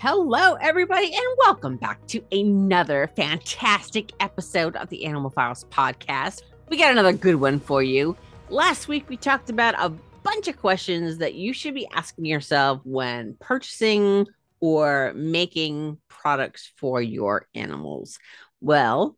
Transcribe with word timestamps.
Hello, 0.00 0.54
everybody, 0.54 1.06
and 1.06 1.24
welcome 1.38 1.76
back 1.76 2.06
to 2.06 2.22
another 2.30 3.10
fantastic 3.16 4.12
episode 4.20 4.76
of 4.76 4.88
the 4.90 5.04
Animal 5.04 5.28
Files 5.28 5.64
podcast. 5.72 6.42
We 6.68 6.76
got 6.76 6.92
another 6.92 7.12
good 7.12 7.34
one 7.34 7.58
for 7.58 7.82
you. 7.82 8.16
Last 8.48 8.86
week, 8.86 9.08
we 9.08 9.16
talked 9.16 9.50
about 9.50 9.74
a 9.76 9.88
bunch 10.22 10.46
of 10.46 10.56
questions 10.56 11.18
that 11.18 11.34
you 11.34 11.52
should 11.52 11.74
be 11.74 11.88
asking 11.88 12.26
yourself 12.26 12.80
when 12.84 13.34
purchasing 13.40 14.28
or 14.60 15.12
making 15.16 15.98
products 16.06 16.70
for 16.76 17.02
your 17.02 17.48
animals. 17.56 18.20
Well, 18.60 19.16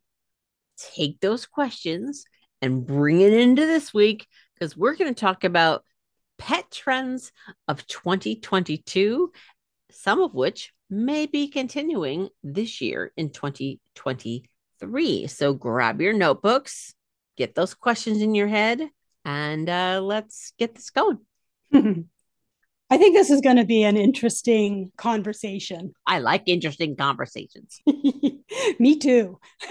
take 0.78 1.20
those 1.20 1.45
questions 1.45 2.24
and 2.62 2.87
bring 2.87 3.20
it 3.20 3.34
into 3.34 3.66
this 3.66 3.92
week 3.92 4.26
because 4.54 4.78
we're 4.78 4.96
going 4.96 5.15
to 5.15 5.20
talk 5.20 5.45
about 5.45 5.84
pet 6.38 6.70
trends 6.70 7.32
of 7.68 7.87
2022 7.87 9.30
some 9.92 10.20
of 10.20 10.34
which 10.34 10.73
may 10.90 11.26
be 11.26 11.48
continuing 11.48 12.28
this 12.42 12.80
year 12.80 13.12
in 13.16 13.30
2023. 13.30 15.26
So 15.28 15.54
grab 15.54 16.01
your 16.01 16.12
notebooks, 16.12 16.95
get 17.37 17.54
those 17.54 17.74
questions 17.74 18.20
in 18.23 18.34
your 18.34 18.48
head, 18.48 18.88
and 19.24 19.68
uh, 19.68 20.00
let's 20.02 20.52
get 20.59 20.74
this 20.74 20.90
going. 20.90 21.18
I 22.92 22.98
think 22.98 23.15
this 23.15 23.30
is 23.30 23.40
going 23.40 23.56
to 23.56 23.65
be 23.65 23.84
an 23.84 23.96
interesting 23.96 24.90
conversation. 24.96 25.95
I 26.06 26.18
like 26.18 26.42
interesting 26.46 26.96
conversations. 26.96 27.80
Me 28.80 28.98
too. 28.98 29.38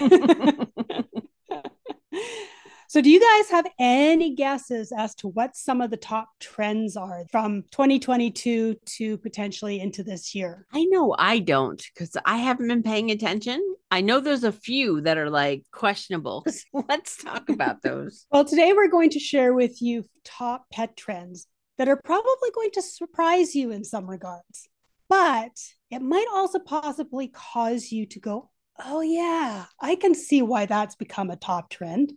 So, 2.90 3.00
do 3.00 3.08
you 3.08 3.20
guys 3.20 3.50
have 3.50 3.70
any 3.78 4.34
guesses 4.34 4.90
as 4.90 5.14
to 5.14 5.28
what 5.28 5.54
some 5.54 5.80
of 5.80 5.92
the 5.92 5.96
top 5.96 6.28
trends 6.40 6.96
are 6.96 7.24
from 7.30 7.62
2022 7.70 8.74
to 8.84 9.18
potentially 9.18 9.78
into 9.78 10.02
this 10.02 10.34
year? 10.34 10.66
I 10.72 10.86
know 10.86 11.14
I 11.16 11.38
don't 11.38 11.80
because 11.94 12.16
I 12.26 12.38
haven't 12.38 12.66
been 12.66 12.82
paying 12.82 13.12
attention. 13.12 13.62
I 13.92 14.00
know 14.00 14.18
there's 14.18 14.42
a 14.42 14.50
few 14.50 15.02
that 15.02 15.18
are 15.18 15.30
like 15.30 15.66
questionable. 15.70 16.44
Let's 16.88 17.16
talk 17.22 17.48
about 17.48 17.80
those. 17.82 18.26
well, 18.32 18.44
today 18.44 18.72
we're 18.72 18.88
going 18.88 19.10
to 19.10 19.20
share 19.20 19.54
with 19.54 19.80
you 19.80 20.04
top 20.24 20.64
pet 20.72 20.96
trends 20.96 21.46
that 21.78 21.86
are 21.86 22.00
probably 22.04 22.50
going 22.52 22.72
to 22.72 22.82
surprise 22.82 23.54
you 23.54 23.70
in 23.70 23.84
some 23.84 24.10
regards, 24.10 24.68
but 25.08 25.56
it 25.92 26.02
might 26.02 26.26
also 26.34 26.58
possibly 26.58 27.28
cause 27.28 27.92
you 27.92 28.04
to 28.06 28.18
go, 28.18 28.50
oh 28.86 29.00
yeah, 29.00 29.64
I 29.80 29.94
can 29.96 30.14
see 30.14 30.42
why 30.42 30.66
that's 30.66 30.94
become 30.96 31.30
a 31.30 31.36
top 31.36 31.70
trend. 31.70 32.12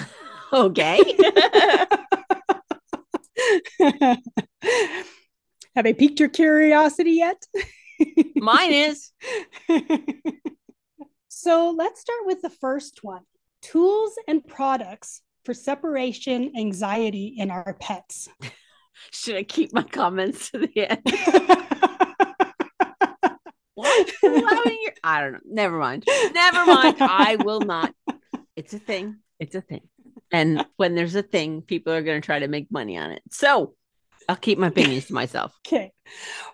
okay. 0.52 1.00
Have 5.76 5.84
I 5.84 5.92
piqued 5.92 6.20
your 6.20 6.28
curiosity 6.28 7.12
yet? 7.12 7.42
Mine 8.36 8.72
is. 8.72 9.12
so 11.28 11.74
let's 11.76 12.00
start 12.00 12.20
with 12.24 12.42
the 12.42 12.50
first 12.50 13.00
one 13.02 13.22
tools 13.62 14.14
and 14.28 14.46
products 14.46 15.22
for 15.44 15.54
separation 15.54 16.52
anxiety 16.56 17.34
in 17.36 17.50
our 17.50 17.76
pets. 17.80 18.28
Should 19.10 19.36
I 19.36 19.42
keep 19.42 19.72
my 19.72 19.82
comments 19.82 20.50
to 20.50 20.58
the 20.58 20.78
end? 20.78 21.75
What? 23.76 24.10
I 25.04 25.20
don't 25.20 25.32
know. 25.34 25.38
Never 25.44 25.78
mind. 25.78 26.04
Never 26.32 26.64
mind. 26.66 26.96
I 26.98 27.36
will 27.44 27.60
not. 27.60 27.94
It's 28.56 28.72
a 28.72 28.78
thing. 28.78 29.18
It's 29.38 29.54
a 29.54 29.60
thing. 29.60 29.82
And 30.32 30.64
when 30.76 30.94
there's 30.94 31.14
a 31.14 31.22
thing, 31.22 31.60
people 31.60 31.92
are 31.92 32.02
going 32.02 32.20
to 32.20 32.24
try 32.24 32.38
to 32.38 32.48
make 32.48 32.70
money 32.70 32.96
on 32.96 33.10
it. 33.10 33.22
So 33.30 33.74
I'll 34.28 34.36
keep 34.36 34.58
my 34.58 34.68
opinions 34.68 35.06
to 35.06 35.14
myself. 35.14 35.52
Okay. 35.66 35.92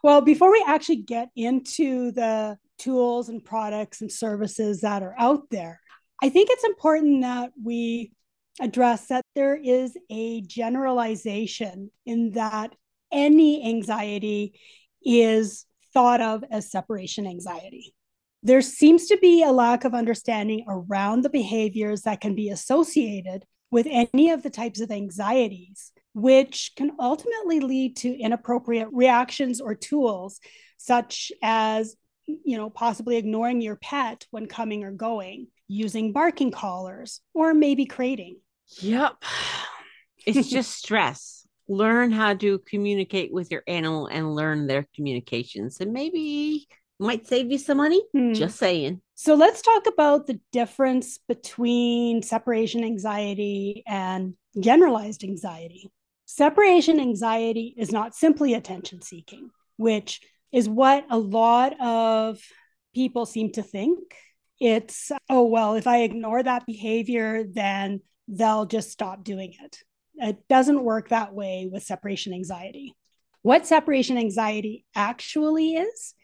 Well, 0.02 0.20
before 0.22 0.50
we 0.50 0.64
actually 0.66 1.02
get 1.02 1.28
into 1.36 2.10
the 2.12 2.58
tools 2.78 3.28
and 3.28 3.44
products 3.44 4.00
and 4.00 4.10
services 4.10 4.80
that 4.80 5.02
are 5.02 5.14
out 5.16 5.48
there, 5.50 5.80
I 6.20 6.28
think 6.28 6.48
it's 6.50 6.64
important 6.64 7.22
that 7.22 7.52
we 7.62 8.12
address 8.60 9.06
that 9.08 9.24
there 9.34 9.54
is 9.54 9.96
a 10.10 10.40
generalization 10.40 11.90
in 12.04 12.32
that 12.32 12.74
any 13.12 13.68
anxiety 13.68 14.58
is 15.04 15.66
thought 15.92 16.20
of 16.20 16.44
as 16.50 16.70
separation 16.70 17.26
anxiety. 17.26 17.94
There 18.42 18.62
seems 18.62 19.06
to 19.06 19.16
be 19.18 19.42
a 19.42 19.52
lack 19.52 19.84
of 19.84 19.94
understanding 19.94 20.64
around 20.68 21.22
the 21.22 21.30
behaviors 21.30 22.02
that 22.02 22.20
can 22.20 22.34
be 22.34 22.48
associated 22.48 23.44
with 23.70 23.86
any 23.88 24.30
of 24.30 24.42
the 24.42 24.50
types 24.50 24.80
of 24.80 24.90
anxieties, 24.90 25.92
which 26.12 26.72
can 26.76 26.92
ultimately 26.98 27.60
lead 27.60 27.96
to 27.98 28.08
inappropriate 28.08 28.88
reactions 28.92 29.60
or 29.60 29.74
tools, 29.74 30.40
such 30.76 31.32
as 31.42 31.96
you 32.26 32.56
know, 32.56 32.70
possibly 32.70 33.16
ignoring 33.16 33.60
your 33.60 33.76
pet 33.76 34.26
when 34.30 34.46
coming 34.46 34.84
or 34.84 34.92
going, 34.92 35.48
using 35.68 36.12
barking 36.12 36.50
collars, 36.50 37.20
or 37.34 37.54
maybe 37.54 37.84
crating. 37.84 38.38
Yep. 38.80 39.22
It's 40.24 40.48
just 40.48 40.70
stress 40.78 41.41
learn 41.68 42.12
how 42.12 42.34
to 42.34 42.58
communicate 42.60 43.32
with 43.32 43.50
your 43.50 43.62
animal 43.66 44.06
and 44.06 44.34
learn 44.34 44.66
their 44.66 44.86
communications. 44.94 45.80
And 45.80 45.92
maybe 45.92 46.66
might 46.98 47.26
save 47.26 47.50
you 47.50 47.58
some 47.58 47.78
money. 47.78 48.02
Hmm. 48.12 48.32
just 48.32 48.58
saying. 48.58 49.00
So 49.14 49.34
let's 49.34 49.62
talk 49.62 49.86
about 49.86 50.26
the 50.26 50.40
difference 50.52 51.18
between 51.28 52.22
separation 52.22 52.84
anxiety 52.84 53.82
and 53.86 54.34
generalized 54.58 55.24
anxiety. 55.24 55.90
Separation 56.26 56.98
anxiety 56.98 57.74
is 57.76 57.92
not 57.92 58.14
simply 58.14 58.54
attention 58.54 59.02
seeking 59.02 59.50
which 59.76 60.20
is 60.52 60.68
what 60.68 61.04
a 61.10 61.18
lot 61.18 61.78
of 61.80 62.38
people 62.94 63.26
seem 63.26 63.50
to 63.52 63.62
think. 63.62 63.98
It's 64.60 65.10
oh 65.28 65.42
well 65.46 65.74
if 65.74 65.88
i 65.88 66.02
ignore 66.02 66.40
that 66.40 66.66
behavior 66.66 67.42
then 67.42 68.00
they'll 68.28 68.64
just 68.64 68.92
stop 68.92 69.24
doing 69.24 69.54
it 69.60 69.78
it 70.16 70.46
doesn't 70.48 70.84
work 70.84 71.08
that 71.08 71.34
way 71.34 71.68
with 71.70 71.82
separation 71.82 72.32
anxiety. 72.32 72.94
What 73.42 73.66
separation 73.66 74.18
anxiety 74.18 74.84
actually 74.94 75.74
is, 75.74 76.14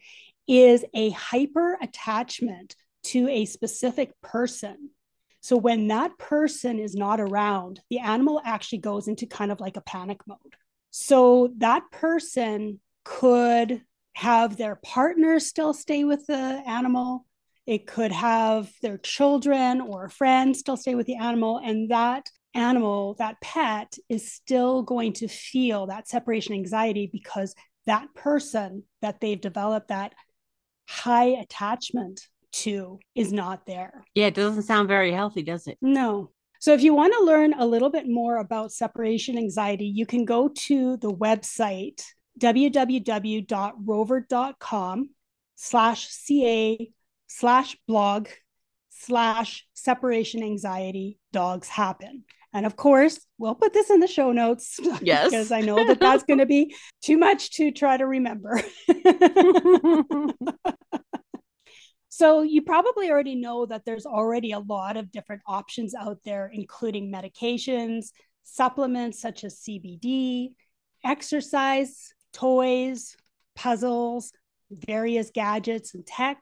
is 0.46 0.84
a 0.94 1.10
hyper 1.10 1.76
attachment 1.82 2.76
to 3.04 3.28
a 3.28 3.44
specific 3.44 4.12
person. 4.22 4.90
So 5.40 5.56
when 5.56 5.88
that 5.88 6.18
person 6.18 6.78
is 6.78 6.94
not 6.94 7.20
around, 7.20 7.80
the 7.90 7.98
animal 8.00 8.40
actually 8.44 8.78
goes 8.78 9.08
into 9.08 9.26
kind 9.26 9.52
of 9.52 9.60
like 9.60 9.76
a 9.76 9.82
panic 9.82 10.20
mode. 10.26 10.56
So 10.90 11.52
that 11.58 11.84
person 11.92 12.80
could 13.04 13.82
have 14.14 14.56
their 14.56 14.76
partner 14.76 15.38
still 15.38 15.72
stay 15.72 16.04
with 16.04 16.26
the 16.26 16.34
animal. 16.34 17.24
It 17.66 17.86
could 17.86 18.12
have 18.12 18.70
their 18.82 18.98
children 18.98 19.80
or 19.80 20.08
friends 20.08 20.58
still 20.58 20.76
stay 20.76 20.94
with 20.94 21.06
the 21.06 21.16
animal. 21.16 21.58
And 21.58 21.90
that 21.90 22.28
animal, 22.54 23.14
that 23.18 23.40
pet 23.40 23.94
is 24.08 24.32
still 24.32 24.82
going 24.82 25.12
to 25.14 25.28
feel 25.28 25.86
that 25.86 26.08
separation 26.08 26.54
anxiety 26.54 27.08
because 27.10 27.54
that 27.86 28.14
person 28.14 28.84
that 29.02 29.20
they've 29.20 29.40
developed 29.40 29.88
that 29.88 30.14
high 30.88 31.28
attachment 31.28 32.28
to 32.50 32.98
is 33.14 33.32
not 33.32 33.66
there. 33.66 34.04
Yeah, 34.14 34.26
it 34.26 34.34
doesn't 34.34 34.62
sound 34.64 34.88
very 34.88 35.12
healthy, 35.12 35.42
does 35.42 35.66
it? 35.66 35.78
No. 35.80 36.30
So 36.60 36.74
if 36.74 36.82
you 36.82 36.94
want 36.94 37.14
to 37.16 37.24
learn 37.24 37.54
a 37.54 37.66
little 37.66 37.90
bit 37.90 38.08
more 38.08 38.38
about 38.38 38.72
separation 38.72 39.38
anxiety, 39.38 39.86
you 39.86 40.06
can 40.06 40.24
go 40.24 40.48
to 40.48 40.96
the 40.96 41.12
website 41.12 42.02
www.rover.com 42.40 43.50
slash 45.56 46.08
ca 46.08 46.92
slash 47.26 47.76
blog 47.86 48.28
slash 48.90 49.66
separation 49.74 50.42
anxiety 50.42 51.18
dogs 51.32 51.68
happen 51.68 52.24
and 52.52 52.64
of 52.64 52.76
course, 52.76 53.20
we'll 53.36 53.54
put 53.54 53.72
this 53.72 53.90
in 53.90 54.00
the 54.00 54.06
show 54.06 54.32
notes. 54.32 54.80
Yes. 55.02 55.30
because 55.30 55.52
I 55.52 55.60
know 55.60 55.86
that 55.86 56.00
that's 56.00 56.24
going 56.24 56.38
to 56.38 56.46
be 56.46 56.74
too 57.02 57.18
much 57.18 57.50
to 57.52 57.70
try 57.70 57.96
to 57.96 58.06
remember. 58.06 58.60
so, 62.08 62.42
you 62.42 62.62
probably 62.62 63.10
already 63.10 63.36
know 63.36 63.66
that 63.66 63.84
there's 63.84 64.06
already 64.06 64.52
a 64.52 64.58
lot 64.58 64.96
of 64.96 65.12
different 65.12 65.42
options 65.46 65.94
out 65.94 66.18
there, 66.24 66.50
including 66.52 67.12
medications, 67.12 68.06
supplements 68.44 69.20
such 69.20 69.44
as 69.44 69.60
CBD, 69.60 70.48
exercise, 71.04 72.12
toys, 72.32 73.16
puzzles, 73.54 74.32
various 74.70 75.30
gadgets 75.30 75.94
and 75.94 76.06
tech, 76.06 76.38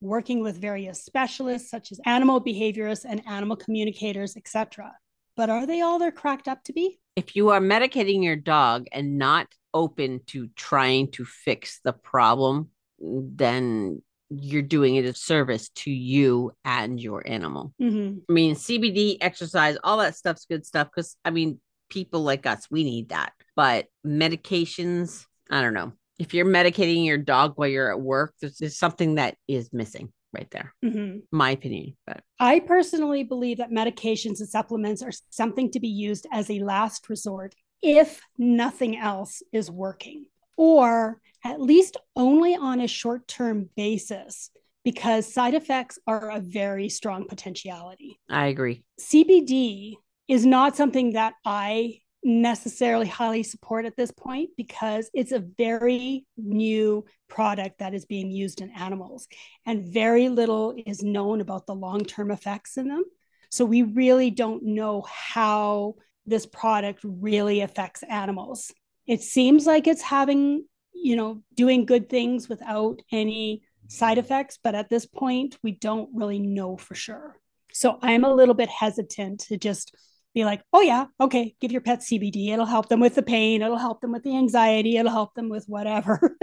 working 0.00 0.42
with 0.42 0.60
various 0.60 1.04
specialists 1.04 1.70
such 1.70 1.92
as 1.92 2.00
animal 2.04 2.42
behaviorists 2.42 3.04
and 3.08 3.22
animal 3.26 3.56
communicators, 3.56 4.36
etc. 4.36 4.92
But 5.38 5.50
are 5.50 5.66
they 5.66 5.82
all 5.82 6.00
they're 6.00 6.10
cracked 6.10 6.48
up 6.48 6.64
to 6.64 6.72
be? 6.72 6.98
If 7.14 7.36
you 7.36 7.50
are 7.50 7.60
medicating 7.60 8.24
your 8.24 8.34
dog 8.34 8.88
and 8.90 9.18
not 9.18 9.46
open 9.72 10.20
to 10.26 10.48
trying 10.56 11.12
to 11.12 11.24
fix 11.24 11.78
the 11.84 11.92
problem, 11.92 12.70
then 12.98 14.02
you're 14.30 14.62
doing 14.62 14.96
it 14.96 15.04
a 15.04 15.14
service 15.14 15.68
to 15.76 15.92
you 15.92 16.50
and 16.64 17.00
your 17.00 17.22
animal. 17.24 17.72
Mm-hmm. 17.80 18.18
I 18.28 18.32
mean, 18.32 18.56
CBD, 18.56 19.18
exercise, 19.20 19.78
all 19.84 19.98
that 19.98 20.16
stuff's 20.16 20.44
good 20.44 20.66
stuff 20.66 20.88
because 20.92 21.16
I 21.24 21.30
mean, 21.30 21.60
people 21.88 22.22
like 22.22 22.44
us, 22.44 22.66
we 22.68 22.82
need 22.82 23.10
that. 23.10 23.32
But 23.54 23.86
medications, 24.04 25.24
I 25.48 25.60
don't 25.60 25.72
know. 25.72 25.92
If 26.18 26.34
you're 26.34 26.46
medicating 26.46 27.06
your 27.06 27.16
dog 27.16 27.52
while 27.54 27.68
you're 27.68 27.92
at 27.92 28.00
work, 28.00 28.34
there's, 28.40 28.58
there's 28.58 28.76
something 28.76 29.14
that 29.14 29.36
is 29.46 29.72
missing 29.72 30.12
right 30.32 30.50
there. 30.50 30.74
Mm-hmm. 30.84 31.18
My 31.32 31.50
opinion. 31.50 31.96
But 32.06 32.22
I 32.38 32.60
personally 32.60 33.24
believe 33.24 33.58
that 33.58 33.70
medications 33.70 34.40
and 34.40 34.48
supplements 34.48 35.02
are 35.02 35.12
something 35.30 35.70
to 35.72 35.80
be 35.80 35.88
used 35.88 36.26
as 36.32 36.50
a 36.50 36.60
last 36.60 37.08
resort 37.08 37.54
if 37.82 38.20
nothing 38.36 38.96
else 38.96 39.42
is 39.52 39.70
working, 39.70 40.26
or 40.56 41.20
at 41.44 41.60
least 41.60 41.96
only 42.16 42.56
on 42.56 42.80
a 42.80 42.88
short 42.88 43.28
term 43.28 43.70
basis, 43.76 44.50
because 44.84 45.32
side 45.32 45.54
effects 45.54 45.98
are 46.06 46.30
a 46.30 46.40
very 46.40 46.88
strong 46.88 47.26
potentiality. 47.26 48.18
I 48.28 48.46
agree. 48.46 48.82
CBD 49.00 49.94
is 50.26 50.44
not 50.44 50.76
something 50.76 51.12
that 51.12 51.34
I 51.44 52.00
necessarily 52.24 53.06
highly 53.06 53.42
support 53.42 53.84
at 53.84 53.96
this 53.96 54.10
point 54.10 54.50
because 54.56 55.10
it's 55.14 55.32
a 55.32 55.44
very 55.56 56.26
new 56.36 57.04
product 57.28 57.78
that 57.78 57.94
is 57.94 58.04
being 58.04 58.30
used 58.30 58.60
in 58.60 58.70
animals 58.70 59.28
and 59.66 59.92
very 59.92 60.28
little 60.28 60.74
is 60.86 61.02
known 61.02 61.40
about 61.40 61.66
the 61.66 61.74
long-term 61.74 62.30
effects 62.30 62.76
in 62.76 62.88
them. 62.88 63.04
So 63.50 63.64
we 63.64 63.82
really 63.82 64.30
don't 64.30 64.62
know 64.64 65.06
how 65.08 65.94
this 66.26 66.44
product 66.44 67.00
really 67.04 67.60
affects 67.60 68.02
animals. 68.02 68.72
It 69.06 69.22
seems 69.22 69.66
like 69.66 69.86
it's 69.86 70.02
having 70.02 70.64
you 70.92 71.14
know 71.14 71.42
doing 71.54 71.86
good 71.86 72.08
things 72.08 72.48
without 72.48 73.00
any 73.12 73.62
side 73.86 74.18
effects 74.18 74.58
but 74.62 74.74
at 74.74 74.90
this 74.90 75.06
point 75.06 75.56
we 75.62 75.70
don't 75.70 76.10
really 76.12 76.40
know 76.40 76.76
for 76.76 76.94
sure. 76.94 77.36
So 77.72 77.98
i'm 78.02 78.24
a 78.24 78.34
little 78.34 78.54
bit 78.54 78.68
hesitant 78.68 79.40
to 79.48 79.56
just 79.56 79.94
be 80.34 80.44
like, 80.44 80.62
oh, 80.72 80.80
yeah, 80.80 81.06
okay, 81.20 81.54
give 81.60 81.72
your 81.72 81.80
pet 81.80 82.00
CBD. 82.00 82.50
It'll 82.50 82.66
help 82.66 82.88
them 82.88 83.00
with 83.00 83.14
the 83.14 83.22
pain. 83.22 83.62
It'll 83.62 83.76
help 83.76 84.00
them 84.00 84.12
with 84.12 84.22
the 84.22 84.36
anxiety. 84.36 84.96
It'll 84.96 85.12
help 85.12 85.34
them 85.34 85.48
with 85.48 85.64
whatever. 85.66 86.36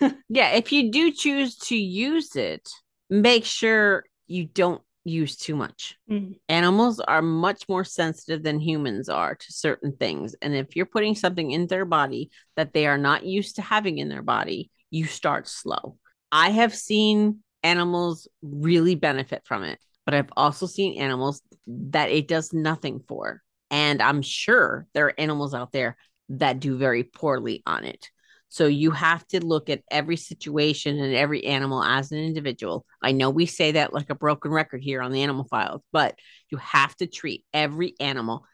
yeah. 0.28 0.50
If 0.52 0.72
you 0.72 0.90
do 0.90 1.12
choose 1.12 1.56
to 1.58 1.76
use 1.76 2.36
it, 2.36 2.68
make 3.08 3.44
sure 3.44 4.04
you 4.26 4.46
don't 4.46 4.82
use 5.04 5.36
too 5.36 5.56
much. 5.56 5.96
Mm. 6.10 6.38
Animals 6.48 7.00
are 7.00 7.22
much 7.22 7.68
more 7.68 7.84
sensitive 7.84 8.42
than 8.42 8.60
humans 8.60 9.08
are 9.08 9.34
to 9.34 9.52
certain 9.52 9.96
things. 9.96 10.34
And 10.42 10.54
if 10.54 10.76
you're 10.76 10.86
putting 10.86 11.14
something 11.14 11.50
in 11.50 11.66
their 11.66 11.84
body 11.84 12.30
that 12.56 12.72
they 12.72 12.86
are 12.86 12.98
not 12.98 13.24
used 13.24 13.56
to 13.56 13.62
having 13.62 13.98
in 13.98 14.08
their 14.08 14.22
body, 14.22 14.70
you 14.90 15.06
start 15.06 15.48
slow. 15.48 15.96
I 16.32 16.50
have 16.50 16.74
seen 16.74 17.40
animals 17.62 18.28
really 18.42 18.94
benefit 18.94 19.42
from 19.44 19.64
it 19.64 19.78
but 20.10 20.16
I've 20.16 20.32
also 20.36 20.66
seen 20.66 21.00
animals 21.00 21.40
that 21.68 22.10
it 22.10 22.26
does 22.26 22.52
nothing 22.52 23.00
for. 23.06 23.42
And 23.70 24.02
I'm 24.02 24.22
sure 24.22 24.88
there 24.92 25.06
are 25.06 25.14
animals 25.16 25.54
out 25.54 25.70
there 25.70 25.96
that 26.30 26.58
do 26.58 26.76
very 26.76 27.04
poorly 27.04 27.62
on 27.64 27.84
it. 27.84 28.10
So 28.48 28.66
you 28.66 28.90
have 28.90 29.24
to 29.28 29.38
look 29.38 29.70
at 29.70 29.84
every 29.88 30.16
situation 30.16 30.98
and 30.98 31.14
every 31.14 31.46
animal 31.46 31.84
as 31.84 32.10
an 32.10 32.18
individual. 32.18 32.84
I 33.00 33.12
know 33.12 33.30
we 33.30 33.46
say 33.46 33.70
that 33.72 33.92
like 33.94 34.10
a 34.10 34.16
broken 34.16 34.50
record 34.50 34.82
here 34.82 35.00
on 35.00 35.12
the 35.12 35.22
animal 35.22 35.44
files, 35.44 35.82
but 35.92 36.18
you 36.50 36.58
have 36.58 36.96
to 36.96 37.06
treat 37.06 37.44
every 37.54 37.94
animal 38.00 38.44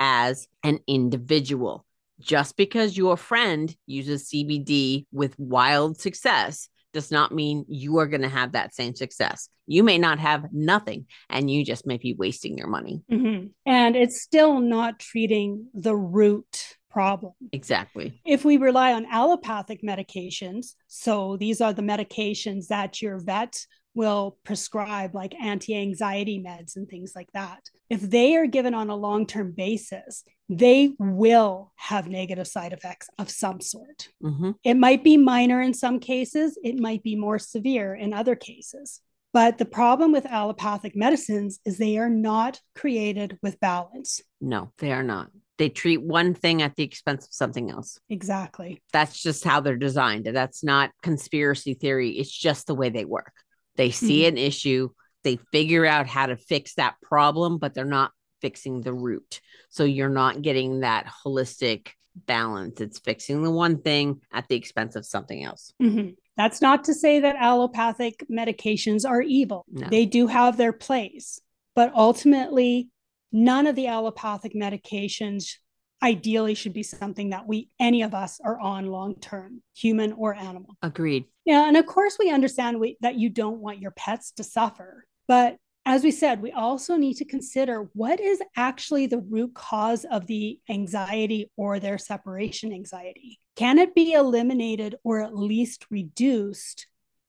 as 0.00 0.48
an 0.64 0.80
individual. 0.88 1.86
Just 2.18 2.56
because 2.56 2.96
your 2.96 3.16
friend 3.16 3.72
uses 3.86 4.28
CBD 4.28 5.06
with 5.12 5.38
wild 5.38 6.00
success 6.00 6.68
does 6.94 7.10
not 7.10 7.34
mean 7.34 7.66
you 7.68 7.98
are 7.98 8.06
going 8.06 8.22
to 8.22 8.28
have 8.28 8.52
that 8.52 8.74
same 8.74 8.94
success. 8.94 9.50
You 9.66 9.82
may 9.82 9.98
not 9.98 10.18
have 10.18 10.46
nothing 10.52 11.06
and 11.28 11.50
you 11.50 11.64
just 11.64 11.86
may 11.86 11.98
be 11.98 12.14
wasting 12.14 12.56
your 12.56 12.68
money. 12.68 13.02
Mm-hmm. 13.10 13.48
And 13.66 13.96
it's 13.96 14.22
still 14.22 14.60
not 14.60 14.98
treating 14.98 15.66
the 15.74 15.94
root 15.94 16.76
problem. 16.88 17.32
Exactly. 17.52 18.22
If 18.24 18.44
we 18.44 18.56
rely 18.56 18.92
on 18.92 19.06
allopathic 19.10 19.82
medications, 19.82 20.74
so 20.86 21.36
these 21.36 21.60
are 21.60 21.72
the 21.72 21.82
medications 21.82 22.68
that 22.68 23.02
your 23.02 23.18
vet 23.18 23.66
will 23.94 24.38
prescribe, 24.44 25.14
like 25.14 25.34
anti 25.40 25.76
anxiety 25.76 26.42
meds 26.44 26.76
and 26.76 26.88
things 26.88 27.12
like 27.14 27.30
that. 27.32 27.60
If 27.90 28.00
they 28.00 28.36
are 28.36 28.46
given 28.46 28.74
on 28.74 28.90
a 28.90 28.96
long 28.96 29.26
term 29.26 29.52
basis, 29.52 30.24
they 30.48 30.94
will 30.98 31.72
have 31.76 32.08
negative 32.08 32.46
side 32.46 32.72
effects 32.72 33.08
of 33.18 33.30
some 33.30 33.60
sort. 33.60 34.08
Mm-hmm. 34.22 34.52
It 34.62 34.74
might 34.74 35.04
be 35.04 35.16
minor 35.16 35.60
in 35.60 35.74
some 35.74 36.00
cases, 36.00 36.58
it 36.62 36.78
might 36.78 37.02
be 37.02 37.16
more 37.16 37.38
severe 37.38 37.94
in 37.94 38.12
other 38.12 38.36
cases. 38.36 39.00
But 39.32 39.58
the 39.58 39.64
problem 39.64 40.12
with 40.12 40.26
allopathic 40.26 40.94
medicines 40.94 41.58
is 41.64 41.76
they 41.76 41.98
are 41.98 42.08
not 42.08 42.60
created 42.76 43.36
with 43.42 43.58
balance. 43.58 44.20
No, 44.40 44.72
they 44.78 44.92
are 44.92 45.02
not. 45.02 45.30
They 45.58 45.68
treat 45.68 46.02
one 46.02 46.34
thing 46.34 46.62
at 46.62 46.76
the 46.76 46.84
expense 46.84 47.26
of 47.26 47.32
something 47.32 47.70
else. 47.70 47.98
Exactly. 48.08 48.80
That's 48.92 49.20
just 49.20 49.44
how 49.44 49.60
they're 49.60 49.76
designed. 49.76 50.26
That's 50.26 50.62
not 50.62 50.90
conspiracy 51.02 51.74
theory. 51.74 52.10
It's 52.10 52.30
just 52.30 52.66
the 52.66 52.74
way 52.74 52.90
they 52.90 53.04
work. 53.04 53.32
They 53.76 53.90
see 53.90 54.22
mm-hmm. 54.22 54.36
an 54.36 54.38
issue, 54.38 54.90
they 55.22 55.38
figure 55.52 55.84
out 55.86 56.06
how 56.06 56.26
to 56.26 56.36
fix 56.36 56.74
that 56.74 56.96
problem, 57.02 57.58
but 57.58 57.74
they're 57.74 57.84
not 57.84 58.12
fixing 58.40 58.82
the 58.82 58.92
root. 58.92 59.40
So 59.70 59.84
you're 59.84 60.08
not 60.08 60.42
getting 60.42 60.80
that 60.80 61.06
holistic 61.24 61.88
balance. 62.14 62.80
It's 62.80 62.98
fixing 62.98 63.42
the 63.42 63.50
one 63.50 63.80
thing 63.80 64.20
at 64.32 64.46
the 64.48 64.56
expense 64.56 64.96
of 64.96 65.06
something 65.06 65.42
else. 65.42 65.72
Mm-hmm. 65.82 66.10
That's 66.36 66.60
not 66.60 66.84
to 66.84 66.94
say 66.94 67.20
that 67.20 67.36
allopathic 67.36 68.24
medications 68.30 69.08
are 69.08 69.22
evil. 69.22 69.64
No. 69.70 69.88
They 69.88 70.04
do 70.04 70.26
have 70.26 70.56
their 70.56 70.72
place, 70.72 71.40
but 71.74 71.92
ultimately, 71.94 72.90
none 73.32 73.66
of 73.66 73.76
the 73.76 73.86
allopathic 73.86 74.54
medications 74.54 75.56
ideally 76.04 76.54
should 76.54 76.74
be 76.74 76.82
something 76.82 77.30
that 77.30 77.48
we 77.48 77.68
any 77.80 78.02
of 78.02 78.14
us 78.14 78.38
are 78.44 78.60
on 78.60 78.86
long 78.86 79.14
term 79.16 79.62
human 79.74 80.12
or 80.12 80.34
animal 80.34 80.76
agreed 80.82 81.24
yeah 81.44 81.66
and 81.66 81.76
of 81.76 81.86
course 81.86 82.16
we 82.18 82.30
understand 82.30 82.78
we, 82.78 82.96
that 83.00 83.16
you 83.16 83.30
don't 83.30 83.58
want 83.58 83.80
your 83.80 83.90
pets 83.92 84.30
to 84.30 84.44
suffer 84.44 85.06
but 85.26 85.56
as 85.86 86.02
we 86.02 86.10
said, 86.10 86.40
we 86.40 86.50
also 86.50 86.96
need 86.96 87.14
to 87.18 87.26
consider 87.26 87.90
what 87.92 88.18
is 88.18 88.40
actually 88.56 89.06
the 89.06 89.18
root 89.18 89.52
cause 89.54 90.06
of 90.10 90.26
the 90.26 90.58
anxiety 90.70 91.50
or 91.56 91.78
their 91.78 91.98
separation 91.98 92.72
anxiety. 92.72 93.38
Can 93.56 93.78
it 93.78 93.94
be 93.94 94.12
eliminated 94.12 94.96
or 95.04 95.20
at 95.20 95.36
least 95.36 95.86
reduced 95.90 96.86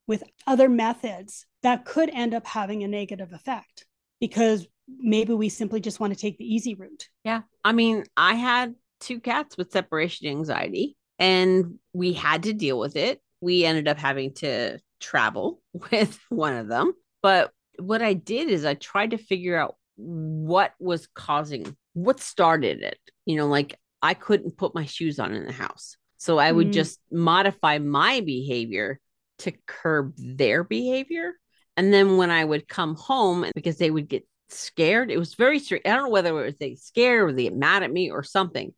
with 0.08 0.24
other 0.48 0.70
methods 0.70 1.46
that 1.64 1.84
could 1.84 2.10
end 2.10 2.34
up 2.34 2.48
having 2.48 2.84
a 2.84 2.88
negative 2.88 3.34
effect? 3.34 3.86
Because 4.22 4.66
maybe 4.88 5.34
we 5.34 5.50
simply 5.50 5.80
just 5.80 6.00
want 6.00 6.14
to 6.14 6.20
take 6.20 6.38
the 6.38 6.46
easy 6.46 6.76
route. 6.76 7.08
Yeah. 7.24 7.42
I 7.64 7.74
mean, 7.74 8.04
I 8.16 8.36
had 8.36 8.76
two 9.00 9.20
cats 9.20 9.58
with 9.58 9.72
separation 9.72 10.28
anxiety 10.28 10.96
and 11.20 11.80
we 11.94 12.14
had 12.14 12.44
to 12.44 12.54
deal 12.54 12.80
with 12.80 12.96
it. 12.96 13.22
We 13.42 13.66
ended 13.66 13.88
up 13.88 13.98
having 13.98 14.34
to 14.36 14.80
travel 15.00 15.62
with 15.92 16.20
one 16.30 16.56
of 16.56 16.68
them. 16.68 16.94
But 17.22 17.52
what 17.80 18.02
I 18.02 18.14
did 18.14 18.50
is 18.50 18.66
I 18.66 18.76
tried 18.76 19.12
to 19.12 19.18
figure 19.18 19.58
out 19.58 19.76
what 19.96 20.74
was 20.80 21.08
causing 21.08 21.76
what 21.94 22.20
started 22.20 22.82
it. 22.82 23.00
You 23.26 23.38
know, 23.38 23.48
like 23.48 23.80
I 24.02 24.14
couldn't 24.14 24.58
put 24.58 24.76
my 24.76 24.86
shoes 24.86 25.20
on 25.20 25.34
in 25.34 25.46
the 25.46 25.52
house. 25.52 25.98
So 26.18 26.38
I 26.38 26.52
would 26.52 26.68
mm. 26.68 26.74
just 26.74 27.00
modify 27.12 27.80
my 27.80 28.22
behavior 28.22 29.00
to 29.40 29.54
curb 29.68 30.14
their 30.18 30.64
behavior. 30.64 31.34
And 31.78 31.94
then 31.94 32.18
when 32.18 32.32
I 32.32 32.46
would 32.46 32.68
come 32.68 32.96
home, 32.96 33.46
because 33.54 33.78
they 33.78 33.92
would 33.92 34.08
get 34.08 34.26
scared, 34.50 35.12
it 35.12 35.18
was 35.18 35.36
very 35.36 35.60
strange. 35.60 35.84
I 35.86 35.90
don't 35.92 36.04
know 36.06 36.10
whether 36.10 36.40
it 36.40 36.46
was 36.46 36.56
they 36.60 36.76
scared 36.76 37.30
or 37.30 37.34
they 37.34 37.50
mad 37.50 37.84
at 37.84 37.92
me 37.92 38.12
or 38.12 38.24
something, 38.24 38.74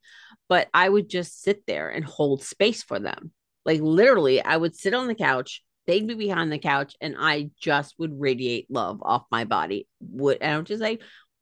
but 0.50 0.68
I 0.74 0.88
would 0.88 1.10
just 1.10 1.42
sit 1.42 1.66
there 1.68 1.90
and 1.90 2.06
hold 2.06 2.44
space 2.44 2.84
for 2.84 3.00
them. 3.00 3.32
Like 3.66 3.82
literally, 3.82 4.42
I 4.44 4.58
would 4.58 4.76
sit 4.76 4.94
on 4.94 5.08
the 5.08 5.16
couch 5.16 5.64
they'd 5.88 6.06
be 6.06 6.14
behind 6.14 6.52
the 6.52 6.60
couch 6.60 6.96
and 7.02 7.16
I 7.18 7.50
just 7.60 7.96
would 7.98 8.20
radiate 8.20 8.70
love 8.70 9.00
off 9.02 9.26
my 9.32 9.46
body. 9.46 9.88
Would 10.02 10.40
and 10.42 10.54
I 10.54 10.58
would 10.58 10.68
just 10.68 10.82
say, 10.82 11.00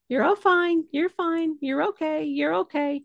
You're 0.07 0.23
all 0.23 0.35
fine, 0.35 0.85
you're 0.91 1.09
fine, 1.09 1.57
you're 1.59 1.83
okay, 1.89 2.25
you're 2.25 2.55
okay. 2.57 3.01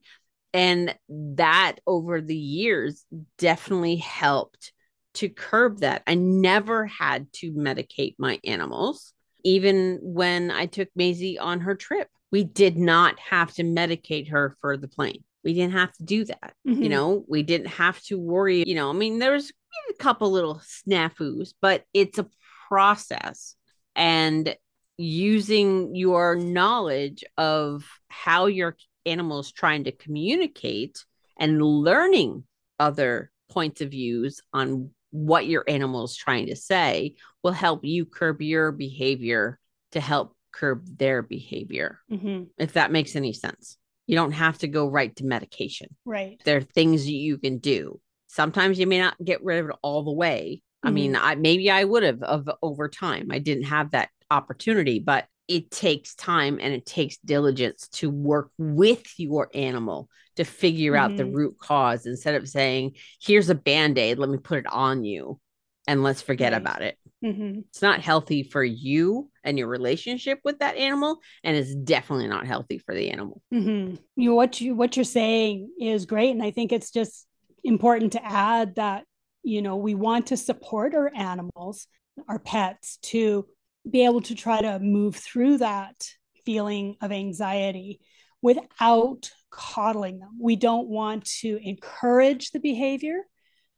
And 0.52 0.94
that 1.08 1.76
over 1.86 2.20
the 2.20 2.36
years 2.36 3.04
definitely 3.38 3.96
helped 3.96 4.72
to 5.14 5.28
curb 5.28 5.80
that. 5.80 6.02
I 6.06 6.14
never 6.14 6.86
had 6.86 7.32
to 7.34 7.52
medicate 7.52 8.16
my 8.18 8.38
animals, 8.44 9.12
even 9.44 9.98
when 10.02 10.50
I 10.50 10.66
took 10.66 10.88
Maisie 10.94 11.38
on 11.38 11.60
her 11.60 11.74
trip. 11.74 12.08
We 12.32 12.44
did 12.44 12.76
not 12.76 13.18
have 13.18 13.52
to 13.54 13.64
medicate 13.64 14.30
her 14.30 14.56
for 14.60 14.76
the 14.76 14.86
plane. 14.86 15.24
We 15.42 15.54
didn't 15.54 15.72
have 15.72 15.92
to 15.94 16.04
do 16.04 16.24
that. 16.26 16.54
Mm-hmm. 16.66 16.82
You 16.82 16.88
know, 16.88 17.24
we 17.28 17.42
didn't 17.42 17.68
have 17.68 18.00
to 18.02 18.18
worry. 18.18 18.62
You 18.66 18.74
know, 18.74 18.90
I 18.90 18.92
mean, 18.92 19.18
there 19.18 19.32
was 19.32 19.50
a 19.90 19.94
couple 19.94 20.30
little 20.30 20.60
snafus, 20.60 21.54
but 21.60 21.84
it's 21.92 22.18
a 22.18 22.28
process 22.68 23.56
and 23.96 24.54
using 24.96 25.94
your 25.94 26.36
knowledge 26.36 27.24
of 27.36 27.84
how 28.08 28.46
your 28.46 28.76
animal 29.06 29.40
is 29.40 29.50
trying 29.50 29.84
to 29.84 29.92
communicate 29.92 31.04
and 31.38 31.62
learning 31.62 32.44
other 32.78 33.30
points 33.50 33.80
of 33.80 33.90
views 33.90 34.40
on 34.52 34.90
what 35.10 35.46
your 35.46 35.64
animal 35.68 36.04
is 36.04 36.16
trying 36.16 36.46
to 36.46 36.56
say 36.56 37.14
will 37.42 37.52
help 37.52 37.84
you 37.84 38.04
curb 38.04 38.40
your 38.42 38.72
behavior 38.72 39.58
to 39.92 40.00
help 40.00 40.34
curb 40.52 40.84
their 40.98 41.22
behavior 41.22 41.98
hmm 42.10 42.44
if 42.58 42.74
that 42.74 42.92
makes 42.92 43.16
any 43.16 43.32
sense 43.32 43.76
you 44.06 44.16
don't 44.16 44.32
have 44.32 44.58
to 44.58 44.68
go 44.68 44.88
right 44.88 45.14
to 45.16 45.24
medication 45.24 45.88
Right. 46.04 46.40
there 46.44 46.56
are 46.56 46.62
things 46.62 47.04
that 47.04 47.12
you 47.12 47.38
can 47.38 47.58
do. 47.58 48.00
Sometimes 48.26 48.78
you 48.78 48.86
may 48.86 48.98
not 48.98 49.16
get 49.24 49.42
rid 49.44 49.58
of 49.58 49.70
it 49.70 49.76
all 49.82 50.02
the 50.04 50.12
way. 50.12 50.62
I 50.82 50.90
mean, 50.90 51.14
Mm-hmm. 51.14 51.24
I 51.24 51.34
maybe 51.34 51.70
I 51.70 51.84
would 51.84 52.02
have 52.02 52.22
of 52.22 52.48
over 52.62 52.88
time. 52.88 53.28
I 53.30 53.38
didn't 53.38 53.64
have 53.64 53.90
that 53.90 54.08
opportunity, 54.30 54.98
but 55.00 55.26
it 55.50 55.70
takes 55.70 56.14
time 56.14 56.58
and 56.62 56.72
it 56.72 56.86
takes 56.86 57.16
diligence 57.18 57.88
to 57.88 58.08
work 58.08 58.50
with 58.56 59.02
your 59.18 59.50
animal 59.52 60.08
to 60.36 60.44
figure 60.44 60.96
out 60.96 61.16
the 61.16 61.24
Mhm. 61.24 61.34
root 61.34 61.58
cause 61.58 62.06
instead 62.06 62.36
of 62.36 62.48
saying, 62.48 62.96
here's 63.20 63.50
a 63.50 63.54
band-aid, 63.54 64.18
let 64.18 64.30
me 64.30 64.38
put 64.38 64.60
it 64.60 64.66
on 64.72 65.02
you 65.04 65.40
and 65.88 66.04
let's 66.04 66.22
forget 66.22 66.52
Right. 66.52 66.60
about 66.62 66.82
it. 66.82 66.96
hmm 67.20 67.60
It's 67.70 67.82
not 67.82 68.00
healthy 68.00 68.44
for 68.44 68.62
you 68.62 69.28
and 69.42 69.58
your 69.58 69.66
relationship 69.68 70.38
with 70.44 70.60
that 70.60 70.76
animal, 70.76 71.18
and 71.42 71.56
it's 71.56 71.74
definitely 71.74 72.28
not 72.28 72.46
healthy 72.46 72.78
for 72.78 72.94
the 72.94 73.10
animal. 73.10 73.42
hmm 73.50 73.96
You 74.16 74.34
what 74.34 74.60
you 74.60 74.76
what 74.76 74.96
you're 74.96 75.04
saying 75.04 75.70
is 75.80 76.06
great, 76.06 76.30
and 76.30 76.42
I 76.42 76.52
think 76.52 76.70
it's 76.72 76.92
just 76.92 77.26
important 77.64 78.12
to 78.12 78.24
add 78.24 78.76
that 78.76 79.04
you 79.42 79.62
know 79.62 79.76
we 79.76 79.94
want 79.94 80.28
to 80.28 80.36
support 80.36 80.94
our 80.94 81.10
animals, 81.14 81.88
our 82.28 82.38
pets, 82.38 82.98
to 83.02 83.46
be 83.88 84.04
able 84.04 84.20
to 84.22 84.34
try 84.34 84.60
to 84.60 84.78
move 84.78 85.16
through 85.16 85.58
that 85.58 86.08
feeling 86.44 86.96
of 87.00 87.12
anxiety 87.12 88.00
without 88.42 89.30
coddling 89.50 90.18
them. 90.18 90.38
We 90.40 90.56
don't 90.56 90.88
want 90.88 91.24
to 91.40 91.58
encourage 91.62 92.50
the 92.50 92.60
behavior. 92.60 93.18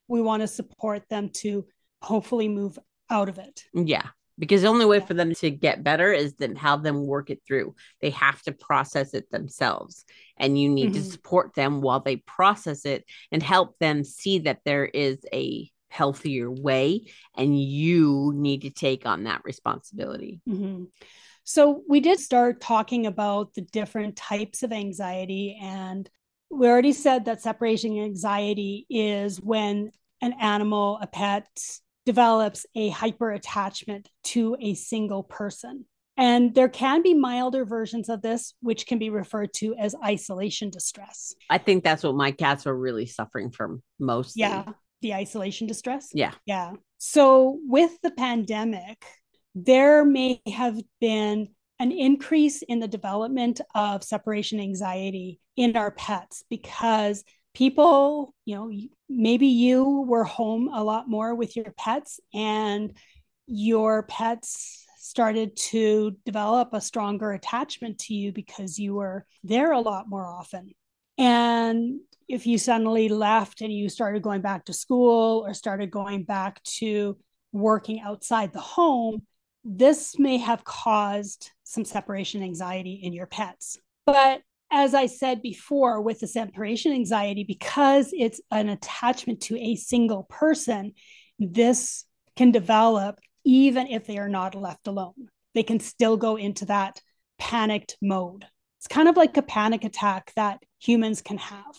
We 0.09 0.21
want 0.21 0.42
to 0.42 0.47
support 0.49 1.09
them 1.09 1.30
to 1.37 1.66
hopefully 2.02 2.49
move 2.49 2.78
out 3.11 3.28
of 3.28 3.38
it. 3.38 3.64
Yeah. 3.75 4.09
Because 4.38 4.62
the 4.62 4.68
only 4.68 4.87
way 4.87 4.99
Yeah. 4.99 5.06
for 5.06 5.14
them 5.14 5.35
to 5.35 5.50
get 5.50 5.85
better 5.85 6.12
is 6.12 6.35
to 6.35 6.54
have 6.54 6.82
them 6.82 7.06
work 7.06 7.30
it 7.30 7.42
through. 7.47 7.75
They 8.00 8.11
have 8.11 8.42
to 8.42 8.52
process 8.52 9.14
it 9.14 9.30
themselves. 9.30 10.04
And 10.37 10.59
you 10.59 10.68
need 10.68 10.94
to 10.94 11.00
Mhm. 11.00 11.11
support 11.11 11.54
them 11.54 11.80
while 11.80 12.00
they 12.00 12.16
process 12.16 12.85
it 12.87 13.04
and 13.30 13.42
help 13.42 13.78
them 13.78 14.04
see 14.04 14.40
that 14.40 14.61
there 14.64 14.87
is 14.87 15.18
a 15.32 15.71
healthier 15.92 16.50
way. 16.50 17.04
And 17.37 17.61
you 17.61 18.32
need 18.34 18.62
to 18.62 18.70
take 18.70 19.04
on 19.04 19.25
that 19.25 19.42
responsibility. 19.44 20.40
Mhm. 20.49 20.88
So 21.44 21.82
we 21.88 22.00
did 22.00 22.18
start 22.18 22.61
talking 22.61 23.06
about 23.06 23.52
the 23.54 23.62
different 23.62 24.16
types 24.16 24.62
of 24.62 24.72
anxiety, 24.72 25.58
and 25.61 26.08
we 26.50 26.66
already 26.66 26.92
said 26.92 27.26
that 27.26 27.42
separation 27.42 27.99
anxiety 27.99 28.87
is 28.88 29.40
when 29.40 29.90
an 30.20 30.34
animal, 30.40 30.99
a 31.00 31.06
pet, 31.06 31.49
develops 32.06 32.64
a 32.75 32.88
hyper 32.88 33.30
attachment 33.30 34.08
to 34.25 34.56
a 34.61 34.75
single 34.75 35.22
person. 35.22 35.84
And 36.16 36.54
there 36.54 36.68
can 36.68 37.02
be 37.02 37.14
milder 37.14 37.64
versions 37.64 38.08
of 38.08 38.22
this, 38.22 38.54
which 38.61 38.87
can 38.87 38.99
be 38.99 39.11
referred 39.11 39.52
to 39.54 39.75
as 39.75 39.94
isolation 40.04 40.70
distress. 40.70 41.34
I 41.49 41.58
think 41.58 41.84
that's 41.84 42.02
what 42.02 42.14
my 42.14 42.32
cats 42.32 42.66
are 42.66 42.76
really 42.76 43.06
suffering 43.06 43.50
from 43.50 43.82
mostly. 43.99 44.42
Yeah, 44.42 44.64
the 45.02 45.14
isolation 45.14 45.66
distress. 45.66 46.11
Yeah. 46.14 46.32
Yeah. 46.47 46.73
So 46.99 47.59
with 47.66 48.00
the 48.02 48.12
pandemic, 48.12 49.04
there 49.54 50.04
may 50.04 50.40
have 50.47 50.80
been 51.00 51.49
an 51.78 51.92
increase 51.92 52.62
in 52.62 52.78
the 52.78 52.88
development 52.88 53.61
of 53.75 54.04
separation 54.04 54.61
anxiety 54.61 55.40
in 55.56 55.76
our 55.76 55.90
pets 55.90 56.44
because 56.49 57.25
people, 57.54 58.35
you 58.44 58.54
know, 58.54 58.71
maybe 59.09 59.49
you 59.49 60.04
were 60.09 60.25
home 60.25 60.71
a 60.73 60.82
lot 60.82 61.09
more 61.09 61.35
with 61.35 61.56
your 61.56 61.73
pets 61.76 62.21
and 62.32 62.97
your 63.47 64.04
pets 64.04 64.87
started 64.99 65.56
to 65.56 66.16
develop 66.25 66.71
a 66.73 66.80
stronger 66.80 67.32
attachment 67.32 67.99
to 67.99 68.14
you 68.14 68.32
because 68.32 68.78
you 68.78 68.94
were 68.94 69.26
there 69.42 69.73
a 69.73 69.80
lot 69.80 70.09
more 70.09 70.26
often. 70.26 70.71
And 71.23 72.00
if 72.29 72.49
you 72.49 72.59
suddenly 72.59 73.09
left 73.09 73.61
and 73.61 73.73
you 73.73 73.88
started 73.88 74.23
going 74.23 74.41
back 74.41 74.64
to 74.64 74.73
school 74.73 75.45
or 75.47 75.55
started 75.55 75.88
going 75.88 76.25
back 76.25 76.61
to 76.64 77.17
working 77.52 78.00
outside 78.00 78.52
the 78.52 78.59
home, 78.59 79.23
this 79.64 80.19
may 80.19 80.38
have 80.38 80.64
caused 80.64 81.52
some 81.62 81.85
separation 81.85 82.43
anxiety 82.43 82.99
in 83.05 83.12
your 83.12 83.26
pets. 83.26 83.79
But 84.05 84.43
as 84.73 84.95
I 84.95 85.07
said 85.07 85.43
before, 85.43 86.00
with 86.00 86.19
the 86.19 86.26
separation 86.26 86.91
anxiety, 86.91 87.45
because 87.45 88.11
it's 88.12 88.41
an 88.50 88.69
attachment 88.69 89.43
to 89.43 89.57
a 89.57 89.76
single 89.76 90.25
person, 90.25 90.95
this 91.38 92.05
can 92.35 92.50
develop 92.50 93.21
even 93.45 93.87
if 93.87 94.09
they 94.09 94.19
are 94.19 94.29
not 94.29 94.57
left 94.57 94.88
alone. 94.88 95.29
They 95.55 95.62
can 95.62 95.79
still 95.79 96.17
go 96.17 96.35
into 96.35 96.64
that 96.67 97.00
panicked 97.38 97.97
mode. 98.02 98.45
It's 98.81 98.88
kind 98.88 99.09
of 99.09 99.17
like 99.17 99.37
a 99.37 99.43
panic 99.43 99.85
attack 99.85 100.33
that 100.35 100.59
humans 100.83 101.23
can 101.23 101.39
have, 101.39 101.77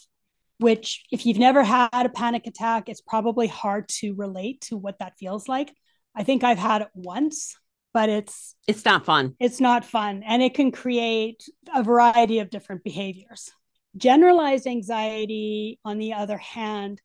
which, 0.60 1.04
if 1.12 1.26
you've 1.26 1.40
never 1.40 1.64
had 1.64 2.06
a 2.06 2.10
panic 2.10 2.48
attack, 2.48 2.88
it's 2.88 3.02
probably 3.02 3.48
hard 3.48 3.88
to 4.00 4.14
relate 4.16 4.62
to 4.62 4.78
what 4.78 5.00
that 5.00 5.18
feels 5.18 5.48
like. 5.48 5.74
I 6.16 6.24
think 6.24 6.44
I've 6.44 6.60
had 6.60 6.82
it 6.84 6.90
once, 6.94 7.56
but 7.94 8.08
it's 8.10 8.56
It's 8.68 8.86
not 8.86 9.06
fun. 9.06 9.36
it's 9.40 9.60
not 9.60 9.84
fun 9.86 10.24
and 10.26 10.42
it 10.42 10.54
can 10.54 10.72
create 10.72 11.44
a 11.76 11.84
variety 11.84 12.40
of 12.40 12.50
different 12.50 12.84
behaviors. 12.84 13.52
Generalized 13.98 14.68
anxiety, 14.68 15.80
on 15.86 15.98
the 16.00 16.14
other 16.14 16.38
hand, 16.38 17.02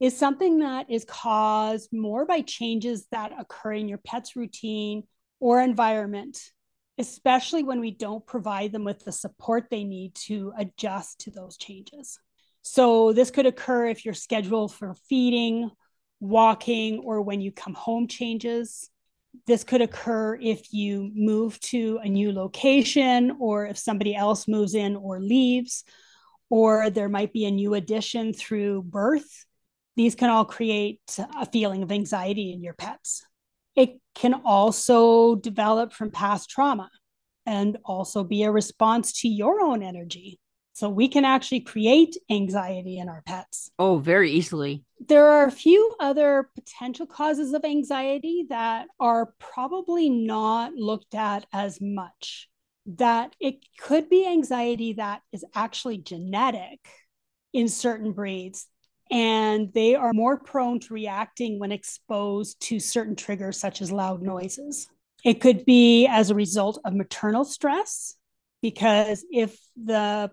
is 0.00 0.18
something 0.18 0.58
that 0.58 0.90
is 0.90 1.06
caused 1.06 1.90
more 1.92 2.26
by 2.26 2.42
changes 2.42 3.06
that 3.12 3.32
occur 3.38 3.72
in 3.72 3.88
your 3.88 3.98
pet's 3.98 4.36
routine 4.36 5.04
or 5.40 5.62
environment, 5.62 6.38
especially 6.98 7.62
when 7.62 7.80
we 7.80 7.90
don't 7.90 8.26
provide 8.26 8.72
them 8.72 8.84
with 8.84 9.04
the 9.04 9.12
support 9.12 9.66
they 9.70 9.84
need 9.84 10.14
to 10.14 10.52
adjust 10.58 11.20
to 11.20 11.30
those 11.30 11.56
changes. 11.56 12.18
So, 12.62 13.12
this 13.12 13.30
could 13.30 13.46
occur 13.46 13.86
if 13.86 14.04
your 14.04 14.14
schedule 14.14 14.68
for 14.68 14.94
feeding, 15.08 15.70
walking, 16.20 16.98
or 17.04 17.22
when 17.22 17.40
you 17.40 17.52
come 17.52 17.74
home 17.74 18.08
changes 18.08 18.90
this 19.46 19.64
could 19.64 19.82
occur 19.82 20.38
if 20.40 20.72
you 20.72 21.10
move 21.14 21.58
to 21.60 21.98
a 22.02 22.08
new 22.08 22.32
location 22.32 23.36
or 23.38 23.66
if 23.66 23.76
somebody 23.76 24.14
else 24.14 24.48
moves 24.48 24.74
in 24.74 24.96
or 24.96 25.20
leaves, 25.20 25.84
or 26.48 26.90
there 26.90 27.08
might 27.08 27.32
be 27.32 27.44
a 27.44 27.50
new 27.50 27.74
addition 27.74 28.32
through 28.32 28.82
birth. 28.82 29.44
These 29.96 30.14
can 30.14 30.30
all 30.30 30.44
create 30.44 31.00
a 31.18 31.46
feeling 31.46 31.82
of 31.82 31.92
anxiety 31.92 32.52
in 32.52 32.62
your 32.62 32.74
pets. 32.74 33.24
It 33.76 34.00
can 34.14 34.34
also 34.44 35.36
develop 35.36 35.92
from 35.92 36.10
past 36.10 36.50
trauma 36.50 36.90
and 37.44 37.76
also 37.84 38.24
be 38.24 38.42
a 38.42 38.50
response 38.50 39.20
to 39.20 39.28
your 39.28 39.60
own 39.60 39.82
energy. 39.82 40.40
So 40.72 40.88
we 40.90 41.08
can 41.08 41.24
actually 41.24 41.60
create 41.60 42.16
anxiety 42.30 42.98
in 42.98 43.08
our 43.08 43.22
pets 43.24 43.70
Oh, 43.78 43.98
very 43.98 44.32
easily. 44.32 44.84
there 45.08 45.26
are 45.26 45.46
a 45.46 45.50
few 45.50 45.94
other 46.00 46.50
potential 46.54 47.06
causes 47.06 47.52
of 47.54 47.64
anxiety 47.64 48.46
that 48.50 48.88
are 49.00 49.32
probably 49.38 50.10
not 50.10 50.74
looked 50.74 51.14
at 51.14 51.46
as 51.52 51.78
much. 51.80 52.48
That 52.86 53.34
it 53.40 53.64
could 53.78 54.08
be 54.10 54.26
anxiety 54.26 54.94
that 54.94 55.22
is 55.32 55.44
actually 55.54 55.98
genetic 55.98 56.80
in 57.52 57.68
certain 57.68 58.12
breeds, 58.12 58.66
and 59.10 59.72
they 59.72 59.94
are 59.94 60.12
more 60.12 60.38
prone 60.38 60.80
to 60.80 60.94
reacting 60.94 61.58
when 61.58 61.72
exposed 61.72 62.60
to 62.60 62.80
certain 62.80 63.16
triggers, 63.16 63.58
such 63.58 63.80
as 63.80 63.92
loud 63.92 64.22
noises. 64.22 64.88
It 65.24 65.40
could 65.40 65.64
be 65.64 66.06
as 66.06 66.30
a 66.30 66.34
result 66.34 66.80
of 66.84 66.94
maternal 66.94 67.44
stress, 67.44 68.14
because 68.62 69.24
if 69.30 69.58
the 69.76 70.30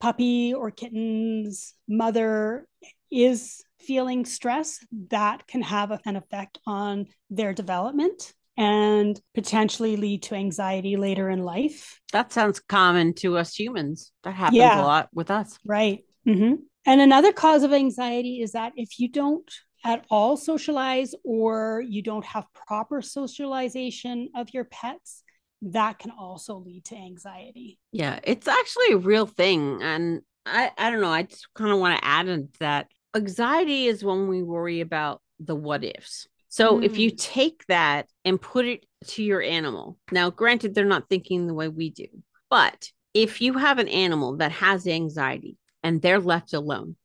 puppy 0.00 0.54
or 0.54 0.70
kitten's 0.70 1.74
mother 1.88 2.66
is 3.10 3.62
feeling 3.80 4.24
stress, 4.24 4.78
that 5.10 5.46
can 5.46 5.62
have 5.62 5.90
an 6.04 6.16
effect 6.16 6.58
on 6.66 7.06
their 7.30 7.52
development 7.52 8.34
and 8.56 9.20
potentially 9.34 9.96
lead 9.96 10.22
to 10.24 10.34
anxiety 10.34 10.96
later 10.96 11.30
in 11.30 11.44
life. 11.44 12.00
That 12.12 12.32
sounds 12.32 12.58
common 12.60 13.14
to 13.14 13.38
us 13.38 13.54
humans. 13.58 14.12
That 14.24 14.34
happens 14.34 14.58
Yeah. 14.58 14.82
a 14.82 14.84
lot 14.84 15.08
with 15.14 15.30
us. 15.30 15.56
Right. 15.64 16.04
Mhm. 16.26 16.58
And 16.88 17.02
another 17.02 17.34
cause 17.34 17.64
of 17.64 17.74
anxiety 17.74 18.40
is 18.40 18.52
that 18.52 18.72
if 18.76 18.98
you 18.98 19.10
don't 19.10 19.44
at 19.84 20.06
all 20.10 20.38
socialize 20.38 21.14
or 21.22 21.84
you 21.86 22.00
don't 22.00 22.24
have 22.24 22.46
proper 22.54 23.02
socialization 23.02 24.30
of 24.34 24.48
your 24.54 24.64
pets, 24.64 25.22
that 25.60 25.98
can 25.98 26.12
also 26.18 26.56
lead 26.56 26.86
to 26.86 26.96
anxiety. 26.96 27.78
Yeah, 27.92 28.20
it's 28.24 28.48
actually 28.48 28.92
a 28.92 28.96
real 28.96 29.26
thing. 29.26 29.82
And 29.82 30.22
I, 30.46 30.70
I 30.78 30.90
don't 30.90 31.02
know. 31.02 31.10
I 31.10 31.24
just 31.24 31.46
kind 31.52 31.70
of 31.70 31.78
want 31.78 31.98
to 31.98 32.04
add 32.06 32.26
into 32.26 32.58
that. 32.60 32.86
Anxiety 33.14 33.86
is 33.86 34.02
when 34.02 34.26
we 34.26 34.42
worry 34.42 34.80
about 34.80 35.20
the 35.38 35.54
what 35.54 35.84
ifs. 35.84 36.26
So 36.48 36.78
if 36.78 36.98
you 36.98 37.10
Mm. 37.10 37.20
take 37.20 37.66
that 37.66 38.06
and 38.24 38.40
put 38.40 38.64
it 38.64 38.86
to 39.08 39.22
your 39.22 39.42
animal, 39.42 39.98
now 40.10 40.30
granted, 40.30 40.74
they're 40.74 40.86
not 40.86 41.10
thinking 41.10 41.46
the 41.46 41.52
way 41.52 41.68
we 41.68 41.90
do, 41.90 42.06
but 42.48 42.90
if 43.12 43.42
you 43.42 43.58
have 43.58 43.78
an 43.78 43.88
animal 43.88 44.38
that 44.38 44.52
has 44.52 44.86
anxiety 44.86 45.58
and 45.88 46.02
they're 46.02 46.20
left 46.20 46.52
alone, 46.52 46.96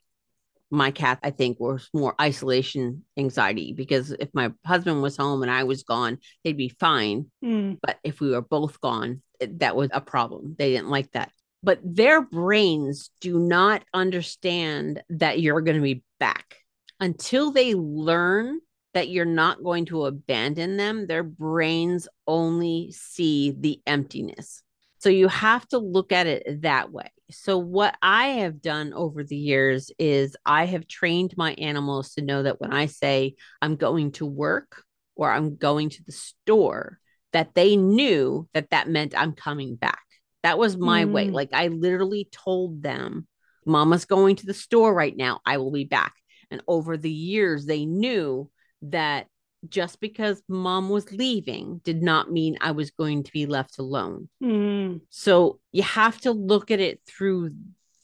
my 0.69 0.91
cat, 0.91 1.19
I 1.23 1.29
think, 1.29 1.57
was 1.57 1.89
more 1.93 2.15
isolation 2.19 3.05
anxiety 3.15 3.71
because 3.71 4.11
if 4.11 4.27
my 4.33 4.51
husband 4.65 5.01
was 5.01 5.15
home 5.15 5.41
and 5.41 5.49
I 5.49 5.63
was 5.63 5.83
gone, 5.83 6.17
they'd 6.43 6.57
be 6.57 6.67
fine. 6.67 7.31
Mm. 7.41 7.77
But 7.81 7.97
if 8.03 8.19
we 8.19 8.31
were 8.31 8.41
both 8.41 8.81
gone, 8.81 9.21
that 9.39 9.77
was 9.77 9.89
a 9.93 10.01
problem. 10.01 10.57
They 10.59 10.71
didn't 10.71 10.89
like 10.89 11.09
that. 11.13 11.31
But 11.63 11.79
their 11.81 12.21
brains 12.21 13.09
do 13.21 13.39
not 13.39 13.85
understand 13.93 15.01
that 15.11 15.39
you're 15.39 15.61
going 15.61 15.77
to 15.77 15.81
be 15.81 16.03
back 16.19 16.57
until 16.99 17.51
they 17.51 17.75
learn 17.75 18.59
that 18.93 19.07
you're 19.07 19.23
not 19.23 19.63
going 19.63 19.85
to 19.85 20.07
abandon 20.07 20.75
them. 20.75 21.07
Their 21.07 21.23
brains 21.23 22.09
only 22.27 22.91
see 22.91 23.55
the 23.57 23.81
emptiness. 23.87 24.61
So 25.03 25.09
you 25.09 25.27
have 25.27 25.67
to 25.67 25.79
look 25.79 26.13
at 26.13 26.27
it 26.27 26.61
that 26.61 26.89
way. 26.89 27.11
So, 27.29 27.57
what 27.57 27.93
I 28.01 28.27
have 28.27 28.61
done 28.61 28.93
over 28.93 29.21
the 29.21 29.35
years 29.35 29.91
is 29.99 30.37
I 30.45 30.65
have 30.65 30.87
trained 30.87 31.33
my 31.35 31.55
animals 31.55 32.13
to 32.13 32.21
know 32.21 32.43
that 32.43 32.61
when 32.61 32.71
I 32.71 32.85
say 32.85 33.35
I'm 33.61 33.75
going 33.75 34.13
to 34.13 34.25
work 34.25 34.81
or 35.17 35.29
I'm 35.29 35.57
going 35.57 35.89
to 35.89 36.03
the 36.05 36.13
store, 36.13 36.99
that 37.33 37.53
they 37.53 37.75
knew 37.75 38.47
that 38.53 38.69
that 38.69 38.87
meant 38.87 39.13
I'm 39.17 39.33
coming 39.33 39.75
back. 39.75 39.99
That 40.41 40.57
was 40.57 40.77
my 40.77 41.03
way. 41.03 41.27
Mm. 41.27 41.33
Like 41.33 41.49
I 41.51 41.67
literally 41.67 42.29
told 42.31 42.81
them, 42.81 43.27
Mama's 43.65 44.05
going 44.05 44.37
to 44.37 44.45
the 44.45 44.53
store 44.53 44.93
right 44.93 45.17
now. 45.17 45.41
I 45.45 45.57
will 45.57 45.71
be 45.71 45.83
back. 45.83 46.13
And 46.49 46.61
over 46.65 46.95
the 46.95 47.11
years, 47.11 47.65
they 47.65 47.85
knew 47.85 48.49
that 48.83 49.27
just 49.67 49.99
because 49.99 50.41
mom 50.47 50.89
was 50.89 51.11
leaving 51.11 51.79
did 51.83 52.01
not 52.01 52.31
mean 52.31 52.57
I 52.61 52.71
was 52.71 52.91
going 52.91 53.23
to 53.23 53.31
be 53.31 53.45
left 53.45 53.79
alone. 53.79 54.29
Mm. 54.41 55.01
So 55.09 55.59
you 55.71 55.83
have 55.83 56.19
to 56.21 56.31
look 56.31 56.71
at 56.71 56.79
it 56.79 57.01
through 57.07 57.51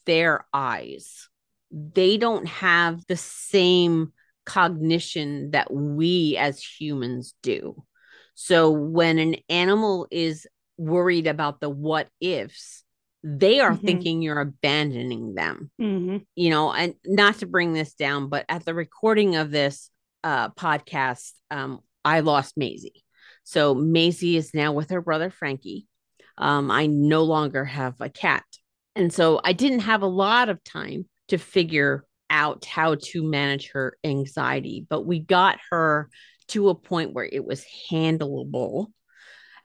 their 0.06 0.46
eyes. 0.52 1.28
They 1.70 2.16
don't 2.16 2.46
have 2.46 3.06
the 3.06 3.16
same 3.16 4.12
cognition 4.46 5.50
that 5.52 5.72
we 5.72 6.36
as 6.36 6.62
humans 6.62 7.34
do. 7.42 7.84
So 8.34 8.70
when 8.70 9.18
an 9.18 9.36
animal 9.48 10.08
is 10.10 10.46
worried 10.76 11.26
about 11.26 11.60
the 11.60 11.68
what 11.68 12.08
ifs, 12.20 12.84
they 13.22 13.60
are 13.60 13.76
Mhm. 13.76 13.84
thinking 13.84 14.22
you're 14.22 14.40
abandoning 14.40 15.34
them 15.34 15.70
Mhm. 15.78 16.24
you 16.34 16.48
know, 16.48 16.72
and 16.72 16.94
not 17.04 17.36
to 17.36 17.46
bring 17.46 17.74
this 17.74 17.92
down, 17.94 18.28
but 18.28 18.46
at 18.48 18.64
the 18.64 18.72
recording 18.72 19.36
of 19.36 19.50
this 19.50 19.89
uh, 20.24 20.50
podcast, 20.50 21.32
um, 21.50 21.80
I 22.04 22.20
lost 22.20 22.56
Maisie. 22.56 23.04
So 23.44 23.74
Maisie 23.74 24.36
is 24.36 24.54
now 24.54 24.72
with 24.72 24.90
her 24.90 25.00
brother 25.00 25.30
Frankie. 25.30 25.86
Um, 26.38 26.70
I 26.70 26.86
no 26.86 27.24
longer 27.24 27.64
have 27.64 27.94
a 28.00 28.08
cat. 28.08 28.44
And 28.96 29.12
so 29.12 29.40
I 29.44 29.52
didn't 29.52 29.80
have 29.80 30.02
a 30.02 30.06
lot 30.06 30.48
of 30.48 30.62
time 30.64 31.06
to 31.28 31.38
figure 31.38 32.04
out 32.28 32.64
how 32.64 32.94
to 32.94 33.22
manage 33.22 33.70
her 33.72 33.96
anxiety, 34.04 34.86
but 34.88 35.04
we 35.04 35.18
got 35.18 35.58
her 35.70 36.08
to 36.48 36.68
a 36.68 36.74
point 36.74 37.12
where 37.12 37.28
it 37.30 37.44
was 37.44 37.64
handleable 37.90 38.86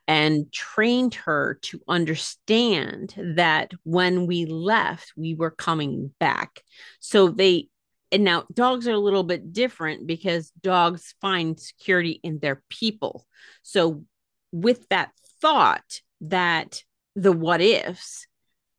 and 0.07 0.51
trained 0.51 1.15
her 1.15 1.57
to 1.63 1.79
understand 1.87 3.15
that 3.17 3.71
when 3.83 4.27
we 4.27 4.45
left, 4.45 5.13
we 5.17 5.33
were 5.33 5.51
coming 5.51 6.11
back. 6.19 6.61
So 6.99 7.29
they, 7.29 7.69
and 8.15 8.23
now 8.23 8.45
dogs 8.53 8.87
are 8.87 8.93
a 8.93 8.97
little 8.97 9.23
bit 9.23 9.51
different 9.51 10.07
because 10.07 10.49
dogs 10.61 11.15
find 11.19 11.59
security 11.59 12.21
in 12.23 12.39
their 12.39 12.63
people. 12.69 13.27
So, 13.61 14.05
with 14.53 14.87
that 14.87 15.11
thought 15.41 15.99
that 16.21 16.81
the 17.17 17.33
what 17.33 17.59
ifs, 17.59 18.25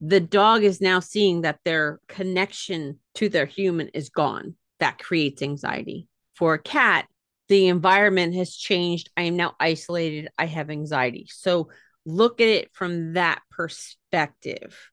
the 0.01 0.20
dog 0.20 0.64
is 0.64 0.81
now 0.81 1.01
seeing 1.01 1.42
that 1.42 1.61
their 1.66 2.01
connection 2.09 2.99
to 3.16 3.29
their 3.29 3.44
human 3.44 3.88
is 3.88 4.09
gone. 4.09 4.55
That 4.81 4.99
creates 4.99 5.42
anxiety. 5.42 6.09
For 6.35 6.55
a 6.55 6.59
cat, 6.59 7.07
the 7.49 7.68
environment 7.68 8.35
has 8.37 8.57
changed. 8.57 9.11
I 9.18 9.25
am 9.25 9.37
now 9.37 9.55
isolated. 9.61 10.29
I 10.38 10.46
have 10.46 10.70
anxiety. 10.70 11.27
So 11.31 11.68
look 12.07 12.40
at 12.40 12.49
it 12.49 12.70
from 12.72 13.12
that 13.12 13.42
perspective. 13.51 14.90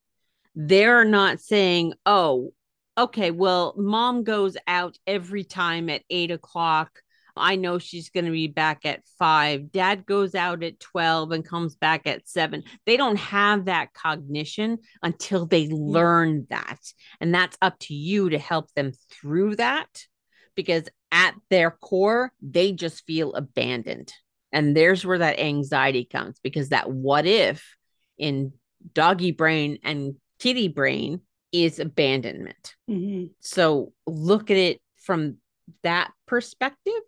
They're 0.53 1.05
not 1.05 1.39
saying, 1.39 1.93
oh, 2.05 2.51
okay, 2.97 3.31
well, 3.31 3.73
mom 3.77 4.23
goes 4.23 4.57
out 4.67 4.97
every 5.07 5.43
time 5.43 5.89
at 5.89 6.03
eight 6.09 6.31
o'clock. 6.31 6.99
I 7.35 7.55
know 7.55 7.79
she's 7.79 8.09
going 8.09 8.25
to 8.25 8.31
be 8.31 8.47
back 8.47 8.85
at 8.85 9.01
five. 9.17 9.71
Dad 9.71 10.05
goes 10.05 10.35
out 10.35 10.63
at 10.63 10.79
12 10.79 11.31
and 11.31 11.47
comes 11.47 11.75
back 11.75 12.05
at 12.05 12.27
seven. 12.29 12.63
They 12.85 12.95
don't 12.95 13.17
have 13.17 13.65
that 13.65 13.93
cognition 13.93 14.77
until 15.01 15.47
they 15.47 15.67
mm. 15.67 15.71
learn 15.71 16.45
that. 16.51 16.79
And 17.19 17.33
that's 17.33 17.57
up 17.61 17.79
to 17.79 17.95
you 17.95 18.29
to 18.29 18.37
help 18.37 18.71
them 18.73 18.91
through 19.11 19.55
that 19.55 20.05
because 20.55 20.83
at 21.11 21.33
their 21.49 21.71
core, 21.71 22.31
they 22.41 22.71
just 22.71 23.03
feel 23.05 23.33
abandoned. 23.33 24.13
And 24.51 24.77
there's 24.77 25.03
where 25.03 25.17
that 25.17 25.39
anxiety 25.39 26.05
comes 26.05 26.39
because 26.43 26.69
that 26.69 26.91
what 26.91 27.25
if 27.25 27.75
in 28.19 28.53
doggy 28.93 29.31
brain 29.31 29.79
and 29.83 30.15
kitty 30.39 30.67
brain 30.67 31.21
is 31.53 31.79
abandonment. 31.79 32.75
Mhm. 32.89 33.29
So 33.39 33.93
look 34.05 34.51
at 34.51 34.57
it 34.57 34.81
from 34.97 35.37
that 35.83 36.11
perspective. 36.25 37.01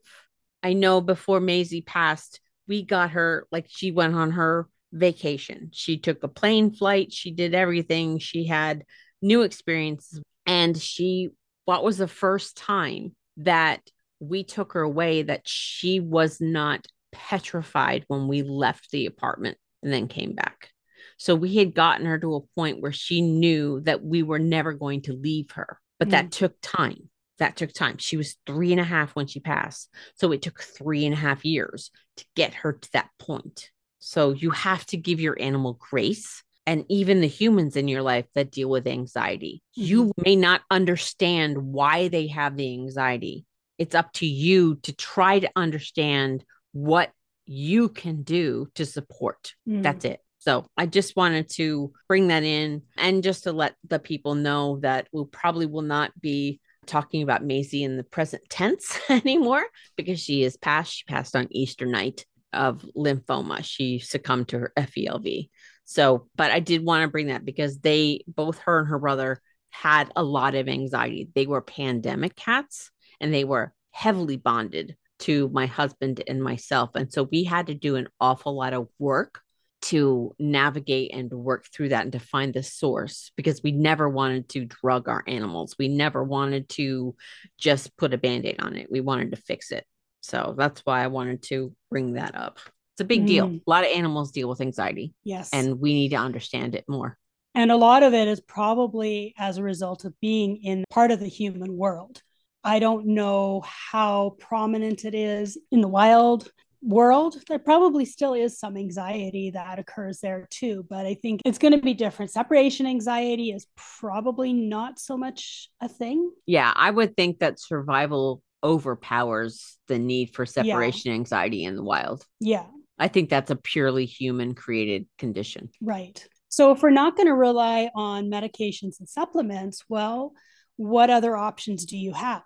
I 0.64 0.74
know 0.74 1.02
before 1.02 1.42
Maisie 1.42 1.82
passed, 1.82 2.40
we 2.68 2.84
got 2.84 3.12
her 3.12 3.48
like 3.52 3.66
she 3.68 3.92
went 3.92 4.16
on 4.16 4.32
her 4.32 4.70
vacation. 4.94 5.70
She 5.74 5.98
took 5.98 6.24
a 6.24 6.28
plane 6.28 6.72
flight, 6.72 7.12
she 7.12 7.32
did 7.32 7.54
everything. 7.54 8.20
She 8.20 8.46
had 8.46 8.86
new 9.22 9.42
experiences 9.42 10.22
and 10.46 10.78
she 10.78 11.30
what 11.66 11.84
was 11.84 11.98
the 11.98 12.08
first 12.08 12.56
time 12.56 13.16
that 13.38 13.82
we 14.20 14.44
took 14.44 14.74
her 14.74 14.82
away 14.82 15.24
that 15.24 15.48
she 15.48 16.00
was 16.00 16.40
not 16.40 16.86
petrified 17.12 18.06
when 18.08 18.28
we 18.28 18.44
left 18.44 18.92
the 18.92 19.08
apartment 19.08 19.58
and 19.82 19.92
then 19.92 20.08
came 20.08 20.34
back. 20.34 20.70
So 21.18 21.36
we 21.36 21.56
had 21.56 21.74
gotten 21.74 22.06
her 22.06 22.20
to 22.20 22.36
a 22.36 22.42
point 22.56 22.82
where 22.82 22.92
she 22.92 23.22
knew 23.22 23.82
that 23.82 24.04
we 24.04 24.24
were 24.24 24.40
never 24.40 24.74
going 24.74 25.04
to 25.04 25.14
leave 25.14 25.52
her, 25.52 25.80
but 26.00 26.10
that 26.10 26.32
took 26.32 26.56
time. 26.62 27.10
That 27.38 27.58
took 27.58 27.74
time. 27.74 27.98
She 27.98 28.18
was 28.18 28.38
three 28.46 28.72
and 28.72 28.80
a 28.80 28.86
half 28.86 29.16
when 29.16 29.28
she 29.28 29.40
passed. 29.40 29.90
So 30.16 30.32
it 30.32 30.42
took 30.42 30.62
three 30.62 31.06
and 31.06 31.14
a 31.14 31.18
half 31.18 31.44
years 31.44 31.92
to 32.18 32.26
get 32.36 32.54
her 32.54 32.74
to 32.74 32.92
that 32.94 33.10
point. 33.20 33.72
So 34.00 34.32
you 34.32 34.52
have 34.52 34.86
to 34.88 34.98
give 34.98 35.20
your 35.20 35.40
animal 35.40 35.74
grace 35.74 36.44
and 36.66 36.86
even 36.90 37.22
the 37.22 37.28
humans 37.28 37.76
in 37.76 37.88
your 37.88 38.02
life 38.02 38.26
that 38.36 38.52
deal 38.52 38.70
with 38.70 38.88
anxiety. 38.88 39.62
You 39.74 40.12
may 40.18 40.36
not 40.36 40.62
understand 40.72 41.58
why 41.58 42.08
they 42.08 42.28
have 42.28 42.58
the 42.58 42.74
anxiety. 42.74 43.46
It's 43.78 43.96
up 43.96 44.14
to 44.14 44.26
you 44.26 44.76
to 44.84 44.94
try 44.94 45.40
to 45.40 45.50
understand 45.56 46.44
what 46.72 47.12
you 47.46 47.90
can 47.90 48.24
do 48.24 48.68
to 48.76 48.86
support. 48.86 49.54
Mm. 49.68 49.84
That's 49.84 50.06
it. 50.06 50.20
So 50.46 50.68
I 50.78 50.86
just 50.86 51.16
wanted 51.16 51.50
to 51.54 51.92
bring 52.08 52.28
that 52.28 52.44
in 52.44 52.84
and 52.98 53.24
just 53.24 53.46
to 53.46 53.52
let 53.52 53.74
the 53.88 53.98
people 53.98 54.36
know 54.36 54.78
that 54.84 55.08
we 55.12 55.24
probably 55.32 55.66
will 55.66 55.82
not 55.82 56.12
be 56.22 56.62
talking 56.86 57.24
about 57.24 57.44
Maisie 57.44 57.84
in 57.84 57.98
the 57.98 58.04
present 58.04 58.44
tense 58.48 59.00
anymore 59.10 59.66
because 59.96 60.20
she 60.20 60.44
is 60.44 60.56
passed. 60.56 60.94
She 60.94 61.04
passed 61.06 61.36
on 61.36 61.48
Easter 61.50 61.88
night 61.88 62.28
of 62.54 62.86
lymphoma. 62.96 63.64
She 63.64 63.98
succumbed 63.98 64.50
to 64.50 64.60
her 64.60 64.74
FELV. 64.78 65.50
So, 65.84 66.28
but 66.36 66.52
I 66.52 66.60
did 66.60 66.86
want 66.86 67.02
to 67.02 67.08
bring 67.08 67.28
that 67.28 67.44
because 67.44 67.80
they 67.80 68.24
both 68.28 68.60
her 68.60 68.82
and 68.82 68.90
her 68.90 69.00
brother 69.00 69.42
had 69.72 70.12
a 70.16 70.22
lot 70.22 70.54
of 70.54 70.68
anxiety. 70.68 71.28
They 71.34 71.48
were 71.48 71.62
pandemic 71.62 72.36
cats 72.36 72.92
and 73.20 73.34
they 73.34 73.46
were 73.46 73.74
heavily 73.90 74.38
bonded 74.38 74.96
to 75.22 75.50
my 75.50 75.66
husband 75.66 76.22
and 76.28 76.44
myself. 76.44 76.92
And 76.94 77.12
so 77.12 77.24
we 77.24 77.46
had 77.46 77.66
to 77.68 77.74
do 77.74 77.96
an 77.96 78.10
awful 78.22 78.56
lot 78.56 78.74
of 78.74 78.90
work 79.00 79.42
to 79.86 80.36
navigate 80.40 81.14
and 81.14 81.32
work 81.32 81.68
through 81.72 81.90
that 81.90 82.04
and 82.04 82.12
to 82.14 82.20
find 82.20 82.54
the 82.54 82.64
source 82.64 83.32
because 83.36 83.62
we 83.64 83.72
never 83.72 84.10
wanted 84.10 84.50
to 84.50 84.66
drug 84.66 85.08
our 85.08 85.24
animals. 85.28 85.76
We 85.78 85.88
never 85.88 86.24
wanted 86.24 86.70
to 86.70 87.16
just 87.58 87.96
put 87.98 88.14
a 88.14 88.18
band 88.18 88.46
aid 88.46 88.60
on 88.60 88.76
it. 88.76 88.92
We 88.92 89.02
wanted 89.02 89.32
to 89.32 89.38
fix 89.38 89.72
it. 89.72 89.86
So 90.22 90.56
that's 90.58 90.82
why 90.86 91.04
I 91.04 91.08
wanted 91.08 91.44
to 91.44 91.74
bring 91.92 92.14
that 92.14 92.36
up. 92.36 92.60
It's 92.94 93.02
a 93.02 93.06
big 93.06 93.28
deal. 93.28 93.48
Mm. 93.48 93.62
A 93.68 93.70
lot 93.70 93.84
of 93.84 93.92
animals 93.92 94.32
deal 94.32 94.50
with 94.50 94.62
anxiety 94.62 95.14
Yes. 95.24 95.50
and 95.52 95.80
we 95.80 95.94
need 95.94 96.10
to 96.10 96.16
understand 96.16 96.76
it 96.76 96.86
more. 96.88 97.18
And 97.54 97.72
a 97.72 97.78
lot 97.78 98.04
of 98.04 98.14
it 98.14 98.28
is 98.28 98.40
probably 98.42 99.34
as 99.38 99.58
a 99.58 99.64
result 99.64 100.04
of 100.06 100.20
being 100.20 100.64
in 100.64 100.84
part 100.90 101.12
of 101.12 101.20
the 101.20 101.28
human 101.28 101.78
world. 101.78 102.22
I 102.64 102.80
don't 102.80 103.08
know 103.08 103.64
how 103.66 104.36
prominent 104.40 105.06
it 105.06 105.14
is 105.14 105.58
in 105.72 105.82
the 105.82 105.88
wild 105.88 106.50
world. 106.86 107.38
There 107.48 107.60
probably 107.60 108.06
still 108.06 108.34
is 108.34 108.60
some 108.60 108.78
anxiety 108.78 109.52
that 109.52 109.80
occurs 109.80 110.20
there 110.20 110.48
too, 110.50 110.86
but 110.90 111.06
I 111.06 111.16
think 111.16 111.42
it's 111.44 111.58
going 111.58 111.74
to 111.74 111.82
be 111.82 111.94
different. 111.94 112.32
Separation 112.32 112.86
anxiety 112.86 113.52
is 113.52 113.68
probably 114.00 114.54
not 114.54 115.00
so 115.00 115.18
much 115.18 115.70
a 115.82 115.90
thing. 115.90 116.32
Yeah, 116.46 116.72
I 116.76 116.92
would 116.92 117.18
think 117.18 117.40
that 117.40 117.60
survival 117.60 118.42
overpowers 118.64 119.78
the 119.88 120.00
need 120.00 120.34
for 120.34 120.46
separation 120.46 121.12
yeah. 121.12 121.16
anxiety 121.16 121.64
in 121.64 121.76
the 121.76 121.84
wild. 121.84 122.26
Yeah. 122.40 122.66
I 122.98 123.08
think 123.10 123.30
that's 123.30 123.52
a 123.52 123.56
purely 123.56 124.06
human 124.06 124.56
created 124.56 125.08
condition. 125.18 125.70
Right. 125.82 126.26
So 126.50 126.72
if 126.72 126.82
we're 126.82 126.92
not 126.92 127.18
going 127.18 127.28
to 127.28 127.36
rely 127.36 127.90
on 127.94 128.30
medications 128.30 129.00
and 129.00 129.10
supplements, 129.10 129.84
well, 129.90 130.34
what 130.78 131.10
other 131.10 131.36
options 131.36 131.86
do 131.86 131.98
you 131.98 132.14
have? 132.14 132.44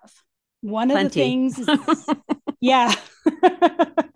One 0.62 0.88
Plenty. 0.90 1.06
of 1.06 1.12
the 1.12 1.20
things 1.20 1.58
is, 1.58 2.06
yeah. 2.60 2.94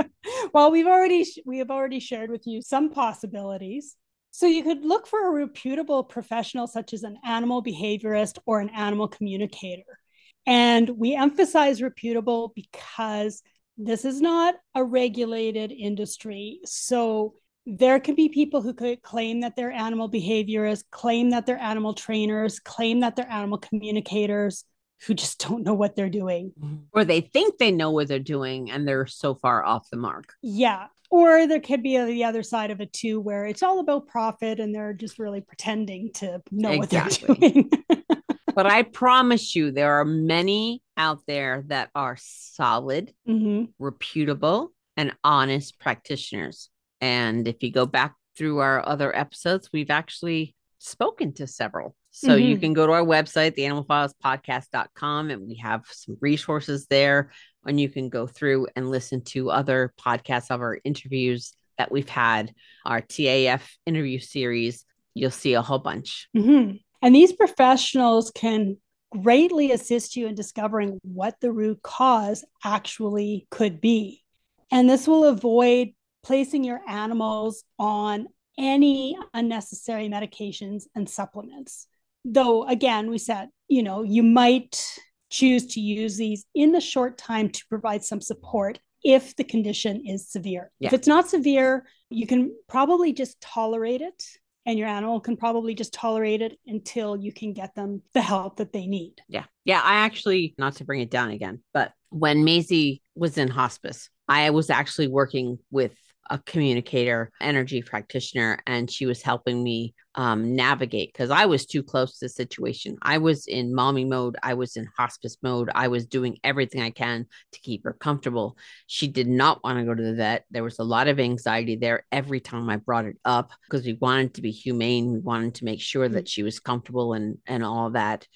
well, 0.54 0.70
we've 0.70 0.86
already 0.86 1.26
we 1.44 1.58
have 1.58 1.70
already 1.70 1.98
shared 1.98 2.30
with 2.30 2.46
you 2.46 2.62
some 2.62 2.88
possibilities. 2.90 3.96
So 4.30 4.46
you 4.46 4.62
could 4.62 4.84
look 4.84 5.08
for 5.08 5.26
a 5.26 5.32
reputable 5.32 6.04
professional 6.04 6.68
such 6.68 6.92
as 6.92 7.02
an 7.02 7.18
animal 7.24 7.62
behaviorist 7.62 8.38
or 8.46 8.60
an 8.60 8.70
animal 8.70 9.08
communicator. 9.08 9.98
And 10.46 10.90
we 10.90 11.16
emphasize 11.16 11.82
reputable 11.82 12.52
because 12.54 13.42
this 13.76 14.04
is 14.04 14.20
not 14.20 14.54
a 14.76 14.84
regulated 14.84 15.72
industry. 15.72 16.60
So 16.64 17.34
there 17.66 17.98
can 17.98 18.14
be 18.14 18.28
people 18.28 18.62
who 18.62 18.74
could 18.74 19.02
claim 19.02 19.40
that 19.40 19.56
they're 19.56 19.72
animal 19.72 20.08
behaviorists, 20.08 20.84
claim 20.90 21.30
that 21.30 21.46
they're 21.46 21.58
animal 21.58 21.94
trainers, 21.94 22.60
claim 22.60 23.00
that 23.00 23.16
they're 23.16 23.30
animal 23.30 23.58
communicators 23.58 24.64
who 25.06 25.14
just 25.14 25.46
don't 25.46 25.64
know 25.64 25.74
what 25.74 25.96
they're 25.96 26.08
doing. 26.08 26.52
Or 26.92 27.04
they 27.04 27.20
think 27.20 27.58
they 27.58 27.70
know 27.70 27.90
what 27.90 28.08
they're 28.08 28.18
doing 28.18 28.70
and 28.70 28.86
they're 28.86 29.06
so 29.06 29.34
far 29.34 29.64
off 29.64 29.90
the 29.90 29.96
mark. 29.96 30.34
Yeah. 30.42 30.86
Or 31.10 31.46
there 31.46 31.60
could 31.60 31.82
be 31.82 31.96
a, 31.96 32.06
the 32.06 32.24
other 32.24 32.42
side 32.42 32.70
of 32.70 32.80
it 32.80 32.92
too, 32.92 33.20
where 33.20 33.46
it's 33.46 33.62
all 33.62 33.80
about 33.80 34.06
profit 34.06 34.60
and 34.60 34.74
they're 34.74 34.94
just 34.94 35.18
really 35.18 35.40
pretending 35.40 36.12
to 36.14 36.42
know 36.50 36.72
exactly. 36.72 37.28
what 37.28 37.40
they're 37.40 37.50
doing. 37.50 37.70
but 38.54 38.66
I 38.66 38.82
promise 38.82 39.54
you, 39.54 39.70
there 39.70 40.00
are 40.00 40.04
many 40.04 40.82
out 40.96 41.20
there 41.26 41.64
that 41.66 41.90
are 41.94 42.16
solid, 42.18 43.12
mm-hmm. 43.28 43.64
reputable, 43.78 44.72
and 44.96 45.12
honest 45.22 45.78
practitioners. 45.78 46.70
And 47.00 47.46
if 47.46 47.62
you 47.62 47.70
go 47.70 47.86
back 47.86 48.14
through 48.36 48.58
our 48.58 48.86
other 48.86 49.14
episodes, 49.14 49.70
we've 49.72 49.90
actually 49.90 50.54
spoken 50.78 51.32
to 51.34 51.46
several. 51.46 51.94
So 52.16 52.28
mm-hmm. 52.28 52.46
you 52.46 52.58
can 52.58 52.74
go 52.74 52.86
to 52.86 52.92
our 52.92 53.04
website, 53.04 53.58
theanimalfilespodcast.com, 53.58 55.30
and 55.30 55.48
we 55.48 55.56
have 55.56 55.82
some 55.90 56.16
resources 56.20 56.86
there. 56.86 57.32
And 57.66 57.80
you 57.80 57.88
can 57.88 58.08
go 58.08 58.28
through 58.28 58.68
and 58.76 58.88
listen 58.88 59.22
to 59.22 59.50
other 59.50 59.92
podcasts 60.00 60.52
of 60.52 60.60
our 60.60 60.78
interviews 60.84 61.54
that 61.76 61.90
we've 61.90 62.08
had, 62.08 62.54
our 62.86 63.00
TAF 63.00 63.62
interview 63.84 64.20
series. 64.20 64.84
You'll 65.14 65.32
see 65.32 65.54
a 65.54 65.62
whole 65.62 65.80
bunch. 65.80 66.28
Mm-hmm. 66.36 66.76
And 67.02 67.14
these 67.14 67.32
professionals 67.32 68.30
can 68.30 68.76
greatly 69.10 69.72
assist 69.72 70.14
you 70.14 70.28
in 70.28 70.36
discovering 70.36 71.00
what 71.02 71.34
the 71.40 71.50
root 71.50 71.82
cause 71.82 72.44
actually 72.64 73.48
could 73.50 73.80
be. 73.80 74.22
And 74.70 74.88
this 74.88 75.08
will 75.08 75.24
avoid 75.24 75.88
placing 76.22 76.62
your 76.62 76.80
animals 76.88 77.64
on 77.76 78.28
any 78.56 79.18
unnecessary 79.32 80.08
medications 80.08 80.84
and 80.94 81.10
supplements. 81.10 81.88
Though, 82.24 82.66
again, 82.66 83.10
we 83.10 83.18
said, 83.18 83.48
you 83.68 83.82
know, 83.82 84.02
you 84.02 84.22
might 84.22 84.98
choose 85.30 85.66
to 85.74 85.80
use 85.80 86.16
these 86.16 86.44
in 86.54 86.72
the 86.72 86.80
short 86.80 87.18
time 87.18 87.48
to 87.50 87.64
provide 87.68 88.04
some 88.04 88.20
support 88.20 88.78
if 89.02 89.36
the 89.36 89.44
condition 89.44 90.02
is 90.06 90.28
severe. 90.28 90.70
Yeah. 90.78 90.88
If 90.88 90.94
it's 90.94 91.08
not 91.08 91.28
severe, 91.28 91.86
you 92.08 92.26
can 92.26 92.54
probably 92.68 93.12
just 93.12 93.40
tolerate 93.40 94.00
it 94.00 94.22
and 94.66 94.78
your 94.78 94.88
animal 94.88 95.20
can 95.20 95.36
probably 95.36 95.74
just 95.74 95.92
tolerate 95.92 96.40
it 96.40 96.58
until 96.66 97.16
you 97.16 97.32
can 97.32 97.52
get 97.52 97.74
them 97.74 98.00
the 98.14 98.22
help 98.22 98.56
that 98.56 98.72
they 98.72 98.86
need. 98.86 99.20
Yeah. 99.28 99.44
Yeah. 99.64 99.80
I 99.84 99.96
actually, 99.96 100.54
not 100.56 100.76
to 100.76 100.84
bring 100.84 101.00
it 101.00 101.10
down 101.10 101.30
again, 101.30 101.62
but 101.74 101.92
when 102.08 102.44
Maisie 102.44 103.02
was 103.14 103.36
in 103.36 103.48
hospice, 103.48 104.08
I 104.26 104.50
was 104.50 104.70
actually 104.70 105.08
working 105.08 105.58
with 105.70 105.92
a 106.30 106.38
communicator, 106.38 107.30
energy 107.40 107.82
practitioner, 107.82 108.58
and 108.66 108.90
she 108.90 109.06
was 109.06 109.22
helping 109.22 109.62
me 109.62 109.94
um, 110.14 110.54
navigate 110.54 111.12
because 111.12 111.30
I 111.30 111.46
was 111.46 111.66
too 111.66 111.82
close 111.82 112.18
to 112.18 112.26
the 112.26 112.28
situation. 112.28 112.96
I 113.02 113.18
was 113.18 113.46
in 113.46 113.74
mommy 113.74 114.04
mode, 114.04 114.36
I 114.42 114.54
was 114.54 114.76
in 114.76 114.88
hospice 114.96 115.36
mode, 115.42 115.70
I 115.74 115.88
was 115.88 116.06
doing 116.06 116.38
everything 116.44 116.82
I 116.82 116.90
can 116.90 117.26
to 117.52 117.60
keep 117.60 117.84
her 117.84 117.92
comfortable. 117.92 118.56
She 118.86 119.08
did 119.08 119.28
not 119.28 119.62
want 119.64 119.78
to 119.78 119.84
go 119.84 119.94
to 119.94 120.02
the 120.02 120.14
vet. 120.14 120.44
There 120.50 120.64
was 120.64 120.78
a 120.78 120.84
lot 120.84 121.08
of 121.08 121.18
anxiety 121.18 121.76
there 121.76 122.04
every 122.12 122.40
time 122.40 122.70
I 122.70 122.76
brought 122.76 123.06
it 123.06 123.18
up 123.24 123.50
because 123.68 123.84
we 123.84 123.98
wanted 124.00 124.34
to 124.34 124.42
be 124.42 124.52
humane. 124.52 125.12
We 125.12 125.18
wanted 125.18 125.56
to 125.56 125.64
make 125.64 125.80
sure 125.80 126.08
that 126.08 126.28
she 126.28 126.42
was 126.42 126.60
comfortable 126.60 127.14
and 127.14 127.38
and 127.46 127.64
all 127.64 127.90
that. 127.90 128.26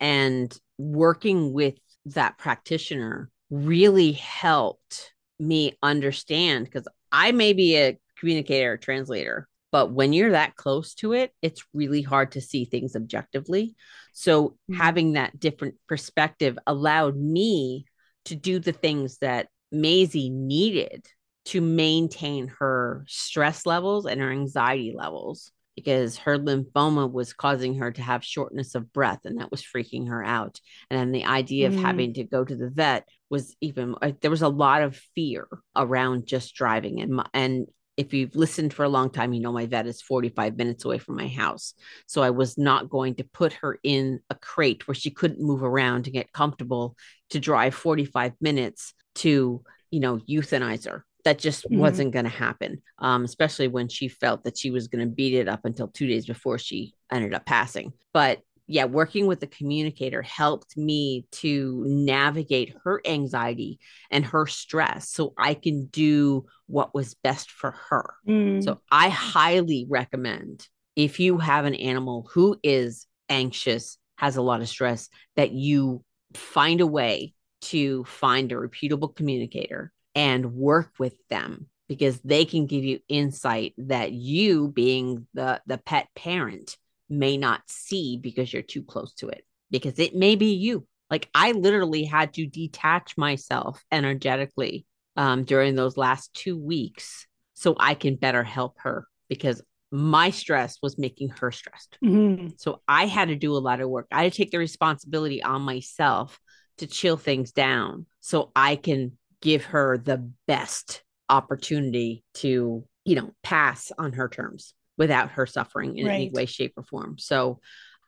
And 0.00 0.56
working 0.78 1.52
with 1.52 1.74
that 2.06 2.38
practitioner 2.38 3.30
really 3.50 4.12
helped 4.12 5.12
me 5.38 5.76
understand 5.82 6.64
because 6.64 6.86
I 7.12 7.32
may 7.32 7.52
be 7.52 7.76
a 7.76 7.98
communicator 8.18 8.72
or 8.72 8.76
translator, 8.76 9.48
but 9.70 9.92
when 9.92 10.12
you're 10.12 10.32
that 10.32 10.56
close 10.56 10.94
to 10.94 11.12
it, 11.12 11.32
it's 11.42 11.64
really 11.74 12.02
hard 12.02 12.32
to 12.32 12.40
see 12.40 12.64
things 12.64 12.96
objectively. 12.96 13.74
So 14.12 14.48
mm-hmm. 14.48 14.74
having 14.74 15.12
that 15.12 15.38
different 15.38 15.74
perspective 15.88 16.58
allowed 16.66 17.16
me 17.16 17.86
to 18.26 18.34
do 18.34 18.58
the 18.58 18.72
things 18.72 19.18
that 19.18 19.48
Maisie 19.70 20.30
needed 20.30 21.06
to 21.46 21.60
maintain 21.60 22.48
her 22.58 23.04
stress 23.08 23.64
levels 23.64 24.06
and 24.06 24.20
her 24.20 24.30
anxiety 24.30 24.92
levels 24.94 25.50
because 25.78 26.16
her 26.16 26.36
lymphoma 26.36 27.10
was 27.10 27.32
causing 27.32 27.76
her 27.76 27.92
to 27.92 28.02
have 28.02 28.24
shortness 28.24 28.74
of 28.74 28.92
breath 28.92 29.20
and 29.24 29.38
that 29.38 29.52
was 29.52 29.62
freaking 29.62 30.08
her 30.08 30.24
out. 30.24 30.60
And 30.90 30.98
then 30.98 31.12
the 31.12 31.24
idea 31.24 31.68
of 31.68 31.74
mm. 31.74 31.80
having 31.80 32.14
to 32.14 32.24
go 32.24 32.44
to 32.44 32.56
the 32.56 32.68
vet 32.68 33.08
was 33.30 33.54
even 33.60 33.94
uh, 34.02 34.10
there 34.20 34.30
was 34.30 34.42
a 34.42 34.48
lot 34.48 34.82
of 34.82 35.00
fear 35.14 35.46
around 35.76 36.26
just 36.26 36.56
driving. 36.56 37.00
And 37.00 37.22
and 37.32 37.66
if 37.96 38.12
you've 38.12 38.34
listened 38.34 38.74
for 38.74 38.84
a 38.84 38.88
long 38.88 39.10
time 39.10 39.32
you 39.32 39.40
know 39.40 39.52
my 39.52 39.66
vet 39.66 39.86
is 39.86 40.02
45 40.02 40.56
minutes 40.56 40.84
away 40.84 40.98
from 40.98 41.14
my 41.14 41.28
house. 41.28 41.74
So 42.06 42.22
i 42.22 42.30
was 42.30 42.58
not 42.58 42.90
going 42.90 43.14
to 43.16 43.24
put 43.24 43.52
her 43.54 43.78
in 43.84 44.18
a 44.30 44.34
crate 44.34 44.88
where 44.88 44.96
she 44.96 45.10
couldn't 45.10 45.40
move 45.40 45.62
around 45.62 46.04
to 46.04 46.10
get 46.10 46.32
comfortable 46.32 46.96
to 47.30 47.38
drive 47.38 47.74
45 47.74 48.32
minutes 48.40 48.94
to 49.16 49.62
you 49.92 50.00
know 50.00 50.18
euthanize 50.28 50.86
her 50.88 51.04
that 51.28 51.38
just 51.38 51.64
mm-hmm. 51.64 51.78
wasn't 51.78 52.10
going 52.10 52.24
to 52.24 52.30
happen 52.30 52.80
um, 53.00 53.22
especially 53.22 53.68
when 53.68 53.86
she 53.86 54.08
felt 54.08 54.44
that 54.44 54.56
she 54.56 54.70
was 54.70 54.88
going 54.88 55.06
to 55.06 55.14
beat 55.14 55.34
it 55.34 55.46
up 55.46 55.60
until 55.64 55.86
two 55.86 56.06
days 56.06 56.24
before 56.24 56.58
she 56.58 56.94
ended 57.12 57.34
up 57.34 57.44
passing 57.44 57.92
but 58.14 58.40
yeah 58.66 58.86
working 58.86 59.26
with 59.26 59.38
the 59.38 59.46
communicator 59.46 60.22
helped 60.22 60.74
me 60.74 61.26
to 61.30 61.84
navigate 61.86 62.74
her 62.82 63.02
anxiety 63.06 63.78
and 64.10 64.24
her 64.24 64.46
stress 64.46 65.10
so 65.10 65.34
i 65.36 65.52
can 65.52 65.84
do 65.86 66.46
what 66.66 66.94
was 66.94 67.12
best 67.22 67.50
for 67.50 67.72
her 67.90 68.14
mm. 68.26 68.64
so 68.64 68.80
i 68.90 69.10
highly 69.10 69.86
recommend 69.90 70.66
if 70.96 71.20
you 71.20 71.36
have 71.36 71.66
an 71.66 71.74
animal 71.74 72.26
who 72.32 72.58
is 72.62 73.06
anxious 73.28 73.98
has 74.16 74.36
a 74.38 74.42
lot 74.42 74.62
of 74.62 74.68
stress 74.68 75.10
that 75.36 75.52
you 75.52 76.02
find 76.32 76.80
a 76.80 76.86
way 76.86 77.34
to 77.60 78.02
find 78.04 78.50
a 78.50 78.58
reputable 78.58 79.08
communicator 79.08 79.92
and 80.14 80.54
work 80.54 80.92
with 80.98 81.14
them 81.28 81.66
because 81.88 82.20
they 82.20 82.44
can 82.44 82.66
give 82.66 82.84
you 82.84 83.00
insight 83.08 83.74
that 83.78 84.12
you 84.12 84.68
being 84.68 85.26
the 85.34 85.60
the 85.66 85.78
pet 85.78 86.08
parent 86.14 86.76
may 87.08 87.36
not 87.36 87.62
see 87.66 88.18
because 88.18 88.52
you're 88.52 88.62
too 88.62 88.82
close 88.82 89.14
to 89.14 89.28
it. 89.28 89.44
Because 89.70 89.98
it 89.98 90.14
may 90.14 90.36
be 90.36 90.54
you. 90.54 90.86
Like 91.10 91.28
i 91.34 91.52
literally 91.52 92.04
had 92.04 92.34
to 92.34 92.46
detach 92.46 93.16
myself 93.16 93.82
energetically 93.90 94.86
um, 95.16 95.44
during 95.44 95.74
those 95.74 95.96
last 95.96 96.32
two 96.34 96.56
weeks 96.56 97.26
so 97.54 97.74
i 97.80 97.94
can 97.94 98.16
better 98.16 98.44
help 98.44 98.76
her 98.80 99.06
because 99.28 99.62
my 99.90 100.28
stress 100.28 100.78
was 100.82 100.98
making 100.98 101.30
her 101.30 101.50
stressed. 101.50 101.98
Mm-hmm. 102.04 102.48
so 102.56 102.82
i 102.86 103.06
had 103.06 103.28
to 103.28 103.36
do 103.36 103.54
a 103.54 103.58
lot 103.58 103.80
of 103.80 103.88
work. 103.88 104.06
I 104.12 104.24
had 104.24 104.32
to 104.32 104.36
take 104.36 104.50
the 104.50 104.58
responsibility 104.58 105.42
on 105.42 105.62
myself 105.62 106.38
to 106.76 106.86
chill 106.86 107.16
things 107.16 107.52
down 107.52 108.06
so 108.20 108.52
i 108.54 108.76
can 108.76 109.16
give 109.42 109.64
her 109.66 109.98
the 109.98 110.30
best 110.46 111.02
opportunity 111.28 112.24
to, 112.34 112.84
you 113.04 113.14
know, 113.14 113.30
pass 113.42 113.92
on 113.98 114.12
her 114.14 114.28
terms 114.28 114.74
without 114.96 115.30
her 115.32 115.46
suffering 115.46 115.96
in 115.96 116.06
right. 116.06 116.14
any 116.14 116.30
way, 116.30 116.46
shape, 116.46 116.72
or 116.76 116.82
form. 116.82 117.18
So 117.18 117.60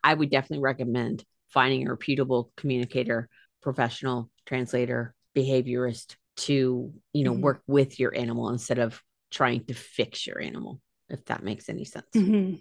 I 0.03 0.15
would 0.15 0.31
definitely 0.31 0.63
recommend 0.63 1.25
finding 1.49 1.87
a 1.87 1.91
reputable 1.91 2.53
communicator, 2.57 3.29
professional 3.63 4.31
translator, 4.47 5.15
behaviorist 5.37 6.17
to, 6.37 6.93
you 7.13 7.25
know, 7.25 7.33
mm-hmm. 7.33 7.43
work 7.43 7.63
with 7.67 8.01
your 8.01 8.17
animal 8.17 8.49
instead 8.49 8.79
of 8.79 9.03
trying 9.31 9.65
to 9.67 9.75
fix 9.75 10.27
your 10.27 10.41
animal, 10.41 10.81
if 11.09 11.25
that 11.27 11.45
makes 11.45 11.69
any 11.69 11.85
sense. 11.85 12.07
Mm-hmm. 12.15 12.57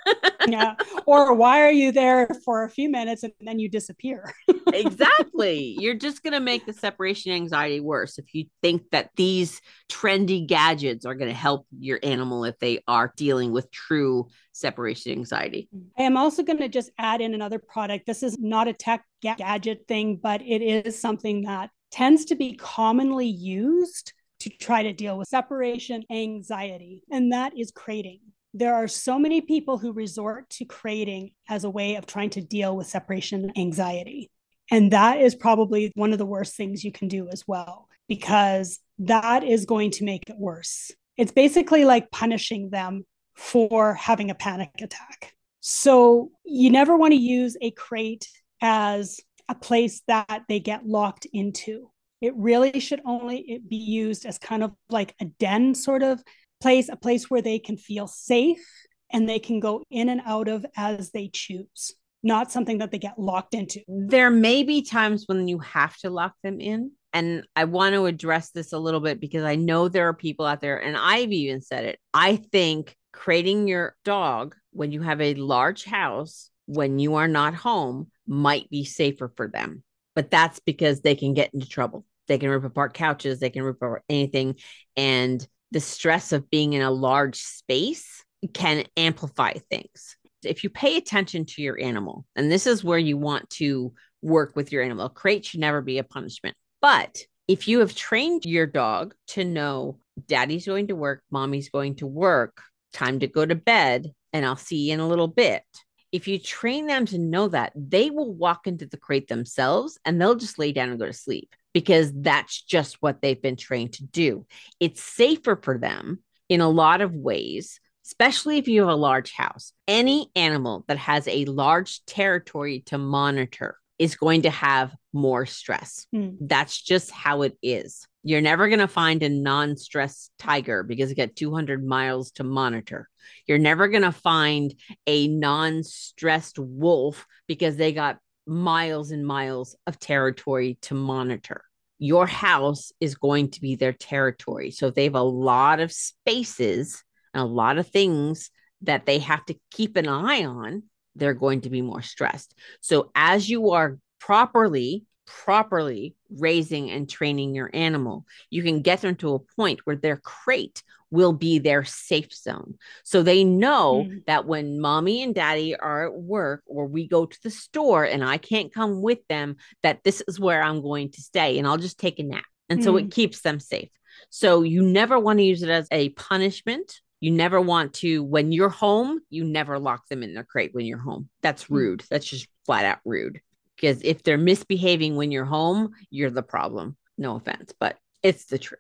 yeah. 0.48 0.76
Or 1.06 1.34
why 1.34 1.62
are 1.62 1.72
you 1.72 1.92
there 1.92 2.28
for 2.46 2.64
a 2.64 2.70
few 2.70 2.90
minutes 2.90 3.24
and 3.24 3.34
then 3.42 3.60
you 3.60 3.70
disappear? 3.70 4.34
exactly. 4.74 5.76
You're 5.80 5.96
just 5.96 6.24
going 6.24 6.34
to 6.34 6.40
make 6.40 6.66
the 6.66 6.74
separation 6.74 7.32
anxiety 7.32 7.80
worse 7.80 8.18
if 8.18 8.34
you 8.34 8.46
think 8.62 8.90
that 8.92 9.12
these 9.16 9.62
trendy 9.90 10.46
gadgets 10.46 11.06
are 11.06 11.16
going 11.16 11.30
to 11.30 11.38
help 11.38 11.66
your 11.78 12.00
animal 12.04 12.46
if 12.46 12.58
they 12.60 12.84
are 12.88 13.14
dealing 13.16 13.52
with 13.52 13.72
true 13.72 14.28
separation 14.52 15.12
anxiety. 15.12 15.70
I 15.98 16.04
am 16.04 16.18
also 16.18 16.44
going 16.44 16.60
to 16.60 16.70
just 16.70 16.92
add 16.98 17.22
in 17.22 17.34
another 17.34 17.60
product. 17.60 18.06
This 18.06 18.24
is 18.24 18.38
not 18.40 18.68
a 18.68 18.74
tech 18.74 19.06
ga- 19.22 19.36
gadget 19.38 19.86
thing, 19.88 20.20
but 20.22 20.42
it 20.42 20.62
is 20.62 21.00
something 21.00 21.44
that 21.44 21.70
tends 21.92 22.26
to 22.26 22.36
be 22.36 22.56
commonly 22.56 23.28
used 23.28 24.14
to 24.40 24.50
try 24.50 24.82
to 24.82 24.94
deal 24.94 25.18
with 25.18 25.28
separation 25.28 26.04
anxiety, 26.10 27.04
and 27.12 27.32
that 27.32 27.54
is 27.58 27.72
crating. 27.72 28.20
There 28.54 28.76
are 28.76 28.88
so 28.88 29.18
many 29.18 29.42
people 29.42 29.78
who 29.78 29.94
resort 29.94 30.50
to 30.52 30.66
crating 30.66 31.32
as 31.48 31.64
a 31.64 31.70
way 31.70 31.96
of 31.96 32.06
trying 32.06 32.32
to 32.32 32.42
deal 32.42 32.76
with 32.76 32.88
separation 32.88 33.52
anxiety. 33.58 34.30
And 34.70 34.92
that 34.92 35.20
is 35.20 35.36
probably 35.36 35.92
one 35.96 36.12
of 36.12 36.18
the 36.18 36.26
worst 36.26 36.56
things 36.56 36.84
you 36.84 36.92
can 36.92 37.08
do 37.08 37.30
as 37.30 37.48
well, 37.48 37.88
because 38.08 38.80
that 39.00 39.44
is 39.44 39.66
going 39.66 39.92
to 39.92 40.06
make 40.06 40.30
it 40.30 40.38
worse. 40.38 40.92
It's 41.18 41.32
basically 41.32 41.86
like 41.86 42.12
punishing 42.12 42.70
them 42.70 43.06
for 43.36 43.94
having 43.94 44.30
a 44.30 44.36
panic 44.36 44.70
attack. 44.82 45.34
So 45.60 46.32
you 46.44 46.70
never 46.70 46.98
want 46.98 47.12
to 47.14 47.20
use 47.20 47.56
a 47.62 47.72
crate 47.72 48.28
as 48.62 49.20
a 49.48 49.56
place 49.56 50.02
that 50.08 50.44
they 50.48 50.60
get 50.60 50.86
locked 50.86 51.28
into. 51.32 51.90
It 52.22 52.36
really 52.36 52.80
should 52.80 53.02
only 53.06 53.62
be 53.68 53.78
used 53.78 54.26
as 54.26 54.38
kind 54.38 54.64
of 54.64 54.72
like 54.90 55.16
a 55.20 55.26
den 55.26 55.74
sort 55.74 56.04
of 56.04 56.24
place, 56.62 56.90
a 56.90 56.96
place 56.96 57.30
where 57.30 57.42
they 57.42 57.60
can 57.60 57.78
feel 57.78 58.08
safe 58.08 58.66
and 59.12 59.28
they 59.28 59.40
can 59.40 59.60
go 59.60 59.84
in 59.92 60.10
and 60.10 60.22
out 60.26 60.48
of 60.48 60.66
as 60.78 61.12
they 61.12 61.30
choose, 61.34 61.94
not 62.24 62.52
something 62.52 62.78
that 62.78 62.92
they 62.92 63.00
get 63.00 63.20
locked 63.20 63.54
into. 63.54 63.82
There 63.88 64.30
may 64.32 64.64
be 64.64 64.82
times 64.82 65.26
when 65.28 65.48
you 65.48 65.60
have 65.60 65.98
to 65.98 66.10
lock 66.10 66.34
them 66.44 66.60
in. 66.60 66.92
And 67.14 67.44
I 67.58 67.66
want 67.66 67.94
to 67.94 68.06
address 68.06 68.52
this 68.52 68.72
a 68.72 68.80
little 68.80 69.02
bit 69.02 69.20
because 69.20 69.44
I 69.44 69.56
know 69.56 69.90
there 69.90 70.08
are 70.08 70.14
people 70.14 70.46
out 70.46 70.62
there, 70.62 70.78
and 70.78 70.96
I've 70.96 71.32
even 71.34 71.62
said 71.62 71.84
it. 71.84 72.00
I 72.14 72.38
think 72.38 72.96
creating 73.12 73.68
your 73.68 73.98
dog 74.06 74.56
when 74.72 74.94
you 74.94 75.02
have 75.02 75.20
a 75.20 75.34
large 75.34 75.84
house, 75.84 76.50
when 76.68 77.00
you 77.00 77.16
are 77.16 77.28
not 77.28 77.54
home, 77.54 78.10
might 78.26 78.70
be 78.70 78.86
safer 78.86 79.30
for 79.36 79.50
them. 79.50 79.84
But 80.16 80.32
that's 80.32 80.60
because 80.60 81.02
they 81.02 81.16
can 81.16 81.34
get 81.34 81.54
into 81.54 81.68
trouble. 81.68 82.06
They 82.28 82.38
can 82.38 82.50
rip 82.50 82.64
apart 82.64 82.94
couches, 82.94 83.42
they 83.42 83.50
can 83.50 83.64
rip 83.64 83.76
apart 83.76 84.04
anything. 84.08 84.56
And 84.96 85.46
the 85.72 85.80
stress 85.80 86.32
of 86.32 86.50
being 86.50 86.74
in 86.74 86.82
a 86.82 86.92
large 86.92 87.38
space 87.38 88.24
can 88.54 88.86
amplify 88.98 89.54
things. 89.70 90.18
If 90.44 90.64
you 90.64 90.70
pay 90.70 90.98
attention 90.98 91.46
to 91.46 91.62
your 91.62 91.80
animal, 91.80 92.26
and 92.36 92.52
this 92.52 92.66
is 92.66 92.84
where 92.84 92.98
you 92.98 93.18
want 93.18 93.50
to 93.52 93.94
work 94.22 94.56
with 94.56 94.72
your 94.72 94.84
animal, 94.84 95.10
crate 95.10 95.46
should 95.46 95.60
never 95.60 95.82
be 95.82 95.98
a 95.98 96.04
punishment. 96.04 96.56
But 96.82 97.24
if 97.48 97.68
you 97.68 97.80
have 97.80 97.96
trained 97.96 98.46
your 98.46 98.66
dog 98.66 99.14
to 99.30 99.46
know 99.46 100.00
daddy's 100.28 100.66
going 100.66 100.88
to 100.88 100.96
work, 100.96 101.22
mommy's 101.32 101.70
going 101.70 101.96
to 101.96 102.08
work, 102.08 102.62
time 102.94 103.20
to 103.20 103.28
go 103.28 103.46
to 103.46 103.56
bed, 103.56 104.14
and 104.34 104.46
I'll 104.46 104.56
see 104.56 104.88
you 104.88 104.94
in 104.94 105.00
a 105.00 105.08
little 105.08 105.28
bit. 105.28 105.64
If 106.12 106.28
you 106.28 106.40
train 106.40 106.88
them 106.88 107.06
to 107.08 107.18
know 107.18 107.48
that, 107.50 107.72
they 107.76 108.10
will 108.10 108.34
walk 108.34 108.68
into 108.68 108.86
the 108.86 108.98
crate 108.98 109.28
themselves 109.28 109.98
and 110.04 110.20
they'll 110.20 110.36
just 110.36 110.60
lay 110.60 110.72
down 110.72 110.90
and 110.90 111.00
go 111.00 111.06
to 111.06 111.14
sleep 111.14 111.56
because 111.74 112.12
that's 112.14 112.62
just 112.62 112.98
what 113.02 113.22
they've 113.22 113.42
been 113.42 113.56
trained 113.56 113.94
to 113.94 114.04
do. 114.04 114.46
It's 114.80 115.02
safer 115.02 115.56
for 115.56 115.78
them 115.78 116.20
in 116.50 116.62
a 116.62 116.70
lot 116.70 117.02
of 117.02 117.16
ways, 117.16 117.80
especially 118.06 118.58
if 118.58 118.68
you 118.68 118.82
have 118.82 118.90
a 118.90 118.96
large 118.96 119.32
house. 119.32 119.74
Any 119.88 120.30
animal 120.36 120.84
that 120.88 120.98
has 120.98 121.28
a 121.28 121.46
large 121.46 122.04
territory 122.06 122.82
to 122.88 122.98
monitor 122.98 123.78
is 124.02 124.16
going 124.16 124.42
to 124.42 124.50
have 124.50 124.96
more 125.14 125.46
stress. 125.46 126.08
Hmm. 126.12 126.32
That's 126.42 126.82
just 126.82 127.12
how 127.12 127.44
it 127.44 127.56
is. 127.62 128.08
You're 128.24 128.42
never 128.42 128.68
going 128.68 128.80
to 128.80 128.88
find 128.88 129.22
a 129.24 129.30
non 129.30 129.78
stress 129.78 130.30
tiger 130.40 130.84
because 130.84 131.12
it 131.12 131.16
got 131.16 131.36
200 131.36 131.86
miles 131.86 132.32
to 132.32 132.44
monitor. 132.44 133.08
You're 133.48 133.58
never 133.58 133.88
going 133.88 134.04
to 134.04 134.12
find 134.12 134.74
a 135.06 135.28
non 135.28 135.84
stressed 135.84 136.60
wolf 136.60 137.26
because 137.48 137.78
they 137.78 137.94
got 137.94 138.18
miles 138.52 139.12
and 139.12 139.26
miles 139.26 139.78
of 139.88 139.98
territory 139.98 140.78
to 140.82 140.94
monitor. 140.94 141.64
Your 142.00 142.28
house 142.28 142.92
is 143.00 143.16
going 143.16 143.52
to 143.52 143.62
be 143.62 143.76
their 143.76 143.94
territory. 143.94 144.72
So 144.72 144.90
they 144.90 145.06
have 145.06 145.16
a 145.16 145.22
lot 145.22 145.80
of 145.80 145.92
spaces 145.92 147.02
and 147.34 147.42
a 147.42 147.46
lot 147.46 147.78
of 147.78 147.88
things 147.88 148.52
that 148.82 149.06
they 149.06 149.20
have 149.20 149.46
to 149.46 149.56
keep 149.72 149.96
an 149.96 150.10
eye 150.10 150.44
on, 150.44 150.84
they're 151.16 151.34
going 151.34 151.62
to 151.62 151.70
be 151.70 151.82
more 151.82 152.02
stressed. 152.02 152.54
So 152.82 153.12
as 153.16 153.50
you 153.50 153.72
are 153.72 154.00
properly 154.20 155.06
properly 155.44 156.16
raising 156.30 156.92
and 156.92 157.10
training 157.10 157.56
your 157.56 157.70
animal, 157.74 158.26
you 158.50 158.64
can 158.64 158.82
get 158.82 159.02
them 159.02 159.16
to 159.18 159.34
a 159.34 159.40
point 159.40 159.82
where 159.86 159.96
their 159.96 160.18
crate 160.18 160.84
will 161.10 161.34
be 161.34 161.60
their 161.60 161.84
safe 161.84 162.34
zone. 162.34 162.76
So 163.04 163.22
they 163.22 163.44
know 163.44 164.08
Mm. 164.08 164.26
that 164.28 164.46
when 164.46 164.80
mommy 164.80 165.24
and 165.24 165.36
daddy 165.36 165.76
are 165.76 166.08
at 166.08 166.14
work 166.14 166.64
or 166.66 166.86
we 166.86 167.08
go 167.08 167.26
to 167.26 167.40
the 167.44 167.50
store 167.50 168.06
and 168.06 168.24
I 168.24 168.38
can't 168.38 168.74
come 168.74 169.02
with 169.02 169.20
them, 169.28 169.58
that 169.84 170.04
this 170.04 170.24
is 170.28 170.40
where 170.40 170.64
I'm 170.64 170.82
going 170.82 171.12
to 171.12 171.22
stay 171.22 171.58
and 171.58 171.68
I'll 171.68 171.78
just 171.78 172.00
take 172.00 172.20
a 172.20 172.24
nap. 172.24 172.46
And 172.70 172.82
so 172.82 172.96
it 172.96 173.12
keeps 173.12 173.42
them 173.42 173.60
safe. 173.60 173.90
So 174.30 174.62
you 174.62 174.82
never 174.82 175.20
want 175.20 175.40
to 175.40 175.44
use 175.44 175.62
it 175.64 175.70
as 175.70 175.88
a 175.92 176.10
punishment. 176.10 177.02
You 177.20 177.32
never 177.32 177.60
want 177.60 177.94
to, 177.96 178.24
when 178.24 178.54
you're 178.54 178.70
home, 178.70 179.20
you 179.30 179.44
never 179.44 179.78
lock 179.78 180.08
them 180.08 180.24
in 180.24 180.34
their 180.34 180.46
crate 180.46 180.74
when 180.74 180.86
you're 180.86 180.98
home. 180.98 181.30
That's 181.42 181.66
Mm. 181.66 181.76
rude. 181.76 182.04
That's 182.10 182.26
just 182.26 182.48
flat 182.66 182.86
out 182.86 183.00
rude 183.04 183.42
because 183.82 184.02
if 184.04 184.22
they're 184.22 184.38
misbehaving 184.38 185.16
when 185.16 185.32
you're 185.32 185.46
home, 185.46 185.94
you're 186.12 186.30
the 186.30 186.44
problem. 186.44 186.96
No 187.18 187.36
offense, 187.36 187.74
but 187.80 187.98
it's 188.22 188.46
the 188.46 188.60
truth. 188.60 188.80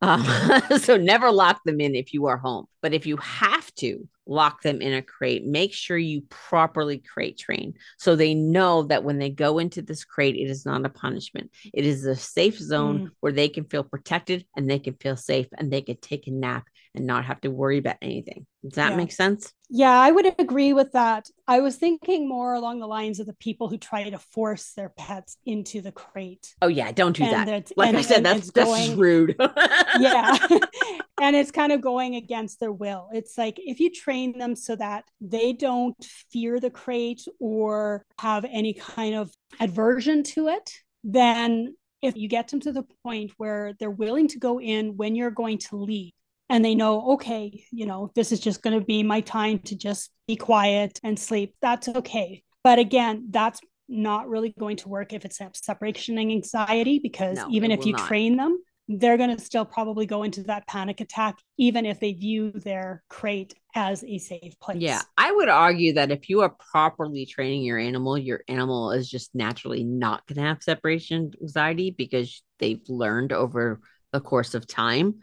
Um, 0.00 0.24
so 0.78 0.96
never 0.96 1.30
lock 1.30 1.62
them 1.64 1.80
in 1.80 1.94
if 1.94 2.14
you 2.14 2.26
are 2.26 2.38
home. 2.38 2.66
But 2.80 2.94
if 2.94 3.06
you 3.06 3.18
have 3.18 3.72
to 3.76 4.08
lock 4.28 4.62
them 4.62 4.80
in 4.80 4.92
a 4.92 5.02
crate, 5.02 5.44
make 5.44 5.72
sure 5.72 5.96
you 5.98 6.22
properly 6.28 6.98
crate 6.98 7.38
train 7.38 7.74
so 7.98 8.14
they 8.14 8.34
know 8.34 8.82
that 8.84 9.02
when 9.02 9.18
they 9.18 9.30
go 9.30 9.58
into 9.58 9.82
this 9.82 10.04
crate, 10.04 10.36
it 10.36 10.50
is 10.50 10.64
not 10.66 10.84
a 10.84 10.88
punishment. 10.90 11.50
It 11.72 11.84
is 11.86 12.04
a 12.04 12.14
safe 12.14 12.58
zone 12.58 12.98
Mm. 12.98 13.10
where 13.20 13.32
they 13.32 13.48
can 13.48 13.64
feel 13.64 13.82
protected 13.84 14.44
and 14.56 14.70
they 14.70 14.78
can 14.78 14.94
feel 14.94 15.16
safe 15.16 15.46
and 15.56 15.72
they 15.72 15.80
can 15.80 15.96
take 15.96 16.26
a 16.26 16.30
nap 16.30 16.66
and 16.94 17.06
not 17.06 17.24
have 17.24 17.40
to 17.42 17.50
worry 17.50 17.78
about 17.78 17.96
anything. 18.02 18.46
Does 18.62 18.74
that 18.74 18.90
Yeah. 18.90 18.96
make 18.96 19.12
sense? 19.12 19.52
Yeah, 19.70 19.92
I 19.92 20.10
would 20.10 20.26
agree 20.38 20.72
with 20.72 20.92
that. 20.92 21.28
I 21.46 21.60
was 21.60 21.76
thinking 21.76 22.28
more 22.28 22.54
along 22.54 22.80
the 22.80 22.86
lines 22.86 23.20
of 23.20 23.26
the 23.26 23.34
people 23.34 23.68
who 23.68 23.76
try 23.78 24.08
to 24.08 24.18
force 24.18 24.72
their 24.72 24.88
pets 24.90 25.36
into 25.46 25.80
the 25.80 25.92
crate. 25.92 26.54
Oh 26.62 26.68
yeah, 26.68 26.90
don't 26.92 27.16
do 27.16 27.24
And 27.24 27.48
that. 27.48 27.72
Like 27.76 27.88
and- 27.90 27.98
I 27.98 28.02
said, 28.02 28.16
and 28.18 28.26
that's 28.26 28.50
that's 28.50 28.68
going- 28.68 28.98
rude. 28.98 29.36
yeah. 30.00 30.36
and 31.20 31.34
it's 31.36 31.50
kind 31.50 31.72
of 31.72 31.80
going 31.80 32.14
against 32.14 32.60
their 32.60 32.72
will. 32.72 33.08
It's 33.12 33.36
like 33.36 33.58
if 33.58 33.80
you 33.80 33.90
train 33.90 34.38
them 34.38 34.54
so 34.56 34.76
that 34.76 35.04
they 35.20 35.52
don't 35.52 35.96
fear 36.30 36.60
the 36.60 36.70
crate 36.70 37.24
or 37.40 38.04
have 38.20 38.44
any 38.44 38.74
kind 38.74 39.14
of 39.14 39.32
aversion 39.60 40.22
to 40.24 40.48
it, 40.48 40.72
then 41.04 41.74
if 42.02 42.16
you 42.16 42.28
get 42.28 42.48
them 42.48 42.60
to 42.60 42.72
the 42.72 42.84
point 43.04 43.32
where 43.36 43.74
they're 43.78 43.90
willing 43.90 44.28
to 44.28 44.38
go 44.38 44.60
in 44.60 44.96
when 44.96 45.16
you're 45.16 45.30
going 45.30 45.58
to 45.58 45.76
leave 45.76 46.12
and 46.48 46.64
they 46.64 46.74
know, 46.74 47.12
okay, 47.14 47.64
you 47.72 47.86
know, 47.86 48.10
this 48.14 48.32
is 48.32 48.40
just 48.40 48.62
going 48.62 48.78
to 48.78 48.84
be 48.84 49.02
my 49.02 49.20
time 49.20 49.58
to 49.60 49.76
just 49.76 50.10
be 50.26 50.36
quiet 50.36 50.98
and 51.02 51.18
sleep, 51.18 51.54
that's 51.60 51.88
okay. 51.88 52.42
But 52.62 52.78
again, 52.78 53.26
that's 53.30 53.60
not 53.88 54.28
really 54.28 54.54
going 54.58 54.76
to 54.76 54.88
work 54.88 55.12
if 55.12 55.24
it's 55.24 55.40
separation 55.54 56.18
anxiety 56.18 56.98
because 56.98 57.36
No, 57.36 57.48
even 57.50 57.70
if 57.70 57.84
you 57.86 57.92
not. 57.92 58.06
train 58.06 58.36
them, 58.36 58.58
they're 58.88 59.18
going 59.18 59.36
to 59.36 59.42
still 59.42 59.64
probably 59.64 60.06
go 60.06 60.22
into 60.22 60.42
that 60.44 60.66
panic 60.66 61.00
attack, 61.00 61.38
even 61.58 61.84
if 61.84 62.00
they 62.00 62.14
view 62.14 62.50
their 62.52 63.02
crate 63.08 63.54
as 63.74 64.02
a 64.02 64.18
safe 64.18 64.58
place. 64.60 64.80
Yeah. 64.80 65.02
I 65.16 65.30
would 65.30 65.48
argue 65.48 65.92
that 65.94 66.10
if 66.10 66.28
you 66.30 66.40
are 66.40 66.56
properly 66.72 67.26
training 67.26 67.62
your 67.62 67.78
animal, 67.78 68.16
your 68.16 68.42
animal 68.48 68.92
is 68.92 69.08
just 69.08 69.34
naturally 69.34 69.84
not 69.84 70.26
going 70.26 70.36
to 70.36 70.42
have 70.42 70.62
separation 70.62 71.32
anxiety 71.42 71.90
because 71.90 72.42
they've 72.58 72.82
learned 72.88 73.32
over 73.32 73.80
the 74.12 74.20
course 74.20 74.54
of 74.54 74.66
time 74.66 75.16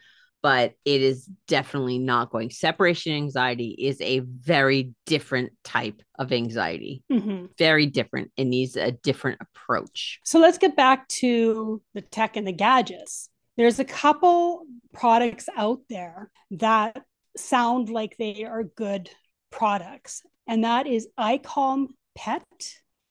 but 0.44 0.74
it 0.86 1.02
is 1.02 1.28
definitely 1.48 1.98
not 1.98 2.30
going. 2.30 2.52
Separation 2.52 3.14
anxiety 3.14 3.70
is 3.80 4.00
a 4.00 4.20
very 4.20 4.94
different 5.08 5.52
type 5.64 6.04
of 6.20 6.32
anxiety, 6.32 7.02
Mhm. 7.12 7.50
very 7.58 7.88
different. 7.88 8.32
It 8.38 8.46
needs 8.46 8.76
a 8.76 8.92
different 8.92 9.42
approach. 9.42 10.20
So 10.24 10.38
let's 10.38 10.60
get 10.60 10.76
back 10.76 11.08
to 11.08 11.82
the 11.96 12.02
tech 12.02 12.38
and 12.38 12.46
the 12.46 12.52
gadgets. 12.52 13.32
There's 13.58 13.80
a 13.80 13.86
couple 13.86 14.66
products 14.94 15.48
out 15.56 15.80
there 15.90 16.30
that 16.52 17.02
sound 17.38 17.90
like 17.90 18.18
they 18.18 18.44
are 18.44 18.64
good 18.64 19.10
products, 19.52 20.24
and 20.48 20.64
that 20.64 20.88
is 20.88 21.08
iCalm 21.18 21.88
Pet 22.16 22.44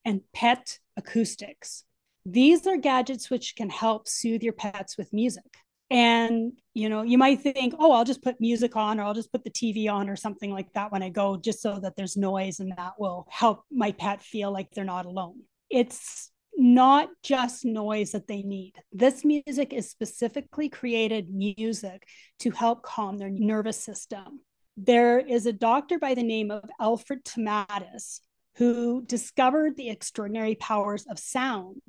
and 0.05 0.21
Pet 0.35 0.79
Acoustics. 0.97 1.85
These 2.27 2.67
are 2.67 2.77
gadgets 2.77 3.31
which 3.31 3.55
can 3.57 3.71
help 3.71 4.09
soothe 4.09 4.43
your 4.43 4.53
pets 4.53 4.97
with 4.97 5.13
music. 5.13 5.45
And 5.91 6.53
you 6.73 6.89
know, 6.89 7.03
you 7.03 7.19
might 7.19 7.41
think, 7.41 7.75
oh, 7.79 7.93
I'll 7.93 8.05
just 8.05 8.23
put 8.23 8.41
music 8.41 8.77
on 8.77 8.99
or 8.99 9.05
I'll 9.05 9.15
just 9.15 9.33
put 9.33 9.45
the 9.45 9.51
TV 9.51 9.91
on 9.91 10.09
or 10.09 10.17
something 10.17 10.51
like 10.51 10.73
that 10.73 10.91
when 10.91 11.03
I 11.03 11.09
go, 11.09 11.37
just 11.37 11.63
so 11.63 11.79
that 11.81 11.97
there's 11.97 12.17
noise 12.17 12.61
and 12.61 12.73
that 12.77 12.95
will 12.99 13.27
help 13.31 13.65
my 13.71 13.93
pet 13.93 14.23
feel 14.23 14.53
like 14.53 14.71
they're 14.73 14.85
not 14.85 15.07
alone. 15.07 15.41
It's 15.71 16.31
not 16.57 17.09
just 17.23 17.65
noise 17.65 18.13
that 18.13 18.27
they 18.27 18.43
need. 18.43 18.75
This 18.93 19.25
music 19.25 19.73
is 19.73 19.91
specifically 19.91 20.69
created 20.69 21.33
music 21.33 22.07
to 22.41 22.51
help 22.51 22.83
calm 22.83 23.19
their 23.19 23.31
nervous 23.31 23.81
system. 23.81 24.41
There 24.77 25.19
is 25.19 25.47
a 25.47 25.53
doctor 25.53 25.99
by 25.99 26.15
the 26.15 26.23
name 26.23 26.51
of 26.51 26.69
Alfred 26.81 27.25
Tomatis 27.25 28.21
who 28.57 29.03
discovered 29.07 29.77
the 29.77 29.91
extraordinary 29.91 30.55
powers 30.55 31.07
of 31.09 31.19
sound 31.19 31.81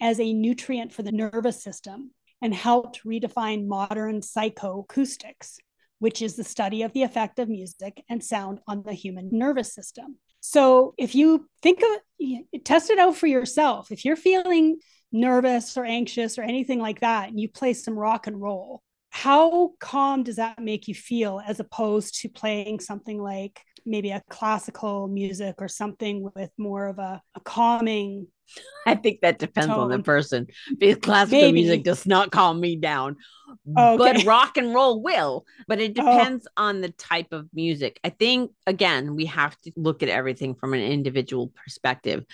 as 0.00 0.20
a 0.20 0.32
nutrient 0.32 0.92
for 0.92 1.02
the 1.02 1.12
nervous 1.12 1.62
system 1.62 2.10
and 2.42 2.54
helped 2.54 3.04
redefine 3.04 3.66
modern 3.66 4.20
psychoacoustics, 4.20 5.56
which 5.98 6.20
is 6.20 6.36
the 6.36 6.44
study 6.44 6.82
of 6.82 6.92
the 6.92 7.02
effect 7.02 7.38
of 7.38 7.48
music 7.48 8.02
and 8.08 8.22
sound 8.22 8.60
on 8.68 8.82
the 8.82 8.92
human 8.92 9.30
nervous 9.32 9.74
system. 9.74 10.16
So 10.48 10.94
if 10.96 11.16
you 11.16 11.48
think 11.60 11.82
of 11.82 12.62
test 12.64 12.90
it 12.90 13.00
out 13.00 13.16
for 13.16 13.26
yourself, 13.26 13.90
if 13.90 14.04
you're 14.04 14.14
feeling 14.14 14.78
nervous 15.10 15.76
or 15.76 15.84
anxious 15.84 16.38
or 16.38 16.42
anything 16.42 16.78
like 16.78 17.00
that, 17.00 17.30
and 17.30 17.40
you 17.40 17.48
play 17.48 17.74
some 17.74 17.98
rock 17.98 18.28
and 18.28 18.40
roll, 18.40 18.80
how 19.10 19.72
calm 19.80 20.22
does 20.22 20.36
that 20.36 20.60
make 20.60 20.86
you 20.86 20.94
feel 20.94 21.42
as 21.44 21.58
opposed 21.58 22.20
to 22.20 22.28
playing 22.28 22.78
something 22.78 23.20
like 23.20 23.60
maybe 23.86 24.10
a 24.10 24.22
classical 24.28 25.08
music 25.08 25.56
or 25.58 25.68
something 25.68 26.28
with 26.34 26.50
more 26.58 26.86
of 26.86 26.98
a, 26.98 27.22
a 27.34 27.40
calming 27.40 28.26
I 28.86 28.94
think 28.94 29.20
that 29.22 29.38
depends 29.38 29.72
on 29.72 29.90
the 29.90 29.98
person 29.98 30.46
because 30.78 30.98
classical 31.02 31.40
Maybe. 31.40 31.62
music 31.62 31.82
does 31.82 32.06
not 32.06 32.30
calm 32.30 32.60
me 32.60 32.76
down. 32.76 33.16
Oh, 33.76 33.98
But 33.98 34.24
rock 34.24 34.56
and 34.56 34.72
roll 34.72 35.02
will. 35.02 35.44
But 35.66 35.80
it 35.80 35.98
Oh. 35.98 36.02
depends 36.02 36.46
on 36.56 36.80
the 36.80 36.90
type 36.90 37.32
of 37.32 37.48
music. 37.52 37.98
I 38.04 38.10
think, 38.10 38.52
again, 38.66 39.16
we 39.16 39.26
have 39.26 39.60
to 39.62 39.72
look 39.76 40.02
at 40.04 40.08
everything 40.08 40.54
from 40.54 40.72
an 40.74 40.80
individual 40.80 41.52
perspective. 41.64 42.24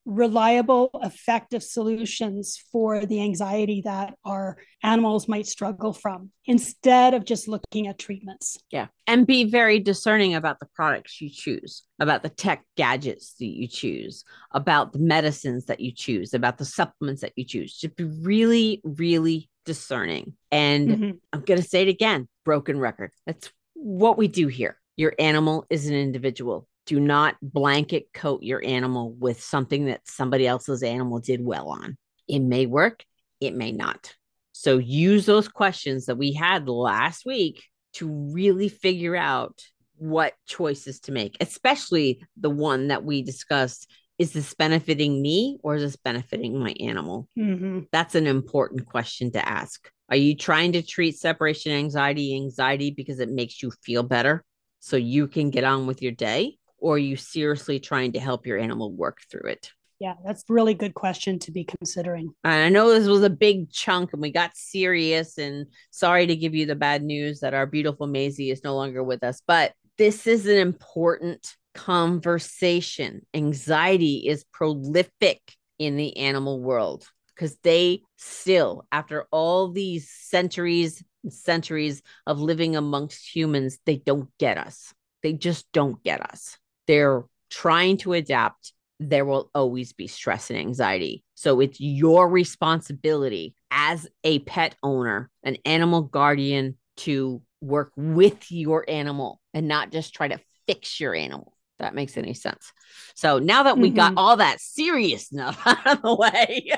reliable, 0.07 0.89
effective 1.03 1.63
solutions 1.63 2.63
for 2.71 3.05
the 3.05 3.21
anxiety 3.21 3.83
that 3.85 4.15
our 4.25 4.57
animals 4.83 5.27
might 5.27 5.47
struggle 5.47 5.93
from 5.93 6.31
instead 6.47 7.13
of 7.13 7.25
just 7.25 7.49
looking 7.49 7.89
at 7.89 7.99
treatments. 7.99 8.57
Yeah. 8.71 8.87
And 9.09 9.27
be 9.27 9.45
very 9.45 9.81
discerning 9.81 10.35
about 10.35 10.61
the 10.61 10.69
products 10.75 11.21
you 11.21 11.29
choose, 11.29 11.83
about 11.99 12.23
the 12.23 12.29
tech 12.29 12.65
gadgets 12.77 13.35
that 13.41 13.47
you 13.47 13.67
choose, 13.67 14.25
about 14.53 14.93
the 14.93 15.01
medicines 15.01 15.67
that 15.67 15.81
you 15.81 15.91
choose, 15.93 16.33
about 16.33 16.59
the 16.59 16.65
supplements 16.65 17.23
that 17.23 17.33
you 17.35 17.45
choose. 17.45 17.77
Just 17.77 17.97
be 17.97 18.05
really, 18.05 18.81
really 18.85 19.51
discerning. 19.65 20.35
And 20.53 20.89
mm-hmm. 20.89 21.11
I'm 21.33 21.41
going 21.41 21.61
to 21.61 21.69
say 21.69 21.83
it 21.83 21.89
again 21.89 22.29
broken 22.45 22.79
record. 22.79 23.11
That's 23.27 23.51
what 23.75 24.17
we 24.17 24.29
do 24.29 24.47
here. 24.47 24.79
Your 24.97 25.15
animal 25.19 25.67
is 25.69 25.89
an 25.89 25.95
individual 25.95 26.69
do 26.87 27.01
not 27.01 27.37
blanket 27.43 28.13
coat 28.15 28.43
your 28.43 28.65
animal 28.65 29.13
with 29.13 29.43
something 29.43 29.87
that 29.87 30.01
somebody 30.05 30.47
else's 30.47 30.83
animal 30.83 31.19
did 31.19 31.45
well 31.45 31.69
on. 31.69 31.99
It 32.29 32.41
may 32.41 32.67
work, 32.67 33.05
it 33.41 33.55
may 33.55 33.73
not. 33.73 34.15
So 34.53 34.79
use 34.79 35.27
those 35.27 35.49
questions 35.49 36.07
that 36.07 36.17
we 36.17 36.33
had 36.33 36.69
last 36.69 37.27
week 37.27 37.63
to 37.95 38.09
really 38.09 38.69
figure 38.69 39.17
out 39.17 39.61
what 39.97 40.35
choices 40.47 41.01
to 41.01 41.13
make, 41.13 41.37
especially 41.41 42.23
the 42.37 42.51
one 42.51 42.89
that 42.89 43.05
we 43.05 43.23
discussed. 43.23 43.91
Is 44.19 44.33
this 44.33 44.55
benefiting 44.55 45.21
me 45.21 45.59
or 45.63 45.77
is 45.77 45.83
this 45.83 45.97
benefiting 45.97 46.59
my 46.59 46.75
animal? 46.81 47.29
Mm-hmm. 47.39 47.81
That's 47.93 48.15
an 48.15 48.27
important 48.27 48.87
question 48.87 49.31
to 49.33 49.47
ask. 49.47 49.91
Are 50.09 50.17
you 50.17 50.35
trying 50.37 50.73
to 50.73 50.83
treat 50.83 51.19
separation 51.19 51.73
anxiety 51.73 52.35
anxiety 52.35 52.91
because 52.91 53.21
it 53.21 53.29
makes 53.29 53.63
you 53.63 53.73
feel 53.83 54.03
better 54.03 54.45
so 54.81 54.97
you 54.97 55.27
can 55.27 55.51
get 55.51 55.65
on 55.65 55.87
with 55.87 56.01
your 56.01 56.13
day? 56.13 56.57
Or 56.79 56.95
are 56.95 56.99
you 56.99 57.17
seriously 57.17 57.81
trying 57.81 58.13
to 58.13 58.21
help 58.21 58.47
your 58.47 58.59
animal 58.59 58.93
work 58.93 59.19
through 59.31 59.51
it? 59.51 59.73
Yeah, 59.99 60.15
that's 60.25 60.43
a 60.49 60.53
really 60.53 60.75
good 60.75 60.95
question 60.95 61.39
to 61.41 61.51
be 61.51 61.65
considering. 61.65 62.35
I 62.45 62.69
know 62.69 62.91
this 62.91 63.09
was 63.09 63.23
a 63.23 63.31
big 63.31 63.71
chunk 63.71 64.13
and 64.13 64.21
we 64.21 64.31
got 64.31 64.57
serious 64.57 65.39
and 65.39 65.67
sorry 65.91 66.27
to 66.27 66.37
give 66.37 66.55
you 66.55 66.67
the 66.67 66.75
bad 66.75 67.03
news 67.03 67.41
that 67.41 67.55
our 67.55 67.67
beautiful 67.67 68.07
Maisie 68.07 68.51
is 68.51 68.63
no 68.63 68.77
longer 68.77 69.03
with 69.03 69.25
us, 69.25 69.41
but 69.47 69.73
this 69.97 70.27
is 70.27 70.47
an 70.47 70.59
important 70.59 71.57
conversation. 71.75 73.23
Anxiety 73.33 74.27
is 74.27 74.45
prolific 74.53 75.41
in 75.79 75.97
the 75.97 76.17
animal 76.19 76.61
world 76.61 77.07
because 77.35 77.57
they 77.63 78.03
still, 78.17 78.87
after 78.93 79.27
all 79.31 79.71
these 79.73 80.11
centuries 80.11 81.03
and 81.23 81.33
centuries 81.33 82.03
of 82.27 82.39
living 82.39 82.77
amongst 82.77 83.35
humans, 83.35 83.79
they 83.87 83.97
don't 83.97 84.29
get 84.39 84.59
us. 84.59 84.93
They 85.23 85.33
just 85.33 85.71
don't 85.73 86.03
get 86.05 86.21
us 86.21 86.59
they're 86.87 87.25
trying 87.51 87.97
to 87.99 88.13
adapt, 88.13 88.73
there 88.99 89.25
will 89.25 89.51
always 89.55 89.93
be 89.93 90.07
stress 90.07 90.51
and 90.51 90.59
anxiety. 90.59 91.23
So 91.35 91.61
it's 91.61 91.81
your 91.81 92.29
responsibility 92.29 93.55
as 93.71 94.09
a 94.25 94.39
pet 94.41 94.75
owner, 94.83 95.31
an 95.43 95.59
animal 95.65 96.03
guardian, 96.03 96.77
to 96.99 97.43
work 97.61 97.93
with 97.97 98.51
your 98.51 98.85
animal 98.89 99.41
and 99.53 99.69
not 99.69 99.93
just 99.93 100.15
try 100.15 100.29
to 100.29 100.41
fix 100.67 100.99
your 100.99 101.15
animal. 101.15 101.53
That 101.79 101.95
makes 101.95 102.17
any 102.17 102.33
sense. 102.33 102.73
So 103.15 103.39
now 103.39 103.65
that 103.65 103.77
we 103.77 103.89
mm-hmm. 103.89 103.97
got 103.97 104.15
all 104.17 104.39
that 104.39 104.61
serious 104.61 105.27
stuff 105.27 105.61
out 105.67 105.87
of 105.87 106.03
the 106.03 106.15
way, 106.15 106.71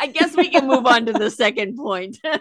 I 0.00 0.06
guess 0.06 0.36
we 0.36 0.48
can 0.48 0.68
move 0.68 0.86
on 0.86 1.06
to 1.06 1.12
the 1.12 1.30
second 1.30 1.76
point. 1.76 2.18
but 2.22 2.38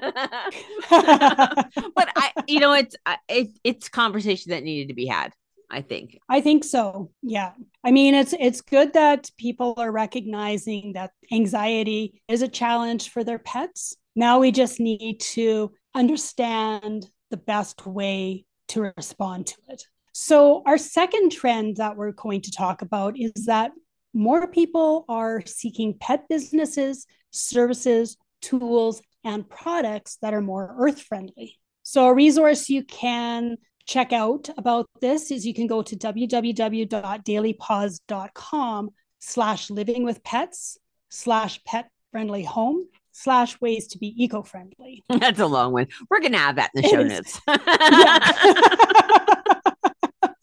I, 0.90 2.32
you 2.48 2.60
know, 2.60 2.74
it's 2.74 2.96
it, 3.28 3.50
it's 3.64 3.90
conversation 3.90 4.52
that 4.52 4.64
needed 4.64 4.90
to 4.90 4.94
be 4.94 5.08
had. 5.08 5.34
I 5.74 5.82
think. 5.82 6.20
I 6.30 6.40
think 6.40 6.64
so. 6.64 7.12
Yeah. 7.24 7.54
I 7.84 7.92
mean, 7.92 8.14
it's 8.14 8.34
it's 8.40 8.62
good 8.62 8.94
that 8.94 9.30
people 9.38 9.74
are 9.78 9.92
recognizing 9.92 10.94
that 10.94 11.12
anxiety 11.32 12.22
is 12.28 12.44
a 12.44 12.48
challenge 12.48 13.10
for 13.10 13.24
their 13.24 13.40
pets. 13.40 13.96
Now 14.16 14.40
we 14.40 14.52
just 14.52 14.80
need 14.80 15.20
to 15.36 15.72
understand 15.96 17.08
the 17.32 17.38
best 17.38 17.88
way 17.88 18.46
to 18.70 18.94
respond 18.96 19.48
to 19.48 19.56
it. 19.70 19.84
So, 20.14 20.62
our 20.68 20.78
second 20.78 21.32
trend 21.32 21.78
that 21.78 21.98
we're 21.98 22.12
going 22.12 22.42
to 22.42 22.52
talk 22.52 22.84
about 22.84 23.18
is 23.18 23.46
that 23.48 23.72
more 24.14 24.48
people 24.48 25.06
are 25.10 25.42
seeking 25.48 25.98
pet 26.00 26.26
businesses, 26.30 27.08
services, 27.32 28.18
tools, 28.42 29.02
and 29.24 29.50
products 29.50 30.20
that 30.22 30.36
are 30.36 30.42
more 30.42 30.76
earth 30.78 31.02
friendly. 31.02 31.58
So, 31.82 32.06
a 32.06 32.14
resource 32.14 32.70
you 32.70 32.84
can 32.84 33.58
check 33.86 34.14
out 34.14 34.50
about 34.58 34.88
this 35.02 35.30
is 35.32 35.46
you 35.46 35.54
can 35.54 35.68
go 35.68 35.82
to 35.82 35.96
www.dailypaws.com 35.96 38.90
slash 39.20 39.70
living 39.70 40.04
with 40.04 40.24
pets 40.24 40.78
slash 41.10 41.64
pet 41.64 41.90
friendly 42.12 42.44
home 42.44 42.86
slash 43.12 43.60
ways 43.62 43.88
to 43.88 43.98
be 43.98 44.14
eco-friendly. 44.24 45.04
That's 45.10 45.40
a 45.40 45.46
long 45.46 45.72
one. 45.74 45.88
We're 46.10 46.20
going 46.20 46.34
to 46.34 46.40
have 46.40 46.58
that 46.58 46.72
in 46.76 46.82
the 46.82 46.90
show 46.90 47.04
notes. 47.04 47.40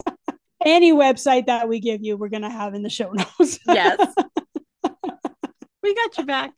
Any 0.65 0.93
website 0.93 1.47
that 1.47 1.69
we 1.69 1.81
give 1.81 2.03
you, 2.03 2.17
we're 2.17 2.29
going 2.29 2.43
to 2.43 2.51
have 2.51 2.75
in 2.75 2.83
the 2.83 2.91
show 2.91 3.11
notes. 3.11 3.59
yes. 3.67 4.15
We 5.83 5.95
got 5.95 6.19
you 6.19 6.27
back. 6.27 6.53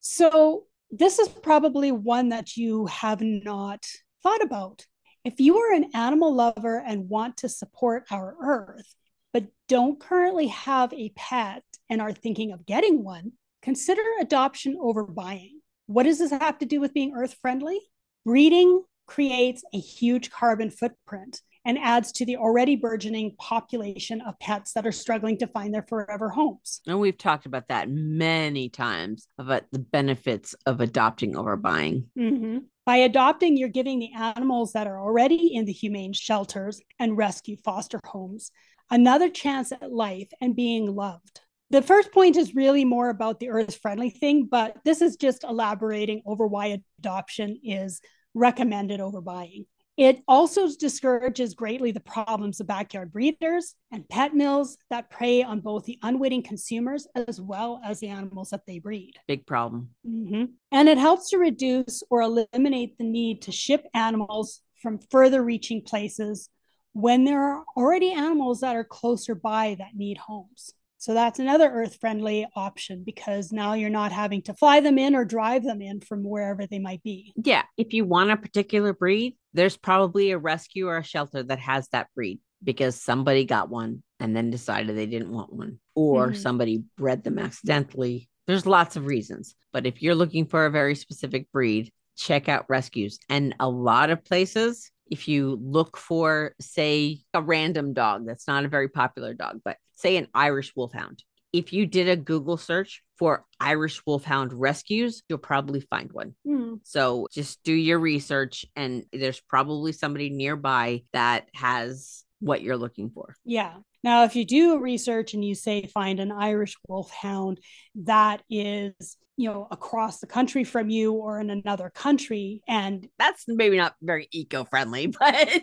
so 0.00 0.64
this 0.90 1.18
is 1.18 1.28
probably 1.28 1.92
one 1.92 2.30
that 2.30 2.56
you 2.56 2.86
have 2.86 3.20
not 3.20 3.84
thought 4.22 4.42
about 4.42 4.86
if 5.24 5.40
you 5.40 5.56
are 5.56 5.72
an 5.72 5.90
animal 5.94 6.34
lover 6.34 6.82
and 6.86 7.08
want 7.08 7.38
to 7.38 7.48
support 7.48 8.04
our 8.10 8.36
earth, 8.40 8.94
but 9.32 9.46
don't 9.68 9.98
currently 9.98 10.48
have 10.48 10.92
a 10.92 11.12
pet 11.16 11.62
and 11.88 12.00
are 12.00 12.12
thinking 12.12 12.52
of 12.52 12.66
getting 12.66 13.02
one, 13.02 13.32
consider 13.62 14.02
adoption 14.20 14.76
over 14.80 15.04
buying. 15.04 15.60
What 15.86 16.04
does 16.04 16.18
this 16.18 16.30
have 16.30 16.58
to 16.58 16.66
do 16.66 16.80
with 16.80 16.94
being 16.94 17.14
earth 17.16 17.36
friendly? 17.40 17.80
Breeding 18.24 18.84
creates 19.06 19.62
a 19.72 19.78
huge 19.78 20.30
carbon 20.30 20.70
footprint 20.70 21.40
and 21.66 21.78
adds 21.78 22.12
to 22.12 22.26
the 22.26 22.36
already 22.36 22.76
burgeoning 22.76 23.34
population 23.38 24.20
of 24.20 24.38
pets 24.38 24.72
that 24.74 24.86
are 24.86 24.92
struggling 24.92 25.38
to 25.38 25.46
find 25.46 25.72
their 25.72 25.84
forever 25.88 26.28
homes. 26.28 26.82
And 26.86 27.00
we've 27.00 27.16
talked 27.16 27.46
about 27.46 27.68
that 27.68 27.88
many 27.88 28.68
times 28.68 29.26
about 29.38 29.62
the 29.72 29.78
benefits 29.78 30.54
of 30.66 30.80
adopting 30.80 31.36
over 31.36 31.56
buying. 31.56 32.08
Mm-hmm. 32.18 32.58
By 32.86 32.96
adopting, 32.96 33.56
you're 33.56 33.68
giving 33.68 33.98
the 33.98 34.12
animals 34.12 34.72
that 34.72 34.86
are 34.86 35.00
already 35.00 35.54
in 35.54 35.64
the 35.64 35.72
humane 35.72 36.12
shelters 36.12 36.80
and 36.98 37.16
rescue 37.16 37.56
foster 37.56 38.00
homes 38.04 38.50
another 38.90 39.30
chance 39.30 39.72
at 39.72 39.92
life 39.92 40.30
and 40.40 40.54
being 40.54 40.94
loved. 40.94 41.40
The 41.70 41.82
first 41.82 42.12
point 42.12 42.36
is 42.36 42.54
really 42.54 42.84
more 42.84 43.08
about 43.08 43.40
the 43.40 43.48
earth 43.48 43.76
friendly 43.76 44.10
thing, 44.10 44.46
but 44.50 44.76
this 44.84 45.00
is 45.00 45.16
just 45.16 45.44
elaborating 45.44 46.22
over 46.26 46.46
why 46.46 46.80
adoption 47.00 47.58
is 47.64 48.00
recommended 48.34 49.00
over 49.00 49.20
buying. 49.20 49.64
It 49.96 50.22
also 50.26 50.68
discourages 50.68 51.54
greatly 51.54 51.92
the 51.92 52.00
problems 52.00 52.58
of 52.58 52.66
backyard 52.66 53.12
breeders 53.12 53.74
and 53.92 54.08
pet 54.08 54.34
mills 54.34 54.76
that 54.90 55.10
prey 55.10 55.42
on 55.42 55.60
both 55.60 55.84
the 55.84 55.98
unwitting 56.02 56.42
consumers 56.42 57.06
as 57.14 57.40
well 57.40 57.80
as 57.84 58.00
the 58.00 58.08
animals 58.08 58.50
that 58.50 58.66
they 58.66 58.80
breed. 58.80 59.14
Big 59.28 59.46
problem. 59.46 59.90
Mm-hmm. 60.06 60.44
And 60.72 60.88
it 60.88 60.98
helps 60.98 61.30
to 61.30 61.38
reduce 61.38 62.02
or 62.10 62.22
eliminate 62.22 62.98
the 62.98 63.04
need 63.04 63.42
to 63.42 63.52
ship 63.52 63.86
animals 63.94 64.62
from 64.82 64.98
further 65.10 65.42
reaching 65.42 65.82
places 65.82 66.48
when 66.92 67.24
there 67.24 67.42
are 67.42 67.64
already 67.76 68.12
animals 68.12 68.60
that 68.60 68.76
are 68.76 68.84
closer 68.84 69.34
by 69.34 69.76
that 69.78 69.94
need 69.94 70.18
homes. 70.18 70.72
So 71.04 71.12
that's 71.12 71.38
another 71.38 71.70
earth 71.70 71.98
friendly 72.00 72.48
option 72.56 73.02
because 73.04 73.52
now 73.52 73.74
you're 73.74 73.90
not 73.90 74.10
having 74.10 74.40
to 74.44 74.54
fly 74.54 74.80
them 74.80 74.96
in 74.96 75.14
or 75.14 75.26
drive 75.26 75.62
them 75.62 75.82
in 75.82 76.00
from 76.00 76.24
wherever 76.24 76.66
they 76.66 76.78
might 76.78 77.02
be. 77.02 77.34
Yeah. 77.36 77.64
If 77.76 77.92
you 77.92 78.06
want 78.06 78.30
a 78.30 78.38
particular 78.38 78.94
breed, 78.94 79.36
there's 79.52 79.76
probably 79.76 80.30
a 80.30 80.38
rescue 80.38 80.88
or 80.88 80.96
a 80.96 81.04
shelter 81.04 81.42
that 81.42 81.58
has 81.58 81.88
that 81.88 82.06
breed 82.14 82.40
because 82.62 82.98
somebody 82.98 83.44
got 83.44 83.68
one 83.68 84.02
and 84.18 84.34
then 84.34 84.50
decided 84.50 84.96
they 84.96 85.04
didn't 85.04 85.30
want 85.30 85.52
one, 85.52 85.78
or 85.94 86.28
mm-hmm. 86.28 86.40
somebody 86.40 86.84
bred 86.96 87.22
them 87.22 87.38
accidentally. 87.38 88.30
There's 88.46 88.64
lots 88.64 88.96
of 88.96 89.04
reasons. 89.04 89.54
But 89.74 89.84
if 89.84 90.00
you're 90.00 90.14
looking 90.14 90.46
for 90.46 90.64
a 90.64 90.70
very 90.70 90.94
specific 90.94 91.52
breed, 91.52 91.92
check 92.16 92.48
out 92.48 92.70
rescues. 92.70 93.18
And 93.28 93.54
a 93.60 93.68
lot 93.68 94.08
of 94.08 94.24
places, 94.24 94.90
if 95.10 95.28
you 95.28 95.58
look 95.62 95.96
for, 95.96 96.54
say, 96.60 97.20
a 97.32 97.42
random 97.42 97.92
dog 97.92 98.26
that's 98.26 98.46
not 98.48 98.64
a 98.64 98.68
very 98.68 98.88
popular 98.88 99.34
dog, 99.34 99.60
but 99.64 99.76
say 99.94 100.16
an 100.16 100.28
Irish 100.34 100.74
Wolfhound. 100.74 101.22
If 101.52 101.72
you 101.72 101.86
did 101.86 102.08
a 102.08 102.16
Google 102.16 102.56
search 102.56 103.02
for 103.16 103.44
Irish 103.60 104.04
Wolfhound 104.06 104.52
rescues, 104.52 105.22
you'll 105.28 105.38
probably 105.38 105.80
find 105.80 106.10
one. 106.10 106.34
Mm. 106.46 106.80
So 106.82 107.28
just 107.30 107.62
do 107.62 107.72
your 107.72 108.00
research, 108.00 108.66
and 108.74 109.04
there's 109.12 109.40
probably 109.40 109.92
somebody 109.92 110.30
nearby 110.30 111.04
that 111.12 111.48
has 111.54 112.23
what 112.40 112.62
you're 112.62 112.76
looking 112.76 113.10
for. 113.10 113.34
Yeah. 113.44 113.74
Now, 114.02 114.24
if 114.24 114.36
you 114.36 114.44
do 114.44 114.78
research 114.78 115.34
and 115.34 115.44
you 115.44 115.54
say 115.54 115.86
find 115.86 116.20
an 116.20 116.32
Irish 116.32 116.76
Wolfhound 116.88 117.60
that 117.96 118.42
is 118.50 119.16
you 119.36 119.50
know 119.50 119.66
across 119.70 120.20
the 120.20 120.26
country 120.26 120.62
from 120.62 120.90
you 120.90 121.12
or 121.12 121.40
in 121.40 121.50
another 121.50 121.90
country 121.90 122.62
and 122.68 123.08
that's 123.18 123.44
maybe 123.48 123.76
not 123.76 123.96
very 124.00 124.28
eco-friendly 124.30 125.08
but 125.20 125.62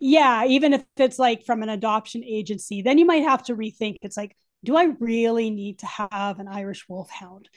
yeah, 0.00 0.44
even 0.46 0.72
if 0.72 0.84
it's 0.96 1.18
like 1.18 1.44
from 1.44 1.62
an 1.62 1.68
adoption 1.68 2.24
agency, 2.24 2.82
then 2.82 2.98
you 2.98 3.04
might 3.04 3.22
have 3.22 3.42
to 3.44 3.56
rethink. 3.56 3.96
It's 4.02 4.16
like, 4.16 4.36
do 4.64 4.76
I 4.76 4.84
really 4.98 5.50
need 5.50 5.80
to 5.80 5.86
have 5.86 6.38
an 6.38 6.48
Irish 6.48 6.88
wolfhound? 6.88 7.48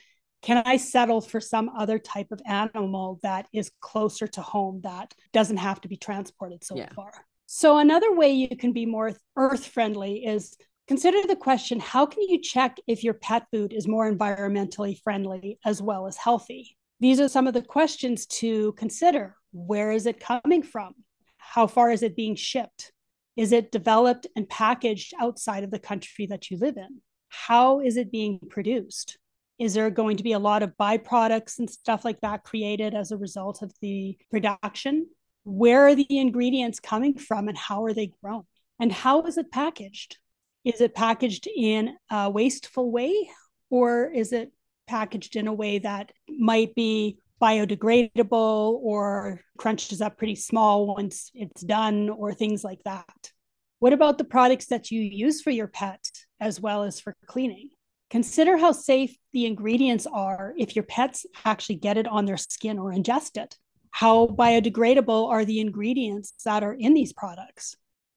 Can 0.42 0.62
I 0.66 0.78
settle 0.78 1.22
for 1.22 1.42
some 1.42 1.70
other 1.70 2.00
type 2.00 2.28
of 2.32 2.42
animal 2.46 3.20
that 3.24 3.48
is 3.54 3.72
closer 3.82 4.28
to 4.28 4.42
home 4.42 4.82
that 4.84 5.14
doesn't 5.34 5.58
have 5.58 5.82
to 5.82 5.88
be 5.88 5.98
transported 5.98 6.64
so 6.64 6.76
yeah. 6.76 6.90
far? 6.96 7.12
So, 7.52 7.80
another 7.80 8.14
way 8.14 8.30
you 8.30 8.56
can 8.56 8.74
be 8.74 8.86
more 8.86 9.14
earth 9.36 9.66
friendly 9.66 10.24
is 10.24 10.56
consider 10.88 11.26
the 11.26 11.36
question 11.36 11.80
how 11.80 12.06
can 12.06 12.22
you 12.22 12.40
check 12.40 12.78
if 12.86 13.04
your 13.04 13.16
pet 13.16 13.48
food 13.52 13.74
is 13.74 13.88
more 13.88 14.10
environmentally 14.10 15.02
friendly 15.02 15.58
as 15.66 15.82
well 15.82 16.06
as 16.06 16.16
healthy? 16.16 16.78
These 17.00 17.20
are 17.20 17.28
some 17.28 17.48
of 17.48 17.56
the 17.56 17.64
questions 17.64 18.28
to 18.28 18.74
consider. 18.74 19.36
Where 19.52 19.92
is 19.92 20.06
it 20.06 20.20
coming 20.20 20.62
from? 20.62 20.94
How 21.40 21.66
far 21.66 21.90
is 21.90 22.04
it 22.04 22.16
being 22.16 22.36
shipped? 22.36 22.92
Is 23.36 23.52
it 23.52 23.72
developed 23.72 24.28
and 24.36 24.48
packaged 24.48 25.16
outside 25.20 25.64
of 25.64 25.72
the 25.72 25.80
country 25.80 26.28
that 26.28 26.52
you 26.52 26.58
live 26.58 26.78
in? 26.78 27.02
How 27.30 27.80
is 27.80 27.98
it 27.98 28.12
being 28.12 28.42
produced? 28.48 29.18
Is 29.58 29.74
there 29.74 29.90
going 29.90 30.18
to 30.18 30.24
be 30.24 30.34
a 30.34 30.40
lot 30.40 30.62
of 30.62 30.78
byproducts 30.80 31.58
and 31.58 31.68
stuff 31.68 32.06
like 32.06 32.22
that 32.22 32.44
created 32.44 32.94
as 32.94 33.12
a 33.12 33.18
result 33.18 33.64
of 33.64 33.74
the 33.82 34.20
production? 34.30 35.08
Where 35.50 35.88
are 35.88 35.96
the 35.96 36.18
ingredients 36.18 36.80
coming 36.80 37.18
from 37.18 37.48
and 37.48 37.58
how 37.58 37.84
are 37.86 37.94
they 37.94 38.12
grown? 38.22 38.44
And 38.80 38.92
how 38.92 39.24
is 39.24 39.38
it 39.38 39.52
packaged? 39.52 40.18
Is 40.64 40.82
it 40.82 40.96
packaged 40.96 41.48
in 41.48 41.96
a 42.10 42.30
wasteful 42.30 42.92
way 42.92 43.30
or 43.70 44.12
is 44.12 44.34
it 44.34 44.52
packaged 44.88 45.36
in 45.36 45.48
a 45.48 45.54
way 45.54 45.80
that 45.80 46.12
might 46.28 46.76
be 46.76 47.20
biodegradable 47.42 48.80
or 48.82 49.40
crunches 49.58 50.02
up 50.02 50.18
pretty 50.18 50.36
small 50.36 50.88
once 50.88 51.32
it's 51.34 51.62
done 51.62 52.10
or 52.10 52.34
things 52.34 52.64
like 52.64 52.84
that. 52.84 53.32
What 53.80 53.94
about 53.94 54.18
the 54.18 54.26
products 54.26 54.68
that 54.68 54.92
you 54.92 55.02
use 55.02 55.42
for 55.42 55.52
your 55.52 55.68
pet 55.68 56.04
as 56.40 56.60
well 56.60 56.84
as 56.84 57.00
for 57.00 57.16
cleaning? 57.28 57.70
Consider 58.10 58.58
how 58.58 58.72
safe 58.72 59.16
the 59.32 59.46
ingredients 59.46 60.06
are 60.12 60.54
if 60.58 60.76
your 60.76 60.84
pets 60.84 61.26
actually 61.46 61.76
get 61.76 61.98
it 61.98 62.08
on 62.08 62.26
their 62.26 62.38
skin 62.38 62.78
or 62.78 62.92
ingest 62.92 63.42
it. 63.42 63.56
How 63.92 64.28
biodegradable 64.28 65.28
are 65.30 65.46
the 65.46 65.60
ingredients 65.60 66.34
that 66.46 66.64
are 66.64 66.74
in 66.74 66.94
these 66.94 67.14
products? 67.14 67.76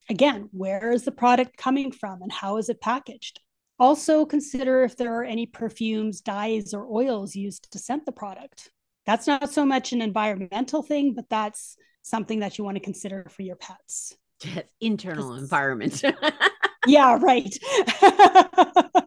Again, 0.09 0.49
where 0.51 0.91
is 0.91 1.05
the 1.05 1.11
product 1.11 1.57
coming 1.57 1.91
from 1.91 2.21
and 2.21 2.31
how 2.31 2.57
is 2.57 2.69
it 2.69 2.81
packaged? 2.81 3.39
Also, 3.79 4.25
consider 4.25 4.83
if 4.83 4.95
there 4.95 5.13
are 5.19 5.23
any 5.23 5.45
perfumes, 5.45 6.21
dyes, 6.21 6.73
or 6.73 6.85
oils 6.85 7.35
used 7.35 7.71
to 7.71 7.79
scent 7.79 8.05
the 8.05 8.11
product. 8.11 8.71
That's 9.05 9.27
not 9.27 9.51
so 9.51 9.65
much 9.65 9.91
an 9.91 10.01
environmental 10.01 10.83
thing, 10.83 11.13
but 11.13 11.29
that's 11.29 11.75
something 12.01 12.39
that 12.39 12.57
you 12.57 12.63
want 12.63 12.75
to 12.75 12.83
consider 12.83 13.27
for 13.29 13.41
your 13.41 13.55
pets. 13.55 14.15
Internal 14.81 15.35
environment. 15.35 16.01
yeah, 16.87 17.17
right. 17.19 17.57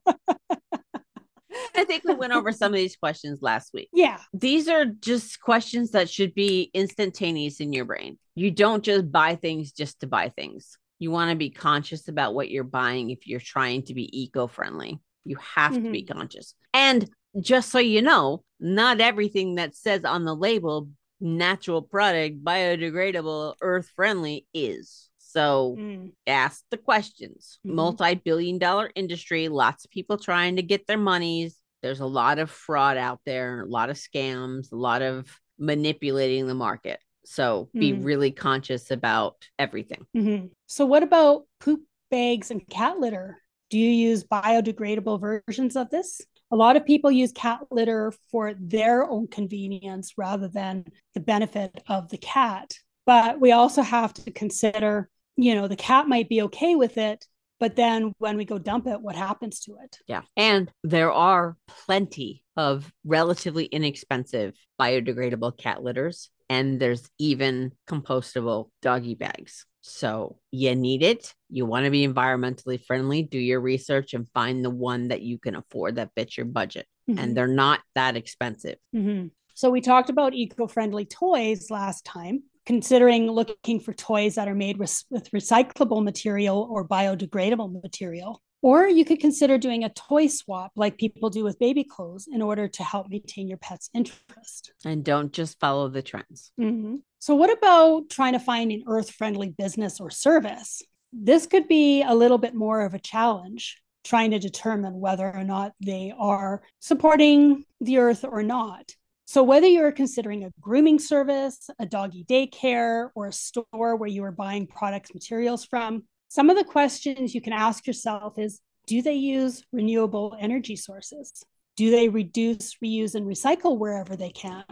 I 1.76 1.84
think 1.84 2.04
we 2.04 2.14
went 2.14 2.32
over 2.32 2.52
some 2.52 2.72
of 2.72 2.76
these 2.76 2.96
questions 2.96 3.40
last 3.42 3.72
week. 3.72 3.88
Yeah. 3.92 4.18
These 4.32 4.68
are 4.68 4.84
just 4.84 5.40
questions 5.40 5.92
that 5.92 6.10
should 6.10 6.34
be 6.34 6.70
instantaneous 6.74 7.60
in 7.60 7.72
your 7.72 7.84
brain. 7.84 8.18
You 8.34 8.50
don't 8.50 8.82
just 8.82 9.10
buy 9.10 9.36
things 9.36 9.72
just 9.72 10.00
to 10.00 10.06
buy 10.06 10.30
things. 10.30 10.78
You 10.98 11.10
want 11.10 11.30
to 11.30 11.36
be 11.36 11.50
conscious 11.50 12.08
about 12.08 12.34
what 12.34 12.50
you're 12.50 12.64
buying 12.64 13.10
if 13.10 13.26
you're 13.26 13.40
trying 13.40 13.82
to 13.84 13.94
be 13.94 14.22
eco 14.22 14.46
friendly. 14.46 15.00
You 15.24 15.36
have 15.54 15.72
mm-hmm. 15.72 15.84
to 15.84 15.90
be 15.90 16.02
mm-hmm. 16.02 16.18
conscious. 16.18 16.54
And 16.72 17.08
just 17.40 17.70
so 17.70 17.78
you 17.78 18.02
know, 18.02 18.42
not 18.58 19.00
everything 19.00 19.56
that 19.56 19.74
says 19.74 20.04
on 20.04 20.24
the 20.24 20.34
label 20.34 20.88
natural 21.20 21.82
product, 21.82 22.44
biodegradable, 22.44 23.54
earth 23.60 23.90
friendly 23.94 24.46
is. 24.52 25.08
So 25.18 25.76
mm. 25.78 26.12
ask 26.26 26.62
the 26.70 26.76
questions. 26.76 27.58
Mm-hmm. 27.66 27.76
Multi 27.76 28.14
billion 28.14 28.58
dollar 28.58 28.90
industry, 28.94 29.48
lots 29.48 29.84
of 29.84 29.90
people 29.90 30.18
trying 30.18 30.56
to 30.56 30.62
get 30.62 30.86
their 30.86 30.98
monies. 30.98 31.56
There's 31.82 32.00
a 32.00 32.06
lot 32.06 32.38
of 32.38 32.50
fraud 32.50 32.96
out 32.96 33.20
there, 33.26 33.62
a 33.62 33.66
lot 33.66 33.90
of 33.90 33.96
scams, 33.96 34.72
a 34.72 34.76
lot 34.76 35.02
of 35.02 35.38
manipulating 35.58 36.46
the 36.46 36.54
market. 36.54 37.00
So 37.24 37.68
be 37.74 37.92
mm. 37.92 38.04
really 38.04 38.30
conscious 38.30 38.90
about 38.90 39.36
everything. 39.58 40.06
Mm-hmm. 40.16 40.46
So, 40.66 40.86
what 40.86 41.02
about 41.02 41.42
poop 41.60 41.80
bags 42.10 42.52
and 42.52 42.66
cat 42.68 43.00
litter? 43.00 43.42
Do 43.68 43.78
you 43.78 43.90
use 43.90 44.22
biodegradable 44.22 45.20
versions 45.20 45.74
of 45.74 45.90
this? 45.90 46.20
a 46.50 46.56
lot 46.56 46.76
of 46.76 46.86
people 46.86 47.10
use 47.10 47.32
cat 47.32 47.60
litter 47.70 48.12
for 48.30 48.54
their 48.58 49.08
own 49.08 49.26
convenience 49.28 50.14
rather 50.16 50.48
than 50.48 50.84
the 51.14 51.20
benefit 51.20 51.82
of 51.88 52.08
the 52.08 52.18
cat. 52.18 52.74
But 53.04 53.40
we 53.40 53.52
also 53.52 53.82
have 53.82 54.14
to 54.14 54.30
consider, 54.30 55.08
you 55.36 55.54
know, 55.54 55.68
the 55.68 55.76
cat 55.76 56.08
might 56.08 56.28
be 56.28 56.42
okay 56.42 56.76
with 56.76 56.98
it, 56.98 57.26
but 57.58 57.76
then 57.76 58.12
when 58.18 58.36
we 58.36 58.44
go 58.44 58.58
dump 58.58 58.86
it, 58.86 59.00
what 59.00 59.16
happens 59.16 59.60
to 59.60 59.76
it? 59.82 59.98
Yeah. 60.06 60.22
And 60.36 60.70
there 60.82 61.12
are 61.12 61.56
plenty 61.66 62.44
of 62.56 62.92
relatively 63.04 63.64
inexpensive 63.66 64.54
biodegradable 64.80 65.58
cat 65.58 65.82
litters. 65.82 66.30
And 66.48 66.78
there's 66.78 67.08
even 67.18 67.72
compostable 67.88 68.70
doggy 68.80 69.14
bags. 69.14 69.66
So 69.80 70.38
you 70.50 70.74
need 70.74 71.02
it. 71.02 71.32
You 71.48 71.66
want 71.66 71.84
to 71.84 71.90
be 71.90 72.06
environmentally 72.06 72.84
friendly. 72.84 73.22
Do 73.22 73.38
your 73.38 73.60
research 73.60 74.14
and 74.14 74.28
find 74.32 74.64
the 74.64 74.70
one 74.70 75.08
that 75.08 75.22
you 75.22 75.38
can 75.38 75.56
afford 75.56 75.96
that 75.96 76.10
fits 76.14 76.36
your 76.36 76.46
budget. 76.46 76.86
Mm-hmm. 77.08 77.18
And 77.18 77.36
they're 77.36 77.46
not 77.46 77.80
that 77.94 78.16
expensive. 78.16 78.76
Mm-hmm. 78.94 79.28
So 79.54 79.70
we 79.70 79.80
talked 79.80 80.10
about 80.10 80.34
eco 80.34 80.66
friendly 80.66 81.04
toys 81.04 81.70
last 81.70 82.04
time. 82.04 82.42
Considering 82.66 83.30
looking 83.30 83.80
for 83.80 83.94
toys 83.94 84.34
that 84.34 84.48
are 84.48 84.54
made 84.54 84.76
with, 84.76 85.02
with 85.08 85.30
recyclable 85.30 86.02
material 86.02 86.68
or 86.70 86.86
biodegradable 86.86 87.80
material. 87.82 88.42
Or 88.62 88.88
you 88.88 89.04
could 89.04 89.20
consider 89.20 89.58
doing 89.58 89.84
a 89.84 89.90
toy 89.90 90.26
swap 90.26 90.72
like 90.74 90.98
people 90.98 91.30
do 91.30 91.44
with 91.44 91.58
baby 91.58 91.84
clothes 91.84 92.26
in 92.30 92.42
order 92.42 92.66
to 92.66 92.82
help 92.82 93.08
maintain 93.08 93.46
your 93.46 93.58
pet's 93.58 93.88
interest. 93.94 94.72
And 94.84 95.04
don't 95.04 95.32
just 95.32 95.60
follow 95.60 95.88
the 95.88 96.02
trends. 96.02 96.50
Mm-hmm. 96.60 96.96
So, 97.20 97.34
what 97.36 97.56
about 97.56 98.10
trying 98.10 98.32
to 98.32 98.40
find 98.40 98.72
an 98.72 98.82
earth 98.88 99.10
friendly 99.10 99.50
business 99.50 100.00
or 100.00 100.10
service? 100.10 100.82
This 101.12 101.46
could 101.46 101.68
be 101.68 102.02
a 102.02 102.14
little 102.14 102.38
bit 102.38 102.54
more 102.54 102.80
of 102.80 102.94
a 102.94 102.98
challenge, 102.98 103.80
trying 104.04 104.32
to 104.32 104.38
determine 104.38 104.98
whether 104.98 105.32
or 105.32 105.44
not 105.44 105.72
they 105.80 106.12
are 106.18 106.62
supporting 106.80 107.64
the 107.80 107.98
earth 107.98 108.24
or 108.24 108.42
not. 108.42 108.90
So, 109.28 109.42
whether 109.42 109.66
you're 109.66 109.90
considering 109.90 110.44
a 110.44 110.52
grooming 110.60 111.00
service, 111.00 111.68
a 111.80 111.84
doggy 111.84 112.24
daycare, 112.24 113.10
or 113.16 113.26
a 113.26 113.32
store 113.32 113.96
where 113.96 114.08
you 114.08 114.22
are 114.22 114.30
buying 114.30 114.68
products, 114.68 115.12
materials 115.12 115.64
from, 115.64 116.04
some 116.28 116.48
of 116.48 116.56
the 116.56 116.64
questions 116.64 117.34
you 117.34 117.40
can 117.40 117.52
ask 117.52 117.88
yourself 117.88 118.38
is 118.38 118.60
Do 118.86 119.02
they 119.02 119.14
use 119.14 119.64
renewable 119.72 120.36
energy 120.38 120.76
sources? 120.76 121.44
Do 121.76 121.90
they 121.90 122.08
reduce, 122.08 122.76
reuse, 122.76 123.16
and 123.16 123.26
recycle 123.26 123.76
wherever 123.76 124.14
they 124.14 124.30
can? 124.30 124.64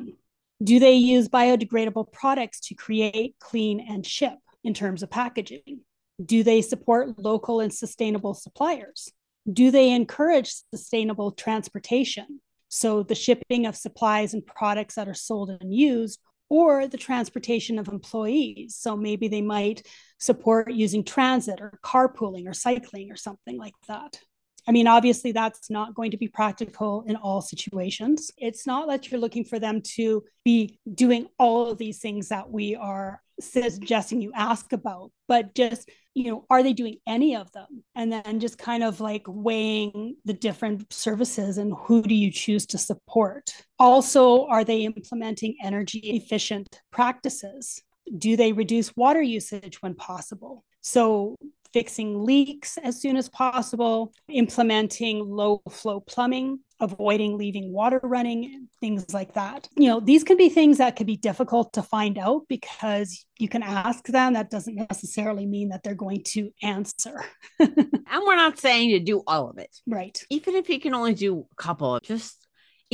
Do 0.63 0.79
they 0.79 0.95
use 0.95 1.29
biodegradable 1.29 2.13
products 2.13 2.61
to 2.69 2.75
create, 2.75 3.35
clean, 3.41 3.81
and 3.81 4.07
ship 4.07 4.39
in 4.63 4.73
terms 4.73 5.03
of 5.03 5.11
packaging? 5.11 5.81
Do 6.25 6.45
they 6.45 6.63
support 6.63 7.19
local 7.19 7.59
and 7.59 7.75
sustainable 7.75 8.35
suppliers? 8.35 9.11
Do 9.53 9.73
they 9.73 9.91
encourage 9.91 10.55
sustainable 10.73 11.33
transportation? 11.33 12.41
So, 12.75 13.05
the 13.05 13.15
shipping 13.15 13.67
of 13.67 13.77
supplies 13.77 14.35
and 14.35 14.45
products 14.45 14.97
that 14.97 15.09
are 15.09 15.15
sold 15.15 15.49
and 15.49 15.73
used, 15.73 16.19
or 16.49 16.89
the 16.89 16.99
transportation 16.99 17.79
of 17.79 17.87
employees. 17.87 18.75
So, 18.75 18.97
maybe 18.97 19.29
they 19.29 19.43
might 19.43 19.87
support 20.19 20.73
using 20.73 21.05
transit 21.05 21.61
or 21.61 21.79
carpooling 21.85 22.49
or 22.49 22.53
cycling 22.53 23.13
or 23.13 23.17
something 23.17 23.57
like 23.57 23.75
that. 23.87 24.19
I 24.67 24.73
mean, 24.73 24.87
obviously, 24.87 25.33
that's 25.33 25.71
not 25.71 25.95
going 25.95 26.11
to 26.13 26.17
be 26.17 26.29
practical 26.29 27.05
in 27.07 27.17
all 27.17 27.41
situations. 27.43 28.31
It's 28.39 28.67
not 28.67 28.89
that 28.89 29.11
you're 29.11 29.21
looking 29.21 29.45
for 29.45 29.59
them 29.59 29.83
to 29.97 30.25
be 30.45 30.79
doing 30.95 31.27
all 31.39 31.71
of 31.71 31.79
these 31.79 31.99
things 31.99 32.29
that 32.29 32.51
we 32.51 32.75
are 32.75 33.21
suggesting 33.41 34.21
you 34.21 34.33
ask 34.35 34.73
about, 34.73 35.11
but 35.29 35.55
just, 35.55 35.91
you 36.15 36.31
know, 36.31 36.47
are 36.49 36.63
they 36.63 36.73
doing 36.73 36.97
any 37.07 37.37
of 37.37 37.51
them? 37.53 37.83
And 37.95 38.13
then 38.13 38.41
just 38.41 38.59
kind 38.59 38.83
of 38.85 39.01
like 39.01 39.25
weighing 39.27 40.17
the 40.25 40.33
different 40.33 40.93
services 40.93 41.59
and 41.59 41.75
who 41.77 42.03
do 42.03 42.15
you 42.15 42.31
choose 42.31 42.67
to 42.67 42.79
support? 42.79 43.55
Also, 43.79 44.47
are 44.47 44.65
they 44.65 44.83
implementing 44.83 45.57
energy 45.63 45.99
efficient 45.99 46.81
practices? 46.91 47.83
Do 48.17 48.37
they 48.37 48.53
reduce 48.53 48.97
water 48.97 49.23
usage 49.23 49.83
when 49.83 49.95
possible? 49.95 50.65
So, 50.83 51.37
fixing 51.75 52.25
leaks 52.25 52.79
as 52.79 53.03
soon 53.03 53.17
as 53.17 53.29
possible, 53.29 54.13
implementing 54.29 55.29
low 55.29 55.61
flow 55.69 55.99
plumbing, 55.99 56.61
avoiding 56.81 57.37
leaving 57.37 57.73
water 57.73 58.01
running, 58.05 58.69
things 58.81 59.13
like 59.13 59.35
that. 59.35 59.69
You 59.77 59.89
know, 59.89 59.99
these 60.01 60.23
can 60.23 60.37
be 60.37 60.49
things 60.49 60.79
that 60.79 60.95
could 60.95 61.09
be 61.09 61.17
difficult 61.17 61.73
to 61.73 61.83
find 61.83 62.17
out 62.17 62.43
because 62.49 63.27
you 63.41 63.49
can 63.49 63.65
ask 63.65 64.07
them. 64.07 64.35
That 64.35 64.51
doesn't 64.51 64.77
necessarily 64.77 65.47
mean 65.47 65.71
that 65.71 65.83
they're 65.83 65.97
going 65.97 66.23
to 66.29 66.51
answer. 66.63 67.25
and 67.59 68.23
we're 68.25 68.37
not 68.37 68.61
saying 68.61 68.91
to 68.91 69.01
do 69.01 69.25
all 69.27 69.51
of 69.51 69.59
it. 69.59 69.77
Right. 69.85 70.17
Even 70.31 70.55
if 70.55 70.69
you 70.69 70.79
can 70.79 70.95
only 70.95 71.15
do 71.15 71.45
a 71.51 71.63
couple, 71.63 71.99
just 72.05 72.44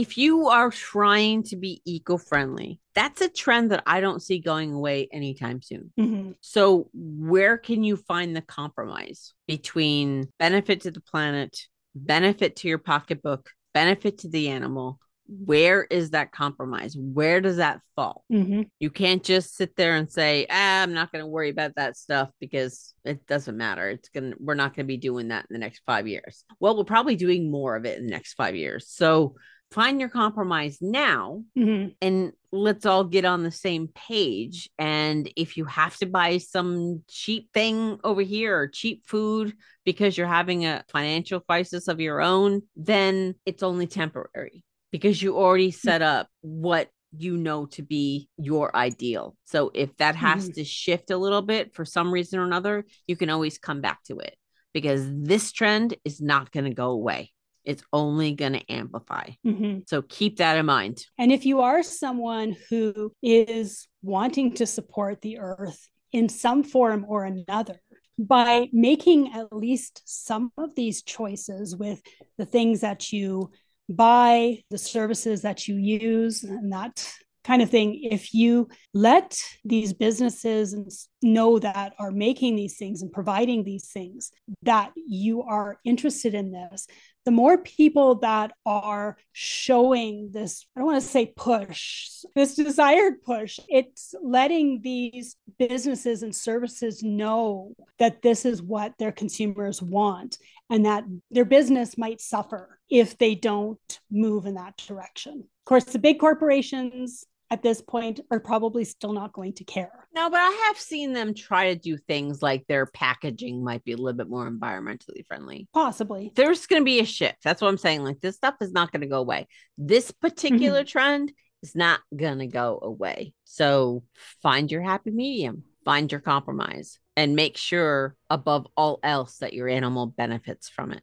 if 0.00 0.16
you 0.16 0.48
are 0.48 0.70
trying 0.70 1.42
to 1.42 1.56
be 1.56 1.82
eco 1.84 2.16
friendly, 2.16 2.80
that's 2.94 3.20
a 3.20 3.28
trend 3.28 3.70
that 3.70 3.82
I 3.86 4.00
don't 4.00 4.22
see 4.22 4.38
going 4.38 4.72
away 4.72 5.08
anytime 5.12 5.60
soon. 5.60 5.92
Mm-hmm. 6.00 6.30
So, 6.40 6.88
where 6.94 7.58
can 7.58 7.84
you 7.84 7.98
find 7.98 8.34
the 8.34 8.40
compromise 8.40 9.34
between 9.46 10.28
benefit 10.38 10.80
to 10.82 10.90
the 10.90 11.02
planet, 11.02 11.54
benefit 11.94 12.56
to 12.56 12.68
your 12.68 12.78
pocketbook, 12.78 13.50
benefit 13.74 14.18
to 14.18 14.28
the 14.28 14.48
animal? 14.48 14.98
Where 15.26 15.84
is 15.84 16.10
that 16.10 16.32
compromise? 16.32 16.96
Where 16.98 17.42
does 17.42 17.58
that 17.58 17.82
fall? 17.94 18.24
Mm-hmm. 18.32 18.62
You 18.80 18.90
can't 18.90 19.22
just 19.22 19.54
sit 19.54 19.76
there 19.76 19.96
and 19.96 20.10
say, 20.10 20.46
ah, 20.48 20.82
"I'm 20.82 20.94
not 20.94 21.12
going 21.12 21.22
to 21.22 21.28
worry 21.28 21.50
about 21.50 21.74
that 21.76 21.98
stuff 21.98 22.30
because 22.40 22.94
it 23.04 23.26
doesn't 23.26 23.56
matter. 23.56 23.90
It's 23.90 24.08
gonna. 24.08 24.32
We're 24.40 24.54
not 24.54 24.74
going 24.74 24.86
to 24.86 24.92
be 24.92 24.96
doing 24.96 25.28
that 25.28 25.46
in 25.50 25.52
the 25.52 25.60
next 25.60 25.82
five 25.84 26.08
years." 26.08 26.46
Well, 26.58 26.74
we're 26.76 26.84
probably 26.84 27.16
doing 27.16 27.50
more 27.50 27.76
of 27.76 27.84
it 27.84 27.98
in 27.98 28.06
the 28.06 28.10
next 28.10 28.32
five 28.32 28.56
years. 28.56 28.88
So 28.88 29.36
find 29.70 30.00
your 30.00 30.08
compromise 30.08 30.78
now 30.80 31.42
Mm-hmm. 31.56 31.88
and 32.00 32.32
let's 32.52 32.86
all 32.86 33.04
get 33.04 33.24
on 33.24 33.42
the 33.44 33.50
same 33.50 33.88
page 33.88 34.68
and 34.78 35.30
if 35.36 35.56
you 35.56 35.64
have 35.66 35.96
to 35.98 36.06
buy 36.06 36.38
some 36.38 37.02
cheap 37.08 37.48
thing 37.52 37.98
over 38.02 38.22
here 38.22 38.58
or 38.58 38.68
cheap 38.68 39.04
food 39.06 39.54
because 39.84 40.16
you're 40.18 40.26
having 40.26 40.64
a 40.66 40.82
financial 40.90 41.40
crisis 41.40 41.86
of 41.88 42.00
your 42.00 42.20
own 42.20 42.62
then 42.76 43.34
it's 43.46 43.62
only 43.62 43.86
temporary 43.86 44.64
because 44.90 45.22
you 45.22 45.36
already 45.36 45.70
set 45.70 46.02
up 46.02 46.28
what 46.40 46.88
you 47.16 47.36
know 47.36 47.66
to 47.66 47.82
be 47.82 48.28
your 48.36 48.74
ideal 48.76 49.36
so 49.44 49.70
if 49.74 49.96
that 49.98 50.14
has 50.16 50.48
Mhm. 50.48 50.54
to 50.54 50.64
shift 50.64 51.10
a 51.10 51.16
little 51.16 51.42
bit 51.42 51.74
for 51.74 51.84
some 51.84 52.12
reason 52.12 52.38
or 52.38 52.44
another 52.44 52.84
you 53.06 53.16
can 53.16 53.30
always 53.30 53.58
come 53.58 53.80
back 53.80 54.02
to 54.04 54.18
it 54.18 54.36
because 54.72 55.08
this 55.12 55.50
trend 55.52 55.94
is 56.04 56.20
not 56.20 56.50
going 56.52 56.64
to 56.66 56.74
go 56.74 56.90
away 56.90 57.32
it's 57.64 57.82
only 57.92 58.32
going 58.32 58.54
to 58.54 58.72
amplify 58.72 59.28
Mm-hmm. 59.46 59.80
so 59.86 60.02
keep 60.02 60.38
that 60.38 60.56
in 60.56 60.66
mind. 60.66 61.04
And 61.18 61.30
if 61.32 61.44
you 61.44 61.60
are 61.60 61.82
someone 61.82 62.56
who 62.68 63.12
is 63.22 63.88
wanting 64.02 64.54
to 64.54 64.66
support 64.66 65.20
the 65.20 65.38
earth 65.38 65.88
in 66.12 66.28
some 66.28 66.62
form 66.64 67.04
or 67.08 67.24
another, 67.24 67.80
by 68.18 68.68
making 68.72 69.32
at 69.32 69.50
least 69.52 70.02
some 70.04 70.52
of 70.58 70.74
these 70.74 71.02
choices 71.02 71.74
with 71.74 72.02
the 72.36 72.44
things 72.44 72.80
that 72.80 73.12
you 73.12 73.50
buy, 73.88 74.58
the 74.70 74.78
services 74.78 75.42
that 75.42 75.66
you 75.66 75.76
use, 75.76 76.44
and 76.44 76.72
that 76.72 77.10
kind 77.44 77.62
of 77.62 77.70
thing, 77.70 77.98
if 78.10 78.34
you 78.34 78.68
let 78.92 79.40
these 79.64 79.94
businesses 79.94 81.08
know 81.22 81.58
that 81.58 81.94
are 81.98 82.10
making 82.10 82.54
these 82.56 82.76
things 82.76 83.00
and 83.00 83.10
providing 83.10 83.64
these 83.64 83.88
things 83.90 84.30
that 84.62 84.92
you 84.94 85.42
are 85.42 85.78
interested 85.84 86.34
in 86.34 86.52
this, 86.52 86.86
the 87.24 87.30
more 87.30 87.58
people 87.58 88.16
that 88.16 88.52
are 88.64 89.16
showing 89.32 90.30
this, 90.32 90.66
I 90.74 90.80
don't 90.80 90.86
want 90.86 91.02
to 91.02 91.08
say 91.08 91.32
push, 91.36 92.08
this 92.34 92.54
desired 92.54 93.22
push, 93.22 93.60
it's 93.68 94.14
letting 94.22 94.80
these 94.82 95.36
businesses 95.58 96.22
and 96.22 96.34
services 96.34 97.02
know 97.02 97.74
that 97.98 98.22
this 98.22 98.44
is 98.44 98.62
what 98.62 98.94
their 98.98 99.12
consumers 99.12 99.82
want 99.82 100.38
and 100.70 100.86
that 100.86 101.04
their 101.30 101.44
business 101.44 101.98
might 101.98 102.20
suffer 102.20 102.78
if 102.88 103.18
they 103.18 103.34
don't 103.34 104.00
move 104.10 104.46
in 104.46 104.54
that 104.54 104.76
direction. 104.76 105.40
Of 105.40 105.64
course, 105.66 105.84
the 105.84 105.98
big 105.98 106.18
corporations 106.18 107.24
at 107.50 107.62
this 107.62 107.82
point 107.82 108.20
are 108.30 108.40
probably 108.40 108.84
still 108.84 109.12
not 109.12 109.32
going 109.32 109.52
to 109.54 109.64
care. 109.64 110.06
No, 110.14 110.30
but 110.30 110.38
I 110.38 110.66
have 110.68 110.78
seen 110.78 111.12
them 111.12 111.34
try 111.34 111.72
to 111.72 111.78
do 111.78 111.96
things 111.96 112.42
like 112.42 112.66
their 112.66 112.86
packaging 112.86 113.64
might 113.64 113.84
be 113.84 113.92
a 113.92 113.96
little 113.96 114.16
bit 114.16 114.28
more 114.28 114.48
environmentally 114.48 115.26
friendly. 115.26 115.68
Possibly. 115.72 116.32
There's 116.34 116.66
going 116.66 116.82
to 116.82 116.84
be 116.84 117.00
a 117.00 117.04
shift. 117.04 117.42
That's 117.42 117.60
what 117.60 117.68
I'm 117.68 117.78
saying. 117.78 118.04
Like 118.04 118.20
this 118.20 118.36
stuff 118.36 118.54
is 118.60 118.72
not 118.72 118.92
going 118.92 119.02
to 119.02 119.08
go 119.08 119.18
away. 119.18 119.48
This 119.76 120.10
mm-hmm. 120.10 120.26
particular 120.28 120.84
trend 120.84 121.32
is 121.62 121.74
not 121.74 122.00
going 122.14 122.38
to 122.38 122.46
go 122.46 122.78
away. 122.82 123.34
So 123.44 124.04
find 124.42 124.70
your 124.70 124.82
happy 124.82 125.10
medium, 125.10 125.64
find 125.84 126.10
your 126.10 126.20
compromise, 126.20 126.98
and 127.16 127.36
make 127.36 127.56
sure 127.56 128.16
above 128.30 128.66
all 128.76 129.00
else 129.02 129.38
that 129.38 129.52
your 129.52 129.68
animal 129.68 130.06
benefits 130.06 130.68
from 130.68 130.92
it. 130.92 131.02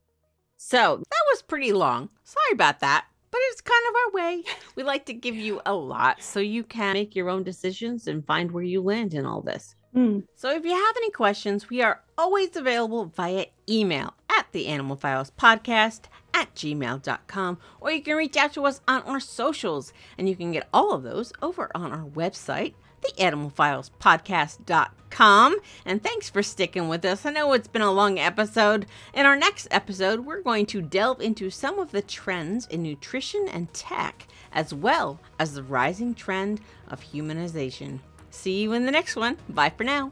So 0.58 0.98
that 0.98 1.26
was 1.32 1.44
pretty 1.44 1.74
long. 1.74 2.10
Sorry 2.24 2.54
about 2.54 2.80
that. 2.80 3.06
But 3.32 3.42
it's 3.52 3.62
kind 3.62 3.84
of 3.90 3.96
our 3.96 4.12
way. 4.14 4.44
We 4.76 4.84
like 4.84 5.06
to 5.08 5.14
give 5.14 5.36
you 5.36 5.60
a 5.66 5.74
lot 5.74 6.22
so 6.22 6.40
you 6.40 6.64
can 6.64 6.94
make 6.94 7.16
your 7.16 7.30
own 7.30 7.44
decisions 7.44 8.08
and 8.08 8.26
find 8.26 8.52
where 8.52 8.64
you 8.64 8.80
land 8.80 9.16
in 9.16 9.26
all 9.26 9.42
this. 9.42 9.76
Mm. 9.96 10.24
So 10.36 10.52
if 10.52 10.64
you 10.64 10.72
have 10.72 10.98
any 10.98 11.10
questions, 11.10 11.68
we 11.68 11.82
are 11.82 12.04
always 12.16 12.56
available 12.56 13.06
via 13.06 13.48
email 13.68 14.14
at 14.30 14.46
the 14.52 14.68
Animal 14.68 14.96
Files 14.96 15.32
Podcast 15.32 16.02
at 16.34 16.54
gmail.com, 16.54 17.58
or 17.82 17.92
you 17.92 18.04
can 18.04 18.16
reach 18.16 18.38
out 18.38 18.54
to 18.54 18.66
us 18.66 18.82
on 18.88 19.02
our 19.04 19.20
socials, 19.20 19.94
and 20.18 20.30
you 20.30 20.36
can 20.36 20.52
get 20.52 20.68
all 20.72 20.94
of 20.94 21.02
those 21.02 21.34
over 21.42 21.72
on 21.74 21.92
our 21.92 22.06
website, 22.06 22.76
theanimalfilespodcast.com. 23.18 25.56
And 25.86 26.04
thanks 26.04 26.30
for 26.30 26.44
sticking 26.44 26.90
with 26.90 27.06
us. 27.06 27.26
I 27.26 27.32
know 27.32 27.54
it's 27.54 27.68
been 27.68 27.82
a 27.82 27.92
long 27.92 28.20
episode. 28.20 28.86
In 29.14 29.26
our 29.26 29.36
next 29.36 29.68
episode, 29.72 30.22
we're 30.22 30.42
going 30.42 30.66
to 30.68 30.82
delve 30.82 31.22
into 31.22 31.50
some 31.50 31.80
of 31.80 31.92
the 31.92 32.02
trends 32.02 32.68
in 32.68 32.84
nutrition 32.84 33.48
and 33.48 33.74
tech, 33.74 34.28
as 34.52 34.74
well 34.74 35.20
as 35.40 35.54
the 35.54 35.64
rising 35.64 36.14
trend 36.14 36.62
of 36.88 37.02
humanization. 37.02 38.00
See 38.30 38.62
you 38.62 38.74
in 38.74 38.86
the 38.86 38.92
next 38.92 39.16
one. 39.16 39.38
Bye 39.50 39.72
for 39.76 39.84
now. 39.84 40.12